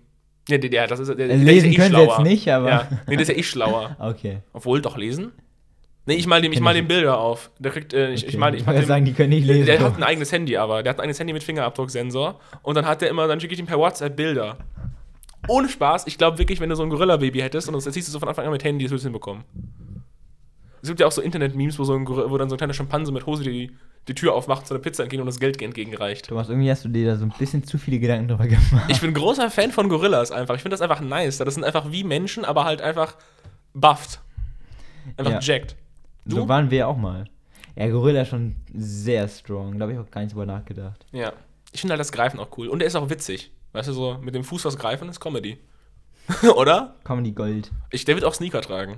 [0.49, 2.49] Ja, der, der, das ist, der, der Also ist lesen ja eh können jetzt nicht,
[2.49, 3.97] aber- Ja, nee, der ist ja eh schlauer.
[4.01, 4.39] Okay.
[4.53, 5.33] Obwohl, doch lesen?
[6.09, 7.51] Nee, ich mal dem, ich mal ich dem Bilder auf.
[7.59, 8.37] Der kriegt, äh, ich, ich okay.
[8.39, 9.67] mal, ich ich mach wollte dem, sagen, die können nicht lesen.
[9.67, 12.87] der hat ein eigenes Handy, aber der hat ein eigenes Handy mit Fingerabdrucksensor und dann
[12.87, 14.57] hat der immer, dann schicke ich ihm per WhatsApp Bilder.
[15.49, 18.13] Ohne Spaß, ich glaube wirklich, wenn du so ein Gorilla-Baby hättest und das siehst du
[18.13, 19.43] so von Anfang an mit Handy, das würdest du hinbekommen.
[20.83, 22.75] Es gibt ja auch so Internet-Memes, wo, so ein Gorilla- wo dann so ein kleiner
[22.75, 23.77] Schimpanse mit Hose die,
[24.09, 26.27] die Tür aufmacht, so eine Pizza entgegen und das Geld entgegenreicht.
[26.29, 28.85] Thomas, irgendwie hast du dir da so ein bisschen zu viele Gedanken drüber gemacht.
[28.89, 30.55] Ich bin großer Fan von Gorillas einfach.
[30.55, 31.39] Ich finde das einfach nice.
[31.39, 33.17] Das sind einfach wie Menschen, aber halt einfach
[33.75, 34.21] bufft.
[35.17, 35.41] Einfach Ja.
[35.41, 35.77] jacked.
[36.25, 36.37] Du?
[36.37, 37.25] So waren wir auch mal.
[37.77, 39.79] Ja, Gorilla ist schon sehr strong.
[39.79, 41.05] Da habe ich auch gar nicht drüber nachgedacht.
[41.13, 41.33] Ja.
[41.73, 42.69] Ich finde halt das Greifen auch cool.
[42.69, 43.51] Und er ist auch witzig.
[43.73, 45.59] Weißt du, so mit dem Fuß was greifen ist Comedy.
[46.57, 46.95] Oder?
[47.05, 47.71] Comedy Gold.
[47.91, 48.97] Ich, der wird auch Sneaker tragen.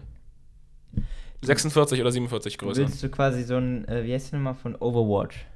[1.43, 2.83] 46 oder 47 größer.
[2.83, 5.47] Willst du quasi so ein, äh, wie heißt der nochmal von Overwatch?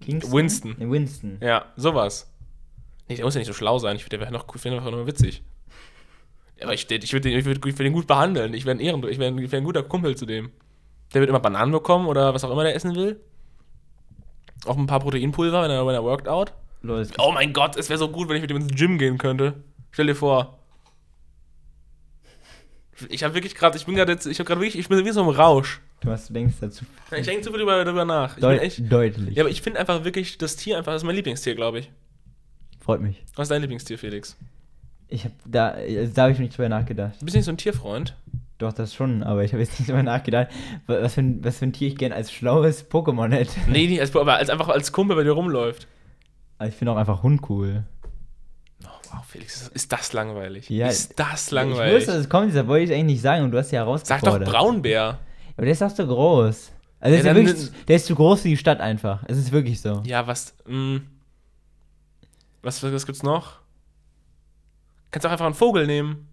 [0.00, 0.32] Kingston?
[0.32, 0.74] Winston.
[0.78, 1.38] Nee, Winston.
[1.40, 2.32] Ja, sowas.
[3.08, 3.96] Nee, der muss ja nicht so schlau sein.
[3.96, 5.42] Ich, der wäre noch, find einfach nur witzig.
[6.62, 8.54] Aber ich, ich würde den, ich würd, ich würd den gut behandeln.
[8.54, 10.50] Ich wäre ein, Ehren, ich wär ein, ich wär ein guter Kumpel zu dem.
[11.12, 13.20] Der wird immer Bananen bekommen oder was auch immer der essen will.
[14.64, 16.52] Auch ein paar Proteinpulver, wenn er, wenn er worked out.
[17.18, 19.62] Oh mein Gott, es wäre so gut, wenn ich mit ihm ins Gym gehen könnte.
[19.90, 20.58] Stell dir vor.
[23.08, 25.10] Ich habe wirklich gerade, ich bin gerade jetzt, ich habe gerade wirklich, ich bin wie
[25.10, 25.80] so im Rausch.
[26.00, 26.84] Thomas, du denkst dazu
[27.16, 28.38] Ich denke zu viel darüber, darüber nach.
[28.38, 29.34] Deut echt, deutlich.
[29.36, 31.90] ja, aber ich finde einfach wirklich, das Tier einfach, das ist mein Lieblingstier, glaube ich.
[32.80, 33.22] Freut mich.
[33.36, 34.36] Was ist dein Lieblingstier, Felix?
[35.08, 37.14] Ich habe da, also da habe ich nicht drüber nachgedacht.
[37.20, 38.16] Du bist nicht so ein Tierfreund.
[38.58, 40.48] Doch, das schon, aber ich habe jetzt nicht drüber nachgedacht,
[40.86, 43.52] wa- was für, ein, was für ein Tier ich gerne als schlaues Pokémon hätte.
[43.68, 45.86] Nee, nicht als, aber als einfach als Kumpel bei dir rumläuft.
[46.58, 47.84] Aber ich finde auch einfach Hund cool.
[48.84, 50.68] Oh, wow, Felix, ist- das langweilig.
[50.70, 51.96] Ja, ist das Ich langweilig.
[51.96, 53.86] wusste, dass es kommt, das wollte ich eigentlich nicht sagen und du hast ja Sag
[53.86, 54.48] herausgefordert.
[54.48, 55.18] doch Braunbär.
[55.56, 56.72] Aber der ist auch so groß.
[57.00, 59.22] Also der, Ja, ist ja wirklich, der ist zu groß für die Stadt einfach.
[59.28, 60.02] Es ist wirklich so.
[60.06, 61.00] Ja, was, mh,
[62.62, 63.58] was, was gibt's noch?
[65.10, 66.28] Kannst auch einfach einen Vogel nehmen.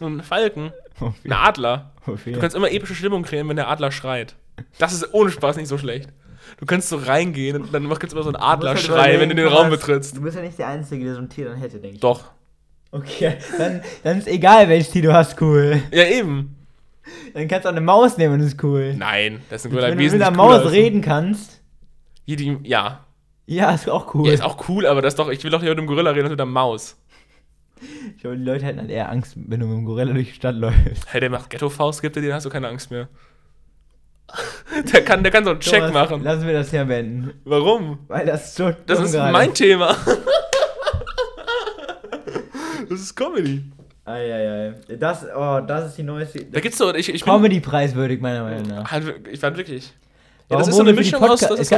[0.00, 0.72] Einen Falken.
[1.24, 1.92] Einen Adler.
[2.06, 4.36] Du kannst immer epische Stimmung kreieren, wenn der Adler schreit.
[4.78, 6.10] Das ist ohne Spaß nicht so schlecht.
[6.58, 9.46] Du kannst so reingehen und dann machst du immer so einen Adlerschrei, wenn du den
[9.48, 10.16] Raum betrittst.
[10.16, 12.00] Du bist ja nicht der Einzige, der so ein Tier dann hätte, denke ich.
[12.00, 12.24] Doch.
[12.92, 15.80] Okay, dann, dann ist egal, welches Tier du hast, cool.
[15.92, 16.56] Ja, eben.
[17.34, 18.94] Dann kannst du auch eine Maus nehmen und ist cool.
[18.94, 21.60] Nein, das ist ein Wenn Gorilla du mit einer cooler Maus als- reden kannst,
[22.26, 23.04] ja.
[23.46, 24.28] ja, ist auch cool.
[24.28, 26.10] Ja, ist auch cool, aber das ist doch, ich will doch nicht mit einem Gorilla
[26.10, 26.96] reden, als mit einer Maus.
[28.14, 30.34] ich glaube, die Leute hätten halt eher Angst, wenn du mit einem Gorilla durch die
[30.34, 31.06] Stadt läufst.
[31.12, 33.08] Hey, der macht Ghetto-Faust, gibt dir den, hast du keine Angst mehr.
[34.92, 36.22] der, kann, der kann so einen Check Thomas, machen.
[36.22, 37.32] Lassen wir das hier beenden.
[37.44, 37.98] Warum?
[38.08, 39.96] Weil das so Das ist gerade mein Thema.
[42.88, 43.64] das ist Comedy.
[44.04, 44.74] Eieiei.
[44.98, 46.44] Das, oh, das ist die neueste.
[46.44, 48.90] Da gibt's so, ich, ich bin, Comedy-preiswürdig, meiner Meinung nach.
[48.90, 49.92] halt, ich fand wirklich.
[50.48, 51.76] Ja, Warum das ist so eine die Mischung aus, das ist so,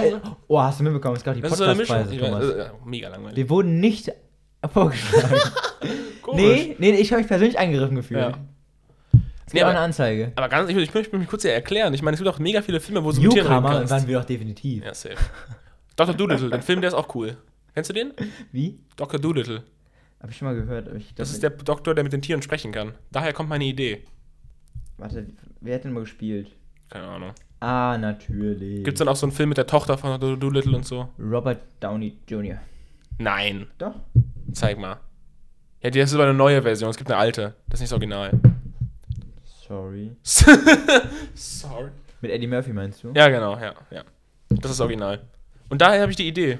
[0.48, 1.16] Oh, hast du mitbekommen?
[1.16, 1.48] Es gab die so.
[1.48, 2.48] Podcastpreise, weiß, Thomas.
[2.48, 3.36] äh, mega langweilig.
[3.36, 4.10] Wir wurden nicht
[4.72, 5.36] vorgeschlagen.
[6.32, 8.20] Nee, nee, ich habe mich persönlich angegriffen gefühlt.
[8.20, 8.32] Ja.
[9.52, 10.32] Es Nee, gibt auch aber- eine Anzeige.
[10.34, 11.92] Aber ganz, ich, ich möchte mich kurz hier erklären.
[11.92, 14.24] Ich meine, es gibt auch mega viele Filme, wo Tieren reden Newcomer waren wir doch
[14.24, 14.82] definitiv.
[14.82, 15.16] Ja, safe.
[15.94, 16.14] Dr.
[16.14, 17.36] Doolittle, den Film, der ist auch cool.
[17.74, 18.12] Kennst du den?
[18.50, 18.78] Wie?
[18.96, 19.20] Dr.
[19.20, 19.62] Doolittle.
[20.20, 20.88] Hab ich schon mal gehört.
[21.16, 22.94] Das ist der Doktor, der mit den Tieren sprechen kann.
[23.10, 24.04] Daher kommt meine Idee.
[24.96, 25.26] Warte,
[25.60, 26.50] wer hat denn mal gespielt?
[26.88, 27.32] Keine Ahnung.
[27.60, 28.84] Ah, natürlich.
[28.84, 30.38] Gibt's dann auch so einen Film mit der Tochter von Dr.
[30.38, 31.08] Doolittle und so?
[31.18, 32.56] Robert Downey Jr.
[33.18, 33.66] Nein.
[33.76, 33.96] Doch.
[34.52, 34.96] Zeig mal.
[35.82, 36.88] Ja, das ist aber eine neue Version.
[36.90, 37.54] Es gibt eine alte.
[37.68, 38.30] Das ist nicht das Original.
[39.72, 40.10] Sorry.
[41.34, 41.90] Sorry.
[42.20, 43.12] Mit Eddie Murphy meinst du?
[43.14, 44.02] Ja, genau, ja, ja.
[44.50, 45.20] Das ist Original.
[45.70, 46.58] Und daher habe ich die Idee.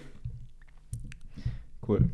[1.87, 2.09] Cool.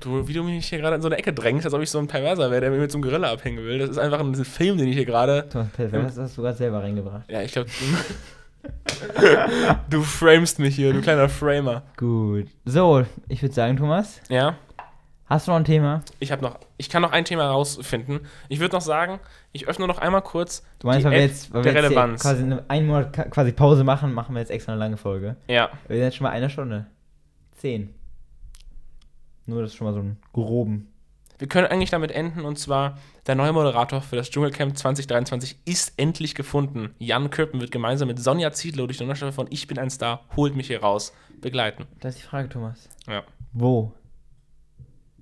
[0.00, 1.98] Du, wie du mich hier gerade in so eine Ecke drängst, als ob ich so
[1.98, 3.78] ein Perverser wäre, der mir mit so einem Gorilla abhängen will.
[3.78, 5.46] Das ist einfach ein Film, den ich hier gerade.
[5.50, 7.30] Thomas Pervers hast du sogar selber reingebracht.
[7.30, 7.68] Ja, ich glaube.
[9.90, 11.82] du framest mich hier, du kleiner Framer.
[11.98, 12.46] Gut.
[12.64, 14.56] So, ich würde sagen, Thomas, Ja?
[15.26, 16.02] Hast du noch ein Thema?
[16.20, 18.20] Ich habe noch, ich kann noch ein Thema rausfinden.
[18.48, 19.20] Ich würde noch sagen,
[19.52, 21.90] ich öffne noch einmal kurz Du meinst, die weil wir jetzt, weil der wir jetzt
[21.90, 22.22] Relevanz.
[22.22, 25.36] quasi eine, einen Monat quasi Pause machen, machen wir jetzt extra eine lange Folge.
[25.48, 26.86] Ja, Wir sind jetzt schon mal eine Stunde.
[27.56, 27.94] Zehn.
[29.46, 30.88] Nur das ist schon mal so ein groben.
[31.38, 35.94] wir können eigentlich damit enden und zwar der neue Moderator für das Dschungelcamp 2023 ist
[35.98, 36.94] endlich gefunden.
[36.98, 40.24] Jan Köppen wird gemeinsam mit Sonja Ziedlow durch die Staffel von Ich bin ein Star,
[40.36, 41.86] holt mich hier raus, begleiten.
[42.00, 42.88] Das ist die Frage, Thomas.
[43.08, 43.22] Ja,
[43.52, 43.92] Wo?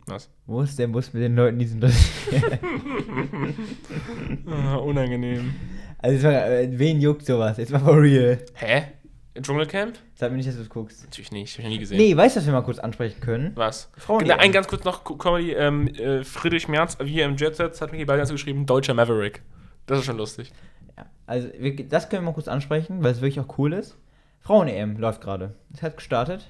[0.06, 0.28] Was?
[0.46, 1.94] Wo ist der Bus mit den Leuten, die sind das?
[4.46, 5.54] Ah, unangenehm.
[5.98, 7.56] also, mal, äh, wen juckt sowas?
[7.56, 8.38] Jetzt mal for real.
[8.54, 8.82] Hä?
[9.40, 9.96] Dschungelcamp?
[10.14, 11.04] Sag mir nicht, dass du es guckst.
[11.04, 11.96] Natürlich nicht, hab ich noch nie gesehen.
[11.96, 13.52] Nee, weißt du, was wir mal kurz ansprechen können?
[13.54, 13.90] Was?
[13.96, 15.52] Frauen Genau, ein ganz kurz noch Co- Comedy.
[15.52, 18.92] Ähm, äh, Friedrich Merz, wie hier im Jet Set, hat mir hier beide geschrieben, deutscher
[18.92, 19.40] Maverick.
[19.86, 20.52] Das ist schon lustig.
[20.98, 23.96] Ja, also wir, das können wir mal kurz ansprechen, weil es wirklich auch cool ist.
[24.40, 25.54] Frauen-EM läuft gerade.
[25.72, 26.46] Es hat gestartet.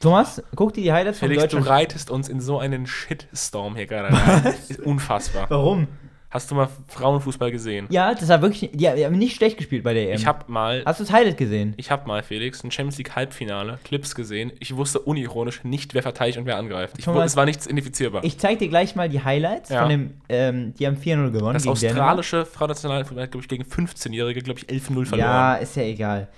[0.00, 1.68] Thomas, guck dir die Highlights von Felix, du Deutschland.
[1.78, 4.54] reitest uns in so einen Shitstorm hier gerade rein.
[4.68, 5.46] Ist unfassbar.
[5.48, 5.88] Warum?
[6.28, 7.86] Hast du mal Frauenfußball gesehen?
[7.88, 8.70] Ja, das war wirklich.
[8.74, 10.16] Die, haben nicht schlecht gespielt bei der EM.
[10.16, 11.72] Ich hab mal, Hast du das Highlight gesehen?
[11.78, 14.52] ich hab mal, Felix, ein Champions League Halbfinale, Clips gesehen.
[14.58, 16.96] Ich wusste unironisch nicht, wer verteidigt und wer angreift.
[16.98, 18.22] Ich, es war nichts identifizierbar.
[18.24, 19.80] Ich zeig dir gleich mal die Highlights Ja.
[19.80, 20.10] von dem.
[20.28, 21.54] Ähm, die haben 4-0 gewonnen.
[21.54, 25.18] das australische Frauennationalfußball hat, glaube ich, gegen 15-Jährige, glaube ich, 11-0 verloren.
[25.30, 26.28] Ja, ist ja egal.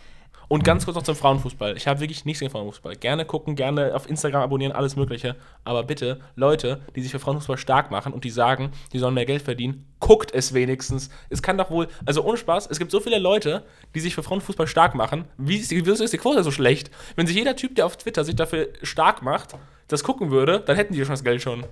[0.48, 1.76] Und ganz kurz noch zum Frauenfußball.
[1.76, 2.96] Ich habe wirklich nichts gegen Frauenfußball.
[2.96, 5.36] Gerne gucken, gerne auf Instagram abonnieren, alles Mögliche.
[5.62, 9.26] Aber bitte, Leute, die sich für Frauenfußball stark machen und die sagen, die sollen mehr
[9.26, 11.10] Geld verdienen, guckt es wenigstens.
[11.28, 13.62] Es kann doch wohl, also ohne Spaß, es gibt so viele Leute,
[13.94, 15.24] die sich für Frauenfußball stark machen.
[15.36, 16.90] Wie ist die, wieso ist die Quote so schlecht?
[17.14, 19.54] Wenn sich jeder Typ, der auf Twitter sich dafür stark macht,
[19.88, 21.64] das gucken würde, dann hätten die schon das Geld schon.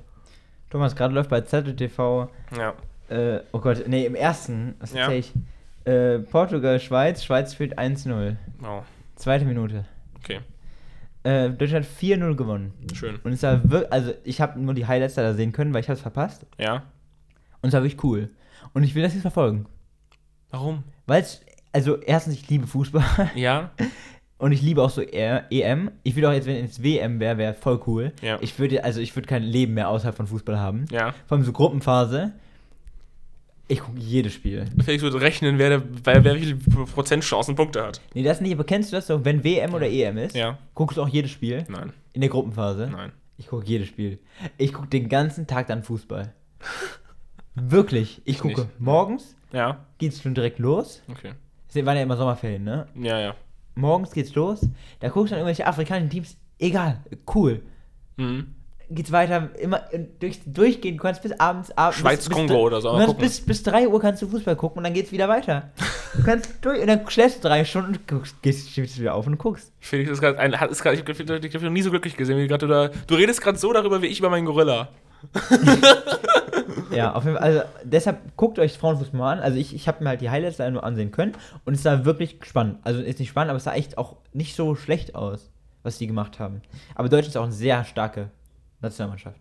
[0.69, 2.29] Thomas, gerade läuft bei ZTV.
[2.59, 2.75] Ja.
[3.09, 4.75] Äh, oh Gott, nee, im ersten.
[4.81, 5.11] Was Ja.
[5.11, 5.33] ich?
[5.87, 7.25] Äh, Portugal, Schweiz.
[7.25, 8.37] Schweiz führt 1-0.
[8.63, 8.83] Oh,
[9.15, 9.85] Zweite Minute.
[10.19, 10.41] okay.
[11.23, 12.73] Äh, Deutschland 4-0 gewonnen.
[12.93, 13.17] Schön.
[13.25, 15.89] Und es war wirklich, also ich habe nur die Highlights da sehen können, weil ich
[15.89, 16.47] habe es verpasst.
[16.59, 16.83] Ja.
[17.63, 18.31] Und es war wirklich cool.
[18.75, 19.67] Und ich will das jetzt verfolgen.
[20.51, 20.85] Warum?
[21.07, 21.41] Weil es,
[21.73, 23.03] also erstens, ich liebe Fußball
[23.35, 23.71] Ja.
[24.39, 25.91] und ich liebe auch so E- EM.
[26.05, 28.13] Ich würde auch jetzt, wenn es WM wäre, wäre voll cool.
[28.23, 28.39] Ja.
[28.41, 30.85] Ich würde, also ich würde kein Leben mehr außerhalb von Fußball haben.
[30.93, 31.13] Ja.
[31.27, 32.33] Vor allem so Gruppenphase.
[33.69, 34.65] Ich gucke jedes Spiel.
[34.85, 36.57] Felix würde rechnen, wer, wer, wer wie viele
[36.87, 38.01] Prozent Chancen Punkte hat.
[38.15, 40.59] Nee, das nicht, aber kennst du das so, wenn WM oder EM ist, Ja.
[40.75, 41.93] guckst du auch jedes Spiel Nein.
[42.13, 42.89] in der Gruppenphase?
[42.93, 43.13] Nein.
[43.39, 44.19] Ich gucke jedes Spiel.
[44.57, 46.33] Ich gucke den ganzen Tag dann Fußball.
[47.55, 48.21] Wirklich.
[48.25, 48.81] Ich Ich gucke nicht.
[48.81, 49.85] morgens, Ja.
[49.99, 51.03] geht's schon direkt los.
[51.09, 51.33] Okay.
[51.69, 52.87] Es waren ja immer Sommerferien, ne?
[52.95, 53.35] Ja, ja.
[53.75, 54.61] Morgens geht's los.
[55.01, 56.37] Da guckst du dann irgendwelche afrikanischen Teams.
[56.59, 57.01] Egal,
[57.35, 57.63] cool.
[58.17, 58.55] Mhm.
[58.89, 60.97] Geht's weiter, immer äh, durch, durchgehen.
[60.97, 61.77] Du kannst bis abends.
[61.77, 64.23] abends Schweiz, bis, bis Kongo dr- oder so, Du kannst bis, bis 3 Uhr kannst
[64.23, 65.71] du Fußball gucken und dann geht's wieder weiter.
[66.17, 69.27] Du kannst durch und dann schläfst du drei Stunden und guckst, gehst, stehst wieder auf
[69.27, 69.73] und guckst.
[69.81, 72.47] Felix ist gerade ein, hat- ist grad, ich habe noch nie so glücklich gesehen, wie
[72.47, 72.89] gerade du da.
[73.09, 74.89] Du redest gerade so darüber wie ich über meinen Gorilla.
[76.91, 77.45] Ja, auf jeden Fall.
[77.45, 79.39] Also deshalb guckt euch Frauenfußball mal an.
[79.41, 81.33] Also ich, ich habe mir halt die Highlights da nur ansehen können
[81.65, 82.79] und es sah wirklich spannend.
[82.85, 85.51] Also ist nicht spannend, aber es sah echt auch nicht so schlecht aus,
[85.83, 86.63] was die gemacht haben.
[86.95, 88.31] Aber Deutschland ist auch eine sehr starke
[88.81, 89.41] Nationalmannschaft.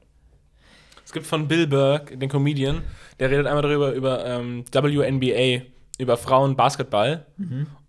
[1.04, 2.82] Es gibt von Bill Burke, den Comedian,
[3.20, 5.66] der redet einmal darüber, über ähm, WNBA,
[6.00, 7.26] über Frauen-Basketball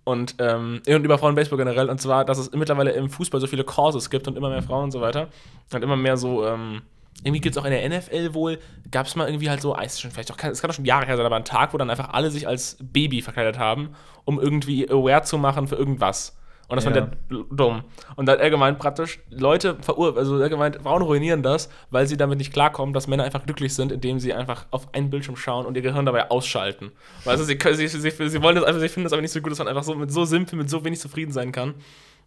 [0.05, 1.89] und, ähm, und über Frauen-Baseball generell.
[1.89, 4.85] Und zwar, dass es mittlerweile im Fußball so viele Causes gibt und immer mehr Frauen
[4.85, 5.29] und so weiter.
[5.73, 6.83] Und immer mehr so, ähm,
[7.25, 8.59] irgendwie gibt es auch in der NFL wohl,
[8.91, 10.85] gab es mal irgendwie halt so, ah, ist schon vielleicht auch, es kann auch schon
[10.85, 13.95] Jahre her sein, aber ein Tag, wo dann einfach alle sich als Baby verkleidet haben,
[14.25, 16.37] um irgendwie aware zu machen für irgendwas.
[16.69, 16.91] Und das Ja.
[16.93, 17.85] fand der dumm.
[18.17, 22.07] Und da hat er gemeint, praktisch, Leute, verur also er gemeint, Frauen ruinieren das, weil
[22.07, 25.37] sie damit nicht klarkommen, dass Männer einfach glücklich sind, indem sie einfach auf einen Bildschirm
[25.37, 26.91] schauen und ihr Gehirn dabei ausschalten.
[27.25, 29.31] Weißt du, sie, können- sie, sie, sie wollen das einfach, sie finden das aber nicht
[29.33, 31.75] so gut, dass man einfach so mit so simpel, mit so wenig zufrieden sein kann.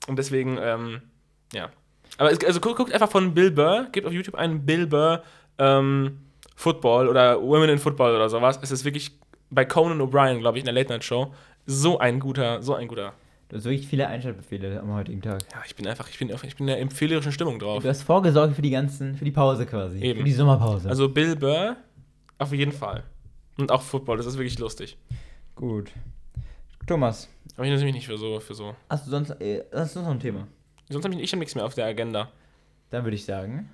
[0.08, 1.02] Und deswegen, ähm,
[1.54, 1.70] ja.
[2.18, 5.22] Aber es, also guckt, guckt einfach von Bill Burr, gebt auf YouTube einen Bill Burr
[5.58, 6.20] ähm,
[6.56, 8.58] Football oder Women in Football oder sowas.
[8.62, 9.12] Es ist wirklich
[9.50, 11.34] bei Conan O'Brien, glaube ich, in der Late Night Show,
[11.66, 13.14] so ein guter, so ein guter.
[13.50, 15.42] Du hast wirklich viele Einschaltbefehle am heutigen Tag.
[15.52, 17.82] Ja, ich bin einfach, ich bin, ich bin in der empfehlerischen Stimmung drauf.
[17.82, 20.00] Du hast vorgesorgt für die ganzen, für die Pause quasi.
[20.00, 20.20] Eben.
[20.20, 20.88] Für die Sommerpause.
[20.88, 21.76] Also Bill Burr,
[22.38, 23.04] auf jeden Fall.
[23.58, 24.98] Und auch Football, das ist wirklich lustig.
[25.56, 25.92] gut.
[26.86, 28.76] Thomas, Aber ich mich nicht für so, für so.
[28.90, 30.48] hast du sonst, äh, hast du sonst noch ein Thema?
[30.90, 32.32] Sonst habe ich, ich hab nichts mehr auf der Agenda.
[32.90, 33.70] Dann würde ich sagen,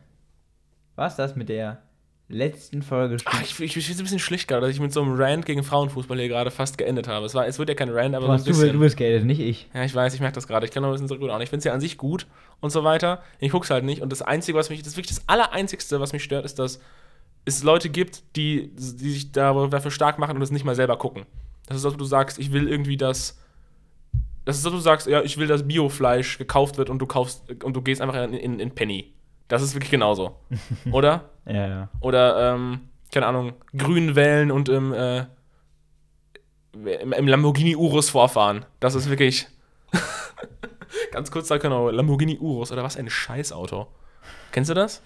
[0.95, 1.81] war's das mit der
[2.27, 3.17] letzten Folge.
[3.25, 5.13] Ach, ich, ich, ich finde es ein bisschen schlicht gerade, dass ich mit so einem
[5.15, 7.25] Rant gegen Frauenfußball hier gerade fast geendet habe.
[7.25, 8.73] Es, war, es wird ja kein Rant, aber Thomas, so ein du, bisschen.
[8.73, 9.69] du bist geedet, nicht ich.
[9.73, 10.65] Ja, ich weiß, ich merke das gerade.
[10.65, 12.25] Ich kann noch ein bisschen zurück und ich finde es ja an sich gut
[12.61, 13.21] und so weiter.
[13.39, 14.01] Ich gucke es halt nicht.
[14.01, 16.79] Und das Einzige, was mich, das wirklich das Allereinzigste, was mich stört, ist, dass
[17.45, 20.97] es Leute gibt, die, die sich da- dafür stark machen und es nicht mal selber
[20.97, 21.25] gucken.
[21.67, 23.39] Das ist das, wo du sagst, ich will irgendwie das.
[24.45, 27.07] Das ist das, wo du sagst, ja, ich will, dass Biofleisch gekauft wird und du
[27.07, 29.11] kaufst und du gehst einfach in, in, in Penny.
[29.47, 30.39] Das ist wirklich genauso.
[30.91, 31.29] Oder?
[31.45, 31.89] Ja, ja.
[31.99, 35.25] Oder, ähm, keine Ahnung, grün wählen und im, äh,
[36.73, 38.65] im, Lamborghini Urus vorfahren.
[38.79, 39.47] Das ist wirklich.
[41.11, 43.87] Ganz kurz da genau, Lamborghini Urus oder was ein Scheißauto.
[44.51, 45.01] Kennst du das?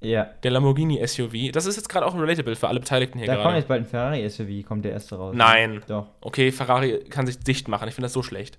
[0.00, 0.24] Ja.
[0.42, 1.50] Der Lamborghini SUV.
[1.52, 3.56] Das ist jetzt gerade auch relatable für alle Beteiligten hier Da kommt gerade.
[3.56, 5.34] jetzt bald ein Ferrari SUV, kommt der erste raus.
[5.36, 5.82] Nein.
[5.88, 6.08] Doch.
[6.20, 7.88] Okay, Ferrari kann sich dicht machen.
[7.88, 8.58] Ich finde das so schlecht.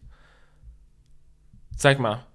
[1.77, 2.25] Zeig mal.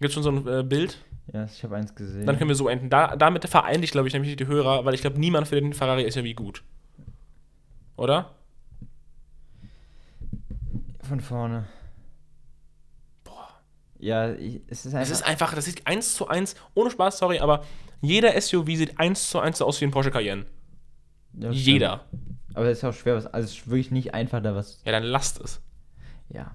[0.00, 0.98] Gibt's schon so ein äh, Bild?
[1.32, 2.24] Ja, ich habe eins gesehen.
[2.26, 2.88] Dann können wir so enden.
[2.88, 5.72] Da, damit vereine ich, glaube ich, nämlich die Hörer, weil ich glaube, niemand findet den
[5.72, 6.62] Ferrari SUV gut.
[7.96, 8.34] Oder?
[11.02, 11.66] Von vorne.
[13.24, 13.48] Boah.
[13.98, 15.02] Ja, ich, es ist einfach.
[15.02, 17.64] Es ist einfach, das sieht eins zu eins, ohne Spaß, sorry, aber
[18.00, 20.46] jeder SUV sieht eins zu eins so aus wie ein Porsche Cayenne.
[21.34, 21.50] Ja.
[21.50, 22.04] Jeder.
[22.54, 24.80] Aber es ist auch schwer, was, also es ist wirklich nicht einfach da was.
[24.84, 25.60] Ja, dann lasst es.
[26.28, 26.54] Ja.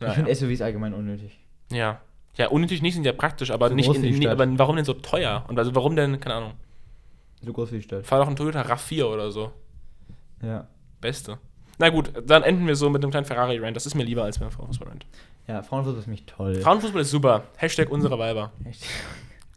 [0.00, 0.34] Ja, ich finde.
[0.34, 1.38] SUVs allgemein unnötig.
[1.70, 2.00] ja.
[2.36, 4.94] Ja, unnötig nicht, sind ja praktisch, aber So nicht in, in, aber warum denn so
[4.94, 5.44] teuer?
[5.48, 6.52] Und also warum denn, keine Ahnung,
[7.44, 8.06] So groß wie die Stadt.
[8.06, 9.52] fahr doch einen Toyota RAV4 oder so.
[10.42, 10.66] Ja.
[11.00, 11.38] Beste.
[11.78, 13.76] Na gut, dann enden wir so mit einem kleinen Ferrari-Rant.
[13.76, 15.04] Das ist mir lieber als mit einem Frauenfußball-Rant.
[15.48, 16.54] Ja, Frauenfußball ist mich toll.
[16.56, 17.44] Frauenfußball ist super.
[17.56, 18.52] Hashtag unsere Weiber.
[18.64, 18.82] Echt.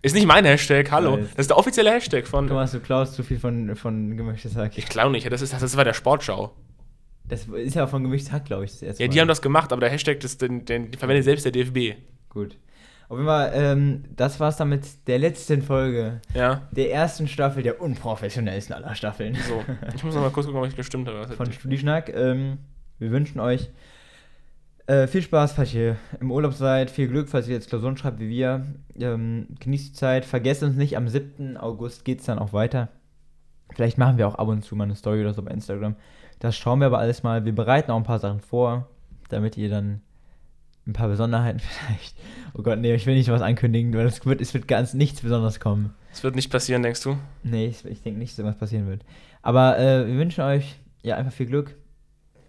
[0.02, 1.18] Ist nicht mein Hashtag, hallo.
[1.18, 2.48] Das ist der offizielle Hashtag von.
[2.48, 4.78] Thomas, du klaust zu viel von, von gemischtes Hack.
[4.78, 6.52] Ich klau nicht, das, ist, das war der Sportschau.
[7.28, 9.22] Das ist ja von gemischtes Hack, glaube ich, das erste Ja, die Mal.
[9.22, 11.96] haben das gemacht, aber der Hashtag, das, den, den, den verwendet selbst der DFB.
[12.36, 12.58] Gut.
[13.08, 17.64] Auf jeden Fall, ähm, das war's dann mit der letzten Folge Ja, der ersten Staffel
[17.64, 19.36] der unprofessionellsten aller Staffeln.
[19.36, 19.64] so.
[19.96, 21.28] Ich muss noch mal kurz gucken, ob ich gestimmt habe.
[21.34, 22.14] Von Studieschnack.
[22.14, 22.58] Ähm,
[23.00, 23.70] wir wünschen euch
[24.88, 26.92] äh, viel Spaß, falls ihr im Urlaub seid.
[26.92, 28.66] Viel Glück, falls ihr jetzt Klausuren schreibt wie wir.
[29.00, 30.26] Ähm, genießt die Zeit.
[30.26, 31.58] Vergesst uns nicht, am 7.
[31.58, 32.90] August geht's dann auch weiter.
[33.74, 35.96] Vielleicht machen wir auch ab und zu mal eine Story oder so bei Instagram.
[36.40, 37.46] Das schauen wir aber alles mal.
[37.46, 38.88] Wir bereiten auch ein paar Sachen vor,
[39.30, 40.02] damit ihr dann
[40.88, 42.16] ein paar Besonderheiten vielleicht.
[42.54, 45.22] Oh Gott, nee, ich will nicht was ankündigen, weil es wird, es wird ganz nichts
[45.22, 45.94] Besonderes kommen.
[46.14, 47.18] Es wird nicht passieren, denkst du?
[47.44, 49.02] Nee, ich, ich denke nicht, dass irgendwas passieren wird.
[49.42, 51.76] Aber äh, wir wünschen euch ja einfach viel Glück.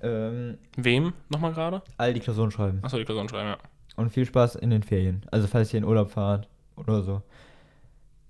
[0.02, 1.82] Ähm, Wem nochmal gerade?
[1.96, 2.78] all die Klausuren schreiben.
[2.82, 3.56] Achso, die Klausuren schreiben, ja.
[3.96, 5.22] Und viel Spaß in den Ferien.
[5.30, 7.22] Also falls ihr in Urlaub fahrt oder so.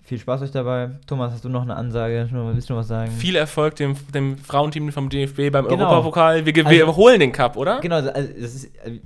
[0.02, 0.90] Viel Spaß euch dabei.
[1.08, 2.28] Thomas, hast du noch eine Ansage?
[2.30, 3.10] Willst du noch was sagen?
[3.10, 5.82] Viel Erfolg dem, dem Frauenteam vom DFB beim Genau.
[5.86, 6.46] Europapokal.
[6.46, 7.80] Wir, wir Also- holen den Cup, oder?
[7.80, 9.00] Genau, also also das ist, äh,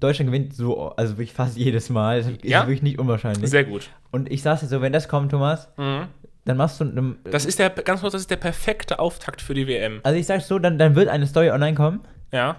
[0.00, 2.18] Deutschland gewinnt so, also wirklich fast jedes Mal.
[2.22, 2.62] Das ist Ja?
[2.62, 3.48] wirklich nicht unwahrscheinlich.
[3.50, 3.90] Sehr gut.
[4.10, 6.06] Und ich sag's dir so, wenn das kommt, Thomas, Mhm.
[6.44, 6.84] dann machst du.
[6.84, 10.00] Dann, Das ist der, ganz kurz, das ist der perfekte Auftakt für die WM.
[10.02, 12.00] also ich sag's so, dann, dann wird eine Story online kommen,
[12.32, 12.56] Ja.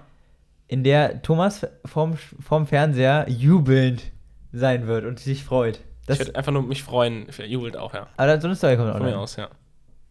[0.68, 4.04] in der Thomas vorm, vorm Fernseher jubelnd
[4.52, 5.80] sein wird und sich freut.
[6.06, 7.28] Das, ich werde einfach nur mich freuen.
[7.46, 8.08] Jubelt auch, ja.
[8.18, 9.16] aber so eine Story kommt Von online.
[9.16, 9.50] mir aus, ja.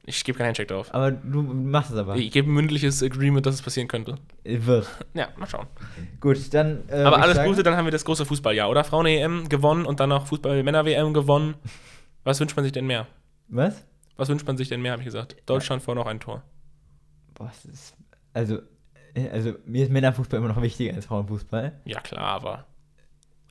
[0.08, 0.88] Ich gebe keinen Handcheck drauf.
[0.94, 2.16] Aber du machst es aber.
[2.16, 4.14] Ich gebe ein mündliches Agreement, dass es passieren könnte.
[4.42, 4.88] Wird.
[5.12, 5.66] Ja, mal schauen.
[6.20, 6.88] Gut, dann.
[6.88, 8.84] Äh, Aber alles Gute, dann haben wir das große Fußballjahr, oder?
[8.84, 11.56] Frauen-EM gewonnen und dann noch Fußball-Männer-WM gewonnen.
[12.24, 13.06] Was wünscht man sich denn mehr?
[13.48, 13.84] Was?
[14.16, 15.36] Was wünscht man sich denn mehr, habe ich gesagt?
[15.46, 16.42] Deutschland vor noch ein Tor.
[17.34, 17.94] Boah, das ist.
[18.32, 18.60] Also,
[19.14, 21.80] äh, also mir ist Männerfußball immer noch wichtiger als Frauenfußball.
[21.84, 22.66] Ja, klar, aber.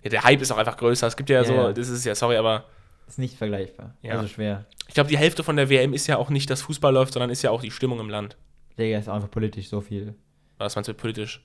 [0.04, 1.06] Ja, der Hype ist auch einfach größer.
[1.08, 1.74] Es gibt ja, Ja, so, ja.
[1.74, 2.66] das ist ja, sorry, aber
[3.08, 3.96] Ist nicht vergleichbar.
[4.02, 4.16] Ja.
[4.16, 4.66] Also schwer.
[4.88, 7.30] ich glaube, die Hälfte von der WM ist ja auch nicht, dass Fußball läuft, sondern
[7.30, 8.38] ist ja auch die Stimmung im Land.
[8.78, 10.14] Digga, ist auch einfach politisch so viel.
[10.58, 11.44] Was meinst du mit politisch?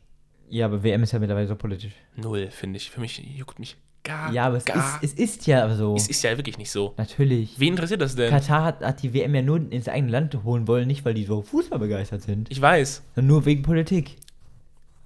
[0.48, 1.93] Ja, aber WM ist ja mittlerweile so politisch.
[2.16, 2.90] Null, finde ich.
[2.90, 5.02] Für mich juckt mich gar, Ja, aber es, gar.
[5.02, 5.94] ist, es ist ja so.
[5.94, 6.93] es ist ja wirklich nicht so.
[6.98, 7.59] Natürlich.
[7.59, 8.28] Wen interessiert das denn?
[8.30, 11.24] Katar hat, hat die WM ja nur ins eigene Land holen wollen, nicht weil die
[11.24, 13.02] so Fußball begeistert sind, Ich weiß.
[13.14, 14.16] sondern nur wegen Politik.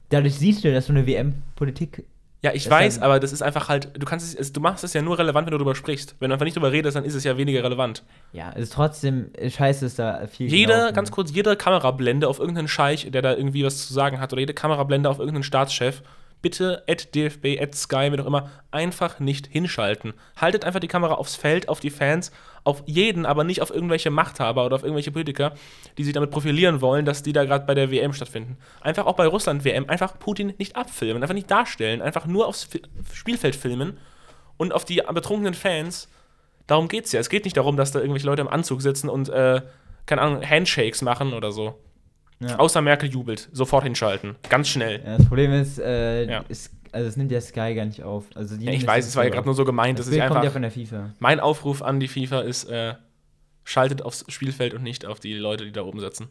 [0.08, 2.04] Dadurch siehst du, dass so eine WM Politik.
[2.46, 4.84] Ja, ich Das weiß, aber das ist einfach halt, du kannst es, es, du machst
[4.84, 6.14] es ja nur relevant, wenn du darüber sprichst.
[6.20, 8.04] Wenn du einfach nicht darüber redest, dann ist es ja weniger relevant.
[8.32, 10.48] Ja, es ist trotzdem äh, scheiße, ist da viel.
[10.48, 10.94] Jede, gelaufen.
[10.94, 14.38] ganz kurz, jede Kamerablende auf irgendeinen Scheich, der da irgendwie was zu sagen hat, oder
[14.38, 16.02] jede Kamerablende auf irgendeinen Staatschef,
[16.40, 20.14] bitte at DFB, at Sky, wie auch immer, einfach nicht hinschalten.
[20.36, 22.30] Haltet einfach die Kamera aufs Feld, auf die Fans,
[22.66, 25.54] auf jeden, aber nicht auf irgendwelche Machthaber oder auf irgendwelche Politiker,
[25.98, 28.56] die sich damit profilieren wollen, dass die da gerade bei der WM stattfinden.
[28.80, 32.68] Einfach auch bei Russland-WM, einfach Putin nicht abfilmen, einfach nicht darstellen, einfach nur aufs
[33.12, 33.98] Spielfeld filmen
[34.56, 36.08] und auf die betrunkenen Fans.
[36.66, 37.20] Darum geht's ja.
[37.20, 39.62] Es geht nicht darum, dass da irgendwelche Leute im Anzug sitzen und, äh,
[40.06, 41.78] keine Ahnung, Handshakes machen oder so.
[42.40, 42.56] Ja.
[42.58, 43.48] Außer Merkel jubelt.
[43.52, 44.36] Sofort hinschalten.
[44.48, 45.02] Ganz schnell.
[45.06, 46.44] Ja, das Problem ist, äh, Ja.
[46.48, 48.24] ist, also es nimmt ja Sky gar nicht auf.
[48.34, 49.98] Also die Ja, ich weiß, es war ja gerade nur so gemeint.
[49.98, 50.52] Das Das ist Bild kommt ja einfach.
[50.54, 51.10] von der FIFA.
[51.18, 52.94] Mein Aufruf an die FIFA ist, äh,
[53.64, 56.28] schaltet aufs Spielfeld und nicht auf die Leute, die da oben sitzen.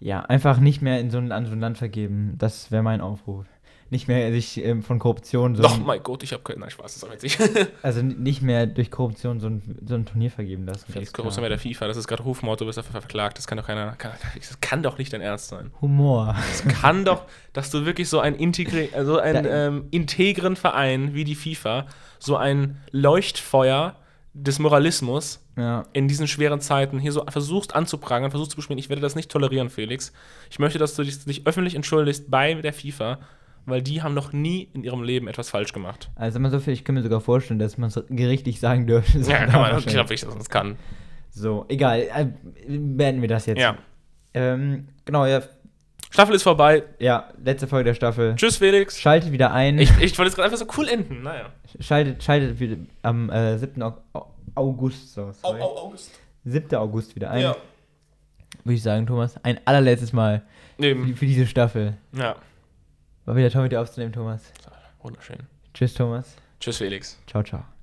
[0.00, 2.34] Ja, einfach nicht mehr in so ein, an so ein Land vergeben.
[2.36, 3.46] Das wäre mein Aufruf.
[3.88, 5.62] Nicht mehr sich ähm, von Korruption so.
[5.62, 6.68] Doch, mein Gott, ich habe keinen.
[6.68, 7.38] Spaß, das ist witzig.
[7.82, 10.86] Also nicht mehr durch Korruption so ein, so ein Turnier vergeben lassen.
[10.92, 11.86] Das ist Korruption bei der FIFA.
[11.86, 13.38] Das ist gerade Rufmord, du wirst dafür verklagt.
[13.38, 13.92] Das kann doch keiner.
[13.92, 15.70] Kann, das kann doch nicht dein Ernst sein.
[15.80, 16.34] Humor.
[16.50, 21.22] Es kann doch, dass du wirklich so ein integri also einen ähm, integren Verein wie
[21.24, 21.86] die FIFA,
[22.18, 23.96] so ein Leuchtfeuer
[24.34, 25.84] des Moralismus Ja.
[25.92, 28.78] in diesen schweren Zeiten hier so versuchst anzuprangern, versuchst zu beschmieren.
[28.78, 30.12] Ich werde das nicht tolerieren, Felix.
[30.50, 33.18] Ich möchte, dass du dich öffentlich entschuldigst bei der FIFA,
[33.66, 36.10] weil die haben noch nie in ihrem Leben etwas falsch gemacht.
[36.14, 39.22] Also mal so viel, ich kann mir sogar vorstellen, dass man es gerichtlich sagen dürfte.
[39.22, 39.94] So, Ja, kann man, wahrscheinlich.
[39.94, 40.76] glaube ich, dass man es kann.
[41.30, 42.00] so egal.
[42.00, 42.26] Äh,
[42.68, 43.58] beenden wir das jetzt.
[43.60, 43.76] Ja.
[44.34, 45.42] Ähm, genau, ja,
[46.10, 46.84] Staffel ist vorbei.
[46.98, 48.34] ja, letzte Folge der Staffel.
[48.36, 48.98] Tschüss, Felix.
[49.00, 49.78] Schaltet wieder ein.
[49.78, 51.22] Ich, ich wollte es gerade einfach so cool enden.
[51.22, 51.50] Naja.
[51.80, 53.82] Schaltet, schaltet wieder am äh, 7.
[53.82, 55.60] Au- Au- August, so, sorry.
[55.60, 56.12] August.
[56.44, 56.74] 7.
[56.76, 57.42] August wieder ein.
[57.42, 57.56] Ja.
[58.64, 59.36] Würde ich sagen, Thomas.
[59.44, 60.42] Ein allerletztes Mal
[60.78, 61.16] für, Eben.
[61.16, 61.94] für diese Staffel.
[62.12, 62.36] Ja.
[63.26, 64.52] War wieder toll mit dir aufzunehmen, Thomas.
[65.02, 65.38] Wunderschön.
[65.74, 66.36] Tschüss, Thomas.
[66.60, 67.18] Tschüss, Felix.
[67.26, 67.75] Ciao, ciao.